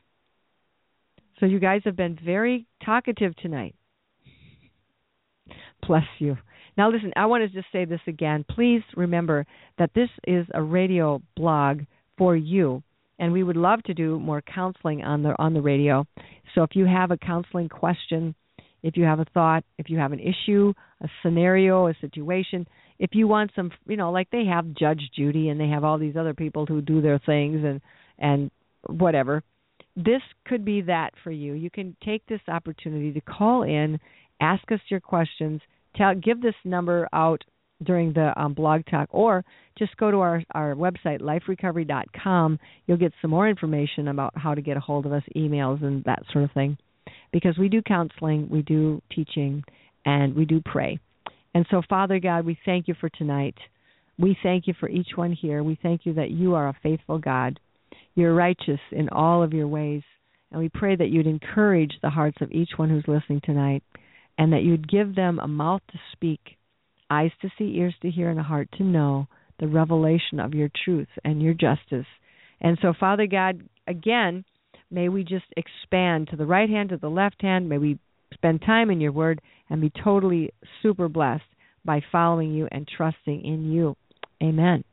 So 1.39 1.47
you 1.47 1.61
guys 1.61 1.82
have 1.84 1.97
been 1.97 2.18
very 2.24 2.66
talkative 2.84 3.37
tonight. 3.37 3.74
Bless 5.87 6.05
you. 6.18 6.37
Now 6.78 6.91
listen, 6.91 7.12
I 7.16 7.26
want 7.26 7.43
to 7.43 7.49
just 7.49 7.70
say 7.72 7.84
this 7.84 8.01
again. 8.07 8.45
Please 8.49 8.82
remember 8.97 9.47
that 9.78 9.91
this 9.95 10.09
is 10.26 10.47
a 10.55 10.62
radio 10.62 11.20
blog 11.37 11.80
for 12.16 12.34
you 12.37 12.82
and 13.18 13.32
we 13.32 13.43
would 13.43 13.57
love 13.57 13.82
to 13.84 13.95
do 13.95 14.18
more 14.18 14.43
counseling 14.43 15.03
on 15.03 15.22
the 15.22 15.34
on 15.39 15.55
the 15.55 15.62
radio. 15.62 16.07
So 16.55 16.62
if 16.62 16.70
you 16.74 16.87
have 16.87 17.11
a 17.11 17.16
counseling 17.16 17.68
question, 17.68 18.34
if 18.82 18.97
you 18.97 19.05
have 19.05 19.20
a 19.20 19.26
thought, 19.32 19.64
if 19.78 19.89
you 19.89 19.99
have 19.99 20.12
an 20.12 20.20
issue, 20.20 20.72
a 21.03 21.09
scenario, 21.22 21.89
a 21.89 21.95
situation, 22.01 22.66
if 22.99 23.11
you 23.12 23.28
want 23.28 23.51
some, 23.55 23.70
you 23.86 23.97
know, 23.97 24.11
like 24.11 24.30
they 24.30 24.44
have 24.44 24.74
Judge 24.74 25.03
Judy 25.14 25.49
and 25.49 25.61
they 25.61 25.68
have 25.68 25.84
all 25.84 25.99
these 25.99 26.16
other 26.16 26.34
people 26.34 26.66
who 26.66 26.80
do 26.80 27.01
their 27.01 27.18
things 27.18 27.64
and 27.64 27.80
and 28.18 28.51
whatever. 28.88 29.42
This 29.97 30.22
could 30.47 30.64
be 30.64 30.82
that 30.82 31.11
for 31.22 31.30
you. 31.30 31.55
You 31.55 31.70
can 31.70 31.97
take 32.05 32.24
this 32.26 32.40
opportunity 32.49 33.12
to 33.12 33.20
call 33.20 33.62
in, 33.62 33.99
ask 34.40 34.70
us 34.70 34.80
your 34.88 35.01
questions, 35.01 35.61
tell 35.97 36.14
give 36.14 36.40
this 36.42 36.55
number 36.64 37.09
out 37.12 37.42
during 37.82 38.12
the 38.12 38.32
um, 38.40 38.55
blog 38.55 38.82
talk, 38.90 39.09
or 39.11 39.44
just 39.78 39.97
go 39.99 40.11
to 40.11 40.18
our, 40.20 40.42
our 40.55 40.74
website, 40.74 41.20
liferecovery.com. 41.20 42.59
You'll 42.86 42.97
get 42.97 43.12
some 43.20 43.30
more 43.30 43.49
information 43.49 44.09
about 44.09 44.32
how 44.36 44.55
to 44.55 44.62
get 44.62 44.76
a 44.76 44.80
hold 44.80 45.05
of 45.07 45.12
us, 45.12 45.22
emails, 45.36 45.84
and 45.84 46.03
that 46.05 46.22
sort 46.32 46.44
of 46.44 46.53
thing. 46.53 46.78
Because 47.32 47.59
we 47.59 47.68
do 47.68 47.82
counseling, 47.82 48.49
we 48.51 48.62
do 48.62 49.03
teaching, 49.14 49.62
and 50.07 50.34
we 50.34 50.44
do 50.44 50.62
pray. 50.64 50.99
And 51.57 51.64
so, 51.70 51.80
Father 51.88 52.20
God, 52.20 52.44
we 52.44 52.59
thank 52.66 52.86
you 52.86 52.92
for 53.00 53.09
tonight. 53.09 53.54
We 54.18 54.36
thank 54.42 54.66
you 54.66 54.74
for 54.78 54.90
each 54.90 55.12
one 55.14 55.32
here. 55.32 55.62
We 55.62 55.78
thank 55.82 56.04
you 56.04 56.12
that 56.12 56.30
you 56.30 56.54
are 56.54 56.68
a 56.68 56.76
faithful 56.82 57.16
God. 57.16 57.59
You're 58.14 58.34
righteous 58.34 58.80
in 58.92 59.09
all 59.09 59.42
of 59.42 59.54
your 59.54 59.66
ways. 59.66 60.02
And 60.50 60.61
we 60.61 60.68
pray 60.68 60.96
that 60.96 61.09
you'd 61.09 61.26
encourage 61.26 61.94
the 62.02 62.11
hearts 62.11 62.36
of 62.42 62.52
each 62.52 62.72
one 62.76 62.90
who's 62.90 63.09
listening 63.09 63.40
tonight 63.42 63.82
and 64.36 64.52
that 64.52 64.64
you'd 64.64 64.86
give 64.86 65.14
them 65.14 65.38
a 65.38 65.48
mouth 65.48 65.80
to 65.92 65.98
speak 66.12 66.40
eyes 67.09 67.30
to 67.40 67.48
see, 67.57 67.78
ears 67.78 67.94
to 68.02 68.11
hear, 68.11 68.28
and 68.28 68.38
a 68.38 68.42
heart 68.42 68.68
to 68.76 68.84
know 68.84 69.26
the 69.59 69.66
revelation 69.66 70.38
of 70.38 70.52
your 70.52 70.68
truth 70.84 71.09
and 71.24 71.40
your 71.40 71.54
justice. 71.54 72.05
And 72.60 72.76
so, 72.82 72.93
Father 73.01 73.26
God, 73.26 73.62
again, 73.86 74.44
may 74.90 75.09
we 75.09 75.24
just 75.24 75.47
expand 75.56 76.28
to 76.28 76.36
the 76.36 76.44
right 76.44 76.68
hand, 76.68 76.90
to 76.90 76.98
the 76.98 77.09
left 77.09 77.40
hand. 77.40 77.66
May 77.66 77.78
we 77.78 77.98
spend 78.35 78.60
time 78.60 78.90
in 78.90 79.01
your 79.01 79.12
word 79.12 79.40
and 79.70 79.80
be 79.80 79.90
totally 80.02 80.52
super 80.82 81.09
blessed 81.09 81.44
by 81.84 82.01
following 82.12 82.52
you 82.52 82.68
and 82.70 82.88
trusting 82.97 83.44
in 83.44 83.70
you. 83.70 83.97
Amen. 84.43 84.84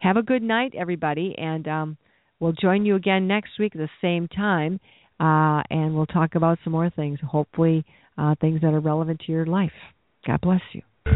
Have 0.00 0.16
a 0.16 0.22
good 0.22 0.42
night, 0.42 0.74
everybody, 0.76 1.34
and 1.36 1.66
um, 1.68 1.96
we'll 2.40 2.52
join 2.52 2.84
you 2.86 2.94
again 2.96 3.26
next 3.26 3.58
week 3.58 3.74
at 3.74 3.80
the 3.80 3.88
same 4.00 4.28
time, 4.28 4.80
uh, 5.20 5.62
and 5.70 5.94
we'll 5.94 6.06
talk 6.06 6.34
about 6.34 6.58
some 6.64 6.72
more 6.72 6.90
things, 6.90 7.18
hopefully, 7.24 7.84
uh, 8.16 8.34
things 8.40 8.60
that 8.62 8.74
are 8.74 8.80
relevant 8.80 9.20
to 9.26 9.32
your 9.32 9.46
life. 9.46 9.72
God 10.26 10.40
bless 10.40 10.60
you. 10.72 10.82
I 11.06 11.10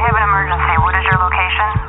have 0.00 0.14
an 0.14 0.22
emergency. 0.22 0.74
What 0.82 0.94
is 0.98 1.04
your 1.10 1.18
location? 1.22 1.85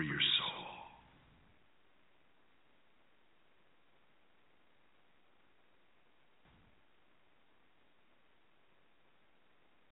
For 0.00 0.04
your. 0.04 0.29